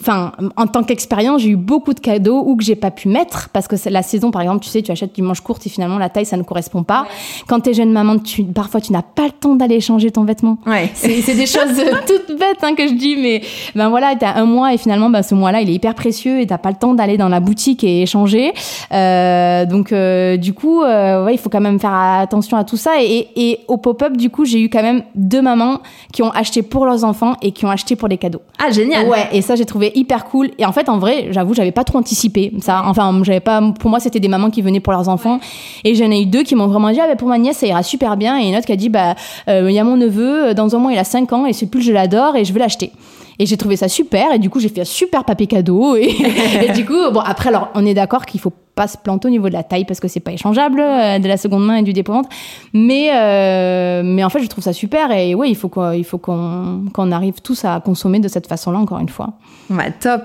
Enfin, 0.00 0.32
en 0.56 0.66
tant 0.66 0.82
qu'expérience, 0.82 1.42
j'ai 1.42 1.50
eu 1.50 1.56
beaucoup 1.56 1.94
de 1.94 2.00
cadeaux 2.00 2.42
ou 2.46 2.56
que 2.56 2.64
j'ai 2.64 2.76
pas 2.76 2.90
pu 2.90 3.08
mettre 3.08 3.48
parce 3.50 3.68
que 3.68 3.76
la 3.88 4.02
saison, 4.02 4.30
par 4.30 4.42
exemple, 4.42 4.64
tu 4.64 4.70
sais, 4.70 4.82
tu 4.82 4.90
achètes 4.92 5.14
du 5.14 5.22
manche 5.22 5.40
courte 5.40 5.66
et 5.66 5.70
finalement 5.70 5.98
la 5.98 6.08
taille 6.08 6.26
ça 6.26 6.36
ne 6.36 6.42
correspond 6.42 6.82
pas. 6.82 7.06
Quand 7.46 7.60
t'es 7.60 7.74
jeune 7.74 7.92
maman, 7.92 8.18
tu, 8.18 8.44
parfois 8.44 8.80
tu 8.80 8.92
n'as 8.92 9.02
pas 9.02 9.24
le 9.24 9.32
temps 9.32 9.54
d'aller 9.54 9.80
changer 9.80 10.10
ton 10.10 10.24
vêtement. 10.24 10.58
Ouais. 10.66 10.90
C'est 10.94 11.34
des 11.34 11.46
choses 11.46 11.82
toutes 12.06 12.38
bêtes 12.38 12.62
hein, 12.62 12.74
que 12.74 12.86
je 12.86 12.94
dis, 12.94 13.16
mais 13.16 13.42
ben 13.74 13.88
voilà, 13.88 14.14
t'as 14.16 14.34
un 14.34 14.44
mois 14.44 14.74
et 14.74 14.78
finalement, 14.78 15.10
ben, 15.10 15.22
ce 15.22 15.34
mois-là, 15.34 15.60
il 15.60 15.70
est 15.70 15.74
hyper 15.74 15.94
précieux 15.94 16.40
et 16.40 16.46
t'as 16.46 16.58
pas 16.58 16.70
le 16.70 16.76
temps 16.76 16.94
d'aller 16.94 17.16
dans 17.16 17.28
la 17.28 17.40
boutique 17.40 17.84
et 17.84 18.02
échanger. 18.02 18.52
Euh, 18.92 19.66
donc, 19.66 19.92
euh, 19.92 20.36
du 20.36 20.52
coup, 20.52 20.82
euh, 20.82 21.24
ouais, 21.24 21.34
il 21.34 21.38
faut 21.38 21.50
quand 21.50 21.60
même 21.60 21.80
faire 21.80 21.94
attention 21.94 22.56
à 22.56 22.64
tout 22.64 22.76
ça. 22.76 23.02
Et, 23.02 23.28
et 23.36 23.60
au 23.68 23.76
pop-up, 23.76 24.16
du 24.16 24.30
coup, 24.30 24.44
j'ai 24.44 24.60
eu 24.60 24.68
quand 24.68 24.82
même 24.82 25.02
deux 25.14 25.42
mamans 25.42 25.80
qui 26.12 26.22
ont 26.22 26.30
acheté 26.30 26.62
pour 26.62 26.86
leurs 26.86 27.04
enfants 27.04 27.34
et 27.42 27.52
qui 27.52 27.64
ont 27.64 27.70
acheté 27.70 27.96
pour 27.96 28.08
des 28.08 28.18
cadeaux. 28.18 28.42
Ah 28.58 28.70
génial. 28.70 29.08
Ouais, 29.08 29.28
et 29.32 29.42
ça 29.42 29.54
j'ai 29.54 29.64
trouvé 29.64 29.85
hyper 29.94 30.24
cool. 30.24 30.50
Et 30.58 30.66
en 30.66 30.72
fait, 30.72 30.88
en 30.88 30.98
vrai, 30.98 31.28
j'avoue, 31.30 31.54
j'avais 31.54 31.72
pas 31.72 31.84
trop 31.84 31.98
anticipé 31.98 32.52
ça. 32.60 32.82
Enfin, 32.86 33.20
j'avais 33.22 33.40
pas. 33.40 33.60
Pour 33.78 33.90
moi, 33.90 34.00
c'était 34.00 34.20
des 34.20 34.28
mamans 34.28 34.50
qui 34.50 34.62
venaient 34.62 34.80
pour 34.80 34.92
leurs 34.92 35.08
enfants. 35.08 35.40
Et 35.84 35.94
j'en 35.94 36.10
ai 36.10 36.22
eu 36.22 36.26
deux 36.26 36.42
qui 36.42 36.54
m'ont 36.54 36.66
vraiment 36.66 36.90
dit, 36.90 37.00
ah, 37.00 37.06
bah, 37.08 37.16
pour 37.16 37.28
ma 37.28 37.38
nièce, 37.38 37.58
ça 37.58 37.66
ira 37.66 37.82
super 37.82 38.16
bien. 38.16 38.38
Et 38.38 38.48
une 38.48 38.56
autre 38.56 38.66
qui 38.66 38.72
a 38.72 38.76
dit, 38.76 38.88
bah, 38.88 39.14
euh, 39.48 39.70
il 39.70 39.74
y 39.74 39.78
a 39.78 39.84
mon 39.84 39.96
neveu, 39.96 40.54
dans 40.54 40.74
un 40.74 40.78
mois, 40.78 40.92
il 40.92 40.98
a 40.98 41.04
5 41.04 41.32
ans 41.32 41.46
et 41.46 41.52
ce 41.52 41.64
pull, 41.64 41.82
je 41.82 41.92
l'adore 41.92 42.36
et 42.36 42.44
je 42.44 42.52
veux 42.52 42.58
l'acheter. 42.58 42.92
Et 43.38 43.46
j'ai 43.46 43.56
trouvé 43.56 43.76
ça 43.76 43.88
super. 43.88 44.32
Et 44.32 44.38
du 44.38 44.50
coup, 44.50 44.60
j'ai 44.60 44.68
fait 44.68 44.80
un 44.80 44.84
super 44.84 45.24
papier 45.24 45.46
cadeau. 45.46 45.96
Et, 45.96 46.14
et 46.62 46.72
du 46.72 46.84
coup, 46.84 47.10
bon, 47.12 47.20
après, 47.20 47.48
alors, 47.50 47.68
on 47.74 47.84
est 47.84 47.94
d'accord 47.94 48.26
qu'il 48.26 48.40
faut 48.40 48.52
pas 48.76 48.86
se 48.86 48.98
planter 48.98 49.28
au 49.28 49.30
niveau 49.30 49.48
de 49.48 49.54
la 49.54 49.62
taille 49.62 49.86
parce 49.86 50.00
que 50.00 50.06
c'est 50.06 50.20
pas 50.20 50.32
échangeable 50.32 50.80
euh, 50.80 51.18
de 51.18 51.26
la 51.26 51.38
seconde 51.38 51.66
main 51.66 51.76
et 51.76 51.82
du 51.82 51.94
dépôt-vente. 51.94 52.28
Mais, 52.74 53.08
euh, 53.12 54.02
mais 54.04 54.22
en 54.22 54.28
fait, 54.28 54.42
je 54.42 54.48
trouve 54.48 54.62
ça 54.62 54.74
super. 54.74 55.10
Et 55.10 55.34
ouais, 55.34 55.48
il 55.48 55.56
faut 55.56 55.70
qu'on, 55.70 55.92
il 55.92 56.04
faut 56.04 56.18
qu'on, 56.18 56.84
qu'on 56.92 57.10
arrive 57.10 57.40
tous 57.42 57.64
à 57.64 57.80
consommer 57.80 58.20
de 58.20 58.28
cette 58.28 58.46
façon-là, 58.46 58.78
encore 58.78 58.98
une 58.98 59.08
fois. 59.08 59.32
Ouais, 59.70 59.90
top. 59.98 60.24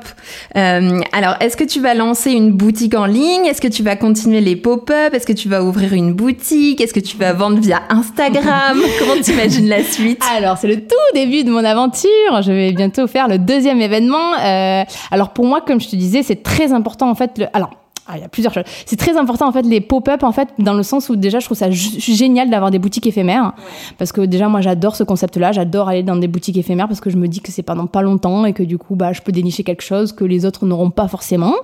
Euh, 0.58 1.00
alors, 1.14 1.36
est-ce 1.40 1.56
que 1.56 1.64
tu 1.64 1.80
vas 1.80 1.94
lancer 1.94 2.32
une 2.32 2.52
boutique 2.52 2.94
en 2.94 3.06
ligne? 3.06 3.46
Est-ce 3.46 3.62
que 3.62 3.70
tu 3.70 3.84
vas 3.84 3.96
continuer 3.96 4.42
les 4.42 4.58
pop-up? 4.58 5.14
Est-ce 5.14 5.26
que 5.26 5.34
tu 5.34 5.48
vas 5.48 5.64
ouvrir 5.64 5.94
une 5.94 6.14
boutique? 6.14 6.82
Est-ce 6.82 6.94
que 6.94 7.00
tu 7.00 7.16
vas 7.16 7.32
vendre 7.32 7.58
via 7.60 7.82
Instagram? 7.90 8.78
Comment 9.00 9.22
tu 9.24 9.32
imagines 9.32 9.70
la 9.70 9.82
suite? 9.82 10.22
Alors, 10.36 10.58
c'est 10.58 10.68
le 10.68 10.82
tout 10.82 11.14
début 11.14 11.46
de 11.46 11.50
mon 11.52 11.64
aventure. 11.64 12.42
Je 12.42 12.52
vais 12.52 12.74
bientôt 12.74 13.08
faire 13.08 13.30
le 13.30 13.38
deuxième 13.38 13.80
événement. 13.80 14.34
Euh, 14.44 14.84
alors, 15.10 15.30
pour 15.30 15.46
moi, 15.46 15.62
comme 15.62 15.80
je 15.80 15.88
te 15.88 15.96
disais, 15.96 16.22
c'est 16.22 16.44
très 16.44 16.74
important 16.74 17.10
en 17.10 17.16
fait. 17.16 17.38
Le... 17.38 17.46
Alors, 17.54 17.72
ah, 18.08 18.14
il 18.18 18.22
y 18.22 18.26
a 18.26 18.28
plusieurs 18.28 18.54
choses. 18.54 18.64
C'est 18.86 18.98
très 18.98 19.16
important 19.16 19.48
en 19.48 19.52
fait 19.52 19.62
les 19.62 19.80
pop-up 19.80 20.24
en 20.24 20.32
fait 20.32 20.50
dans 20.60 20.74
le 20.74 20.84
sens 20.84 21.10
où 21.10 21.16
déjà 21.16 21.40
je 21.40 21.46
trouve 21.46 21.58
ça 21.58 21.70
génial 21.70 22.50
d'avoir 22.50 22.72
des 22.72 22.80
boutiques 22.80 23.08
éphémères 23.08 23.54
parce 23.98 24.12
que 24.12 24.22
déjà 24.22 24.48
moi 24.50 24.62
j'adore 24.62 24.96
ce 24.96 25.04
concept-là, 25.04 25.52
j'adore 25.52 25.90
aller 25.90 26.04
dans 26.04 26.16
des 26.16 26.28
boutiques 26.28 26.58
éphémères 26.58 26.88
parce 26.88 27.00
que 27.00 27.10
je 27.10 27.18
me 27.18 27.28
dis 27.28 27.42
que 27.42 27.52
c'est 27.52 27.64
pendant 27.64 27.86
pas 27.86 28.02
longtemps 28.02 28.46
et 28.46 28.54
que 28.54 28.64
du 28.64 28.78
coup 28.78 28.96
bah 28.96 29.14
je 29.14 29.22
peux 29.22 29.32
dénicher 29.32 29.64
quelque 29.64 29.84
chose 29.84 30.14
que 30.14 30.26
les 30.26 30.46
autres 30.46 30.66
n'auront 30.66 30.90
pas 30.90 31.08
forcément. 31.08 31.56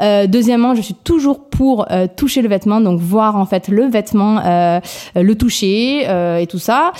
Euh, 0.00 0.26
deuxièmement, 0.26 0.74
je 0.74 0.82
suis 0.82 0.94
toujours 0.94 1.48
pour 1.48 1.90
euh, 1.90 2.06
toucher 2.14 2.42
le 2.42 2.48
vêtement 2.48 2.80
donc 2.80 3.00
voir 3.00 3.36
en 3.36 3.46
fait 3.46 3.68
le 3.68 3.86
vêtement, 3.86 4.40
euh, 4.44 4.80
le 5.16 5.34
toucher 5.34 6.02
et 6.40 6.46
tout 6.46 6.58
ça. 6.58 6.92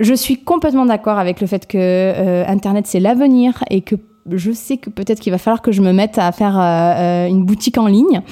Je 0.00 0.14
suis 0.14 0.38
complètement 0.38 0.86
d'accord 0.86 1.18
avec 1.18 1.42
le 1.42 1.46
fait 1.46 1.66
que 1.66 1.76
euh, 1.76 2.44
Internet 2.46 2.86
c'est 2.86 3.00
l'avenir 3.00 3.62
et 3.68 3.82
que 3.82 3.96
je 4.30 4.52
sais 4.52 4.76
que 4.76 4.90
peut-être 4.90 5.20
qu'il 5.20 5.32
va 5.32 5.38
falloir 5.38 5.62
que 5.62 5.72
je 5.72 5.82
me 5.82 5.92
mette 5.92 6.18
à 6.18 6.30
faire 6.32 6.58
euh, 6.58 7.26
une 7.26 7.44
boutique 7.44 7.78
en 7.78 7.86
ligne. 7.86 8.22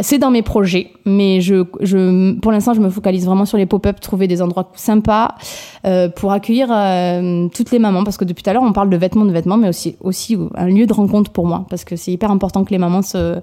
C'est 0.00 0.18
dans 0.18 0.30
mes 0.30 0.42
projets, 0.42 0.92
mais 1.04 1.40
je, 1.40 1.64
je, 1.80 2.38
pour 2.40 2.52
l'instant, 2.52 2.74
je 2.74 2.80
me 2.80 2.90
focalise 2.90 3.26
vraiment 3.26 3.44
sur 3.44 3.58
les 3.58 3.66
pop-up, 3.66 4.00
trouver 4.00 4.26
des 4.26 4.42
endroits 4.42 4.70
sympas 4.74 5.34
euh, 5.86 6.08
pour 6.08 6.32
accueillir 6.32 6.68
euh, 6.70 7.48
toutes 7.54 7.70
les 7.70 7.78
mamans. 7.78 8.04
Parce 8.04 8.16
que 8.16 8.24
depuis 8.24 8.42
tout 8.42 8.50
à 8.50 8.52
l'heure, 8.52 8.62
on 8.62 8.72
parle 8.72 8.90
de 8.90 8.96
vêtements, 8.96 9.24
de 9.24 9.32
vêtements, 9.32 9.56
mais 9.56 9.68
aussi, 9.68 9.96
aussi 10.00 10.36
un 10.54 10.66
lieu 10.66 10.86
de 10.86 10.92
rencontre 10.92 11.30
pour 11.30 11.46
moi. 11.46 11.66
Parce 11.70 11.84
que 11.84 11.96
c'est 11.96 12.12
hyper 12.12 12.30
important 12.30 12.64
que 12.64 12.70
les 12.70 12.78
mamans, 12.78 13.02
se, 13.02 13.40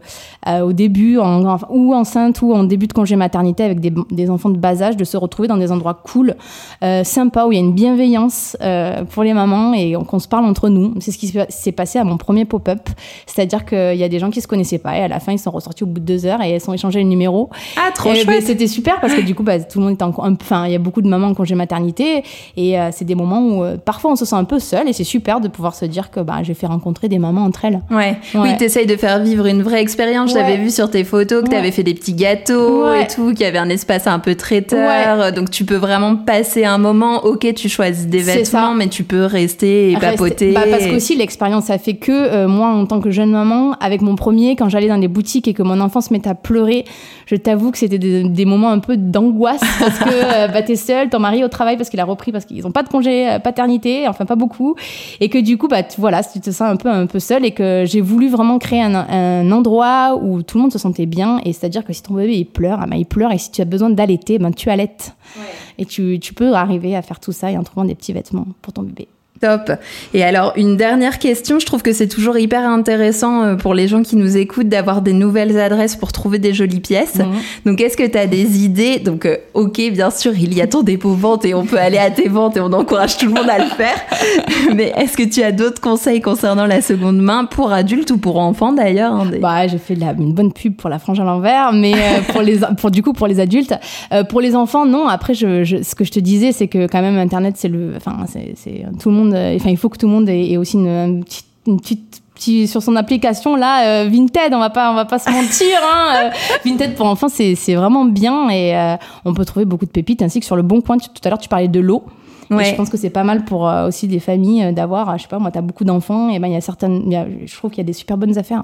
euh, 0.48 0.62
au 0.62 0.74
début, 0.74 1.18
en, 1.18 1.58
ou 1.70 1.94
enceintes 1.94 2.42
ou 2.42 2.54
en 2.54 2.64
début 2.64 2.88
de 2.88 2.94
congé 2.94 3.16
maternité 3.16 3.64
avec 3.64 3.80
des, 3.80 3.94
des, 4.12 4.30
enfants 4.30 4.50
de 4.50 4.58
bas 4.58 4.82
âge, 4.82 4.98
de 4.98 5.04
se 5.04 5.18
retrouver 5.18 5.48
dans 5.48 5.58
des 5.58 5.72
endroits 5.72 5.94
cool, 5.94 6.36
euh, 6.84 7.04
sympas, 7.04 7.48
où 7.48 7.52
il 7.52 7.56
y 7.56 7.58
a 7.58 7.64
une 7.64 7.74
bienveillance 7.74 8.58
euh, 8.62 9.04
pour 9.06 9.24
les 9.24 9.34
mamans 9.34 9.74
et 9.74 9.96
qu'on 10.08 10.20
se 10.20 10.28
parle 10.28 10.46
entre 10.46 10.70
nous. 10.70 10.94
C'est 11.00 11.12
ce 11.12 11.18
qui 11.18 11.28
s'est 11.28 11.72
passé 11.72 11.93
à 12.00 12.04
mon 12.04 12.18
premier 12.18 12.46
pop-up. 12.46 12.90
C'est-à-dire 13.26 13.66
qu'il 13.66 13.96
y 13.96 14.04
a 14.04 14.10
des 14.10 14.20
gens 14.20 14.30
qui 14.30 14.42
se 14.42 14.48
connaissaient 14.48 14.78
pas 14.78 14.98
et 14.98 15.02
à 15.02 15.08
la 15.08 15.20
fin, 15.20 15.32
ils 15.32 15.40
sont 15.40 15.52
ressortis 15.52 15.84
au 15.84 15.88
bout 15.88 16.00
de 16.00 16.06
deux 16.06 16.26
heures 16.26 16.42
et 16.42 16.52
elles 16.52 16.70
ont 16.70 16.74
échangé 16.74 17.00
le 17.02 17.08
numéro. 17.08 17.50
Ah, 17.78 17.92
trop 17.94 18.12
et, 18.12 18.16
chouette 18.16 18.28
ben, 18.28 18.42
C'était 18.42 18.68
super 18.68 19.00
parce 19.00 19.14
que 19.14 19.22
du 19.22 19.36
coup, 19.36 19.44
bah, 19.44 19.60
tout 19.60 19.80
le 19.80 19.86
monde 19.86 19.94
était 19.94 20.04
en... 20.04 20.14
Enfin, 20.18 20.66
il 20.66 20.72
y 20.72 20.76
a 20.76 20.80
beaucoup 20.80 21.02
de 21.02 21.08
mamans 21.08 21.28
en 21.28 21.34
congé 21.34 21.56
maternité 21.56 22.24
et 22.58 22.80
euh, 22.80 22.90
c'est 22.92 23.06
des 23.06 23.16
moments 23.16 23.42
où 23.42 23.64
euh, 23.64 23.78
parfois 23.78 24.12
on 24.12 24.16
se 24.16 24.26
sent 24.26 24.36
un 24.36 24.44
peu 24.44 24.60
seul 24.60 24.88
et 24.88 24.94
c'est 24.94 25.04
super 25.04 25.42
de 25.42 25.48
pouvoir 25.48 25.76
se 25.76 25.86
dire 25.86 26.12
que 26.12 26.20
bah, 26.20 26.44
j'ai 26.44 26.54
fait 26.54 26.68
rencontrer 26.68 27.10
des 27.10 27.20
mamans 27.20 27.44
entre 27.44 27.66
elles. 27.66 27.82
Ouais. 27.90 28.18
ouais. 28.34 28.42
Oui, 28.42 28.58
t'essayes 28.58 28.86
de 28.86 28.96
faire 28.96 29.20
vivre 29.20 29.46
une 29.46 29.64
vraie 29.64 29.82
expérience. 29.82 30.34
Ouais. 30.34 30.40
J'avais 30.40 30.58
vu 30.58 30.70
sur 30.70 30.90
tes 30.90 31.04
photos 31.04 31.44
que 31.44 31.50
ouais. 31.50 31.56
t'avais 31.56 31.72
fait 31.72 31.84
des 31.84 31.94
petits 31.94 32.14
gâteaux 32.14 32.92
et 32.94 33.08
tout, 33.08 33.32
qu'il 33.32 33.42
y 33.42 33.46
avait 33.46 33.58
un 33.58 33.70
espace 33.70 34.08
un 34.08 34.20
peu 34.20 34.36
traiteur. 34.36 35.32
Donc 35.32 35.50
tu 35.50 35.66
peux 35.66 35.76
vraiment 35.76 36.16
passer 36.16 36.66
un 36.66 36.78
moment. 36.78 37.26
Ok, 37.26 37.54
tu 37.56 37.70
choisis 37.70 38.08
des 38.08 38.20
vêtements, 38.20 38.74
mais 38.74 38.88
tu 38.88 39.04
peux 39.04 39.26
rester 39.26 39.92
et 39.92 39.96
Rester. 39.96 40.12
papoter. 40.12 40.52
Bah, 40.52 40.62
parce 40.70 40.86
qu'aussi 40.88 41.16
l'expérience, 41.16 41.70
fait 41.84 41.96
que 41.96 42.12
euh, 42.12 42.48
moi, 42.48 42.70
en 42.70 42.86
tant 42.86 43.00
que 43.00 43.12
jeune 43.12 43.32
maman, 43.32 43.74
avec 43.80 44.02
mon 44.02 44.16
premier, 44.16 44.56
quand 44.56 44.70
j'allais 44.70 44.88
dans 44.88 44.98
des 44.98 45.08
boutiques 45.08 45.48
et 45.48 45.54
que 45.54 45.64
mon 45.64 45.80
enfant 45.80 46.02
se 46.02 46.14
mettait 46.14 46.30
à 46.30 46.36
pleurer, 46.36 46.86
je 47.26 47.36
t'avoue 47.36 47.72
que 47.72 47.78
c'était 47.78 48.00
des, 48.00 48.24
des, 48.24 48.46
moments 48.46 48.70
un 48.70 48.80
peu 48.80 48.98
d'angoisse 48.98 49.62
parce 49.80 50.00
que 50.00 50.10
euh, 50.10 50.48
bah, 50.48 50.62
t'es 50.62 50.76
seule, 50.76 51.10
ton 51.10 51.20
mari 51.20 51.44
au 51.44 51.48
travail 51.48 51.78
parce 51.78 51.90
qu'il 51.90 52.00
a 52.00 52.06
repris 52.06 52.32
parce 52.32 52.46
qu'ils 52.46 52.66
ont 52.66 52.72
pas 52.72 52.84
de 52.84 52.90
congé 52.90 53.30
euh, 53.30 53.40
paternité, 53.40 54.08
enfin 54.08 54.26
pas 54.26 54.36
beaucoup, 54.36 54.76
et 55.20 55.30
que 55.30 55.38
du 55.38 55.58
coup, 55.58 55.68
bah 55.68 55.84
tu, 55.84 56.00
voilà, 56.00 56.24
tu 56.24 56.40
te 56.40 56.52
sens 56.52 56.62
un 56.62 56.76
peu 56.76 56.90
un 56.90 57.06
peu 57.06 57.20
seule 57.20 57.46
et 57.46 57.52
que 57.52 57.84
j'ai 57.86 58.02
voulu 58.02 58.30
vraiment 58.30 58.60
créer 58.60 58.82
un, 58.82 58.96
un, 58.96 59.52
endroit 59.52 60.18
où 60.22 60.42
tout 60.42 60.58
le 60.58 60.64
monde 60.64 60.74
se 60.74 60.80
sentait 60.80 61.06
bien 61.06 61.40
et 61.46 61.54
c'est-à-dire 61.54 61.84
que 61.84 61.94
si 61.94 62.02
ton 62.02 62.14
bébé 62.14 62.38
il 62.38 62.46
pleure, 62.46 62.80
ah, 62.82 62.88
bah, 62.88 62.96
il 62.96 63.06
pleure 63.06 63.32
et 63.32 63.38
si 63.38 63.52
tu 63.52 63.62
as 63.62 63.66
besoin 63.66 63.90
d'allaiter, 63.90 64.40
ben 64.40 64.52
tu 64.52 64.70
allaites 64.70 65.16
ouais. 65.36 65.44
et 65.80 65.86
tu, 65.86 66.20
tu 66.20 66.34
peux 66.34 66.54
arriver 66.54 66.96
à 66.96 67.02
faire 67.02 67.20
tout 67.20 67.32
ça 67.32 67.52
et 67.52 67.58
en 67.58 67.64
trouvant 67.64 67.86
des 67.86 67.96
petits 67.96 68.14
vêtements 68.14 68.48
pour 68.62 68.74
ton 68.74 68.84
bébé. 68.84 69.08
Top. 69.44 69.74
Et 70.14 70.24
alors, 70.24 70.54
une 70.56 70.78
dernière 70.78 71.20
question, 71.20 71.60
je 71.60 71.66
trouve 71.66 71.82
que 71.82 71.92
c'est 71.92 72.08
toujours 72.08 72.38
hyper 72.38 72.66
intéressant 72.66 73.44
euh, 73.44 73.56
pour 73.56 73.74
les 73.74 73.90
gens 73.90 74.02
qui 74.02 74.16
nous 74.16 74.38
écoutent 74.38 74.70
d'avoir 74.70 75.02
des 75.02 75.12
nouvelles 75.12 75.60
adresses 75.60 75.98
pour 75.98 76.14
trouver 76.14 76.40
des 76.40 76.54
jolies 76.54 76.80
pièces. 76.80 77.16
Mmh. 77.16 77.26
Donc, 77.66 77.82
est-ce 77.82 77.98
que 77.98 78.08
tu 78.08 78.18
as 78.18 78.26
des 78.26 78.64
idées? 78.64 79.00
Donc, 79.00 79.26
euh, 79.26 79.36
ok, 79.54 79.82
bien 79.92 80.12
sûr, 80.12 80.32
il 80.34 80.54
y 80.54 80.62
a 80.62 80.68
ton 80.68 80.82
dépôt 80.82 81.12
vente 81.12 81.44
et 81.44 81.54
on 81.54 81.66
peut 81.66 81.78
aller 81.78 81.98
à 81.98 82.10
tes 82.10 82.30
ventes 82.30 82.56
et 82.56 82.62
on 82.62 82.72
encourage 82.72 83.18
tout 83.18 83.26
le 83.26 83.34
monde 83.34 83.50
à 83.50 83.58
le 83.58 83.70
faire. 83.70 83.98
Mais 84.74 84.94
est-ce 84.96 85.18
que 85.18 85.24
tu 85.24 85.44
as 85.44 85.52
d'autres 85.52 85.82
conseils 85.82 86.22
concernant 86.22 86.66
la 86.66 86.82
seconde 86.82 87.18
main 87.18 87.44
pour 87.44 87.74
adultes 87.74 88.12
ou 88.12 88.18
pour 88.18 88.40
enfants 88.40 88.72
d'ailleurs 88.72 89.12
hein, 89.12 89.26
des... 89.26 89.40
Bah, 89.40 89.68
j'ai 89.68 89.78
fait 89.78 89.96
la, 89.96 90.14
une 90.14 90.32
bonne 90.32 90.54
pub 90.54 90.78
pour 90.78 90.90
la 90.90 91.00
frange 91.00 91.20
à 91.20 91.26
l'envers, 91.26 91.74
mais 91.74 91.94
euh, 91.96 92.22
pour 92.32 92.42
les, 92.42 92.60
pour 92.78 92.92
du 92.92 93.04
coup 93.04 93.12
pour 93.12 93.28
les 93.28 93.42
adultes, 93.42 93.74
euh, 94.14 94.24
pour 94.24 94.40
les 94.40 94.56
enfants, 94.56 94.86
non. 94.86 95.10
Après, 95.10 95.34
je, 95.34 95.66
je, 95.66 95.84
ce 95.84 95.96
que 95.96 96.06
je 96.06 96.12
te 96.12 96.22
disais, 96.22 96.54
c'est 96.54 96.70
que 96.70 96.88
quand 96.88 97.02
même 97.02 97.18
Internet, 97.18 97.56
c'est 97.58 97.68
le, 97.68 97.92
enfin, 97.98 98.26
c'est 98.28 98.86
tout 99.02 99.10
le 99.10 99.16
monde 99.16 99.33
enfin 99.34 99.70
il 99.70 99.78
faut 99.78 99.90
que 99.90 99.98
tout 99.98 100.08
le 100.08 100.14
monde 100.14 100.30
ait, 100.30 100.52
ait 100.52 100.58
aussi 100.58 100.78
une, 100.78 100.88
une, 100.88 101.24
petite, 101.24 101.46
une 101.68 101.80
petite 101.80 102.24
petit, 102.34 102.68
sur 102.68 102.82
son 102.82 102.96
application 102.96 103.56
là 103.56 104.04
euh, 104.04 104.10
Vinted 104.10 104.54
on 104.54 104.60
va 104.60 104.70
pas 104.70 104.92
on 104.92 104.96
va 104.96 105.06
pas 105.06 105.20
se 105.20 105.30
mentir 105.30 105.78
hein, 105.84 106.16
euh, 106.26 106.30
Vinted 106.66 106.96
pour 106.96 107.06
enfants 107.06 107.30
c'est 107.30 107.76
vraiment 107.76 108.06
bien 108.06 108.50
et 108.50 108.76
euh, 108.76 108.96
on 109.26 109.34
peut 109.34 109.46
trouver 109.46 109.66
beaucoup 109.66 109.86
de 109.86 109.92
pépites 109.92 110.22
ainsi 110.22 110.40
que 110.40 110.46
sur 110.46 110.56
le 110.56 110.64
bon 110.64 110.82
coin 110.82 110.98
tu, 110.98 111.10
tout 111.10 111.22
à 111.24 111.30
l'heure 111.30 111.40
tu 111.40 111.50
parlais 111.50 111.68
de 111.68 111.80
l'eau 111.80 112.04
Ouais. 112.50 112.66
je 112.66 112.76
pense 112.76 112.90
que 112.90 112.98
c'est 112.98 113.10
pas 113.10 113.24
mal 113.24 113.46
pour 113.46 113.68
euh, 113.68 113.88
aussi 113.88 114.08
des 114.08 114.20
familles 114.20 114.74
d'avoir, 114.74 115.18
je 115.18 115.24
sais 115.24 115.30
pas, 115.30 115.40
moi, 115.40 115.50
t'as 115.50 115.62
beaucoup 115.62 115.86
d'enfants, 115.86 116.30
et 116.30 116.40
ben 116.40 116.48
il 116.48 116.54
y 116.54 116.58
a 116.58 116.62
certaines, 116.62 117.10
y 117.10 117.16
a, 117.16 117.26
je 117.46 117.56
trouve 117.56 117.72
qu'il 117.72 117.80
y 117.80 117.82
a 117.82 117.86
des 117.86 117.94
super 117.94 118.18
bonnes 118.18 118.38
affaires. 118.38 118.64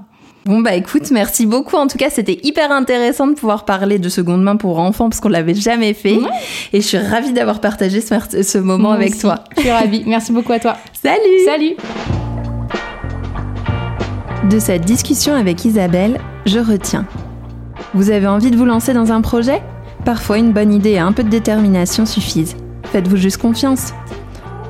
Bon 0.50 0.62
bah 0.62 0.74
écoute, 0.74 1.12
merci 1.12 1.46
beaucoup. 1.46 1.76
En 1.76 1.86
tout 1.86 1.96
cas, 1.96 2.10
c'était 2.10 2.40
hyper 2.42 2.72
intéressant 2.72 3.28
de 3.28 3.34
pouvoir 3.34 3.64
parler 3.64 4.00
de 4.00 4.08
seconde 4.08 4.42
main 4.42 4.56
pour 4.56 4.80
enfants 4.80 5.08
parce 5.08 5.20
qu'on 5.20 5.28
l'avait 5.28 5.54
jamais 5.54 5.94
fait. 5.94 6.16
Ouais. 6.16 6.26
Et 6.72 6.80
je 6.80 6.86
suis 6.88 6.98
ravie 6.98 7.32
d'avoir 7.32 7.60
partagé 7.60 8.00
ce, 8.00 8.42
ce 8.42 8.58
moment 8.58 8.88
moi 8.88 8.94
avec 8.94 9.10
aussi. 9.10 9.20
toi. 9.20 9.44
Je 9.56 9.60
suis 9.60 9.70
ravie. 9.70 10.02
Merci 10.08 10.32
beaucoup 10.32 10.50
à 10.52 10.58
toi. 10.58 10.76
Salut. 11.00 11.44
Salut. 11.44 11.76
De 14.50 14.58
cette 14.58 14.84
discussion 14.84 15.34
avec 15.34 15.64
Isabelle, 15.64 16.18
je 16.46 16.58
retiens. 16.58 17.06
Vous 17.94 18.10
avez 18.10 18.26
envie 18.26 18.50
de 18.50 18.56
vous 18.56 18.64
lancer 18.64 18.92
dans 18.92 19.12
un 19.12 19.20
projet? 19.20 19.62
Parfois, 20.04 20.38
une 20.38 20.50
bonne 20.52 20.72
idée 20.72 20.90
et 20.90 20.98
un 20.98 21.12
peu 21.12 21.22
de 21.22 21.28
détermination 21.28 22.06
suffisent. 22.06 22.56
Faites-vous 22.90 23.18
juste 23.18 23.36
confiance. 23.36 23.92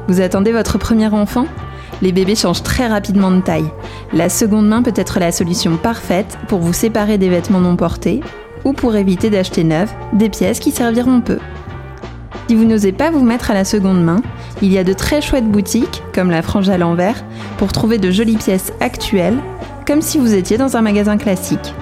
Vous 0.08 0.20
attendez 0.20 0.52
votre 0.52 0.76
premier 0.76 1.06
enfant? 1.06 1.46
Les 2.02 2.12
bébés 2.12 2.34
changent 2.34 2.62
très 2.62 2.86
rapidement 2.86 3.30
de 3.30 3.40
taille. 3.40 3.70
La 4.12 4.28
seconde 4.28 4.68
main 4.68 4.82
peut 4.82 4.92
être 4.96 5.20
la 5.20 5.32
solution 5.32 5.76
parfaite 5.76 6.38
pour 6.48 6.60
vous 6.60 6.72
séparer 6.72 7.18
des 7.18 7.28
vêtements 7.28 7.60
non 7.60 7.76
portés 7.76 8.20
ou 8.64 8.72
pour 8.72 8.96
éviter 8.96 9.30
d'acheter 9.30 9.64
neufs 9.64 9.94
des 10.12 10.28
pièces 10.28 10.60
qui 10.60 10.70
serviront 10.70 11.20
peu. 11.20 11.38
Si 12.48 12.56
vous 12.56 12.64
n'osez 12.64 12.92
pas 12.92 13.10
vous 13.10 13.22
mettre 13.22 13.50
à 13.50 13.54
la 13.54 13.64
seconde 13.64 14.02
main, 14.02 14.22
il 14.60 14.72
y 14.72 14.78
a 14.78 14.84
de 14.84 14.92
très 14.92 15.20
chouettes 15.20 15.48
boutiques, 15.48 16.02
comme 16.12 16.30
la 16.30 16.42
Frange 16.42 16.68
à 16.68 16.78
l'envers, 16.78 17.24
pour 17.58 17.70
trouver 17.70 17.98
de 17.98 18.10
jolies 18.10 18.36
pièces 18.36 18.72
actuelles, 18.80 19.38
comme 19.86 20.02
si 20.02 20.18
vous 20.18 20.34
étiez 20.34 20.58
dans 20.58 20.76
un 20.76 20.82
magasin 20.82 21.16
classique. 21.16 21.74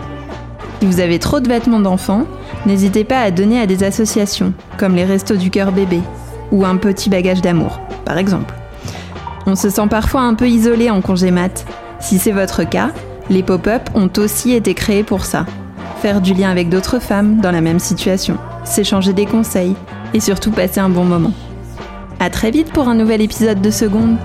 Si 0.81 0.87
vous 0.87 1.00
avez 1.00 1.18
trop 1.18 1.40
de 1.40 1.48
vêtements 1.48 1.81
d'enfants, 1.81 2.26
n'hésitez 2.66 3.04
pas 3.04 3.20
à 3.20 3.31
donner 3.31 3.61
à 3.61 3.66
des 3.66 3.83
associations, 3.83 4.52
comme 4.76 4.94
les 4.94 5.04
Restos 5.04 5.37
du 5.37 5.50
Cœur 5.50 5.72
Bébé, 5.72 6.00
ou 6.52 6.66
un 6.66 6.76
petit 6.76 7.09
bagage 7.09 7.40
d'amour, 7.40 7.81
par 8.04 8.18
exemple. 8.18 8.58
On 9.51 9.57
se 9.57 9.71
sent 9.71 9.87
parfois 9.89 10.21
un 10.21 10.35
peu 10.35 10.47
isolé 10.47 10.91
en 10.91 11.01
congé 11.01 11.31
mat. 11.31 11.65
Si 12.01 12.19
c'est 12.19 12.33
votre 12.33 12.65
cas, 12.65 12.91
les 13.31 13.43
pop-up 13.43 13.81
ont 13.95 14.11
aussi 14.19 14.53
été 14.53 14.75
créés 14.75 15.05
pour 15.05 15.25
ça. 15.25 15.47
Faire 16.03 16.21
du 16.21 16.35
lien 16.35 16.51
avec 16.51 16.69
d'autres 16.69 16.99
femmes 16.99 17.41
dans 17.41 17.51
la 17.51 17.63
même 17.63 17.79
situation, 17.79 18.37
s'échanger 18.65 19.15
des 19.15 19.25
conseils 19.25 19.75
et 20.13 20.21
surtout 20.21 20.51
passer 20.51 20.81
un 20.81 20.91
bon 20.91 21.05
moment. 21.05 21.33
À 22.21 22.29
très 22.29 22.51
vite 22.51 22.75
pour 22.75 22.89
un 22.89 22.95
nouvel 22.95 23.23
épisode 23.23 23.63
de 23.63 23.71
Seconde. 23.71 24.19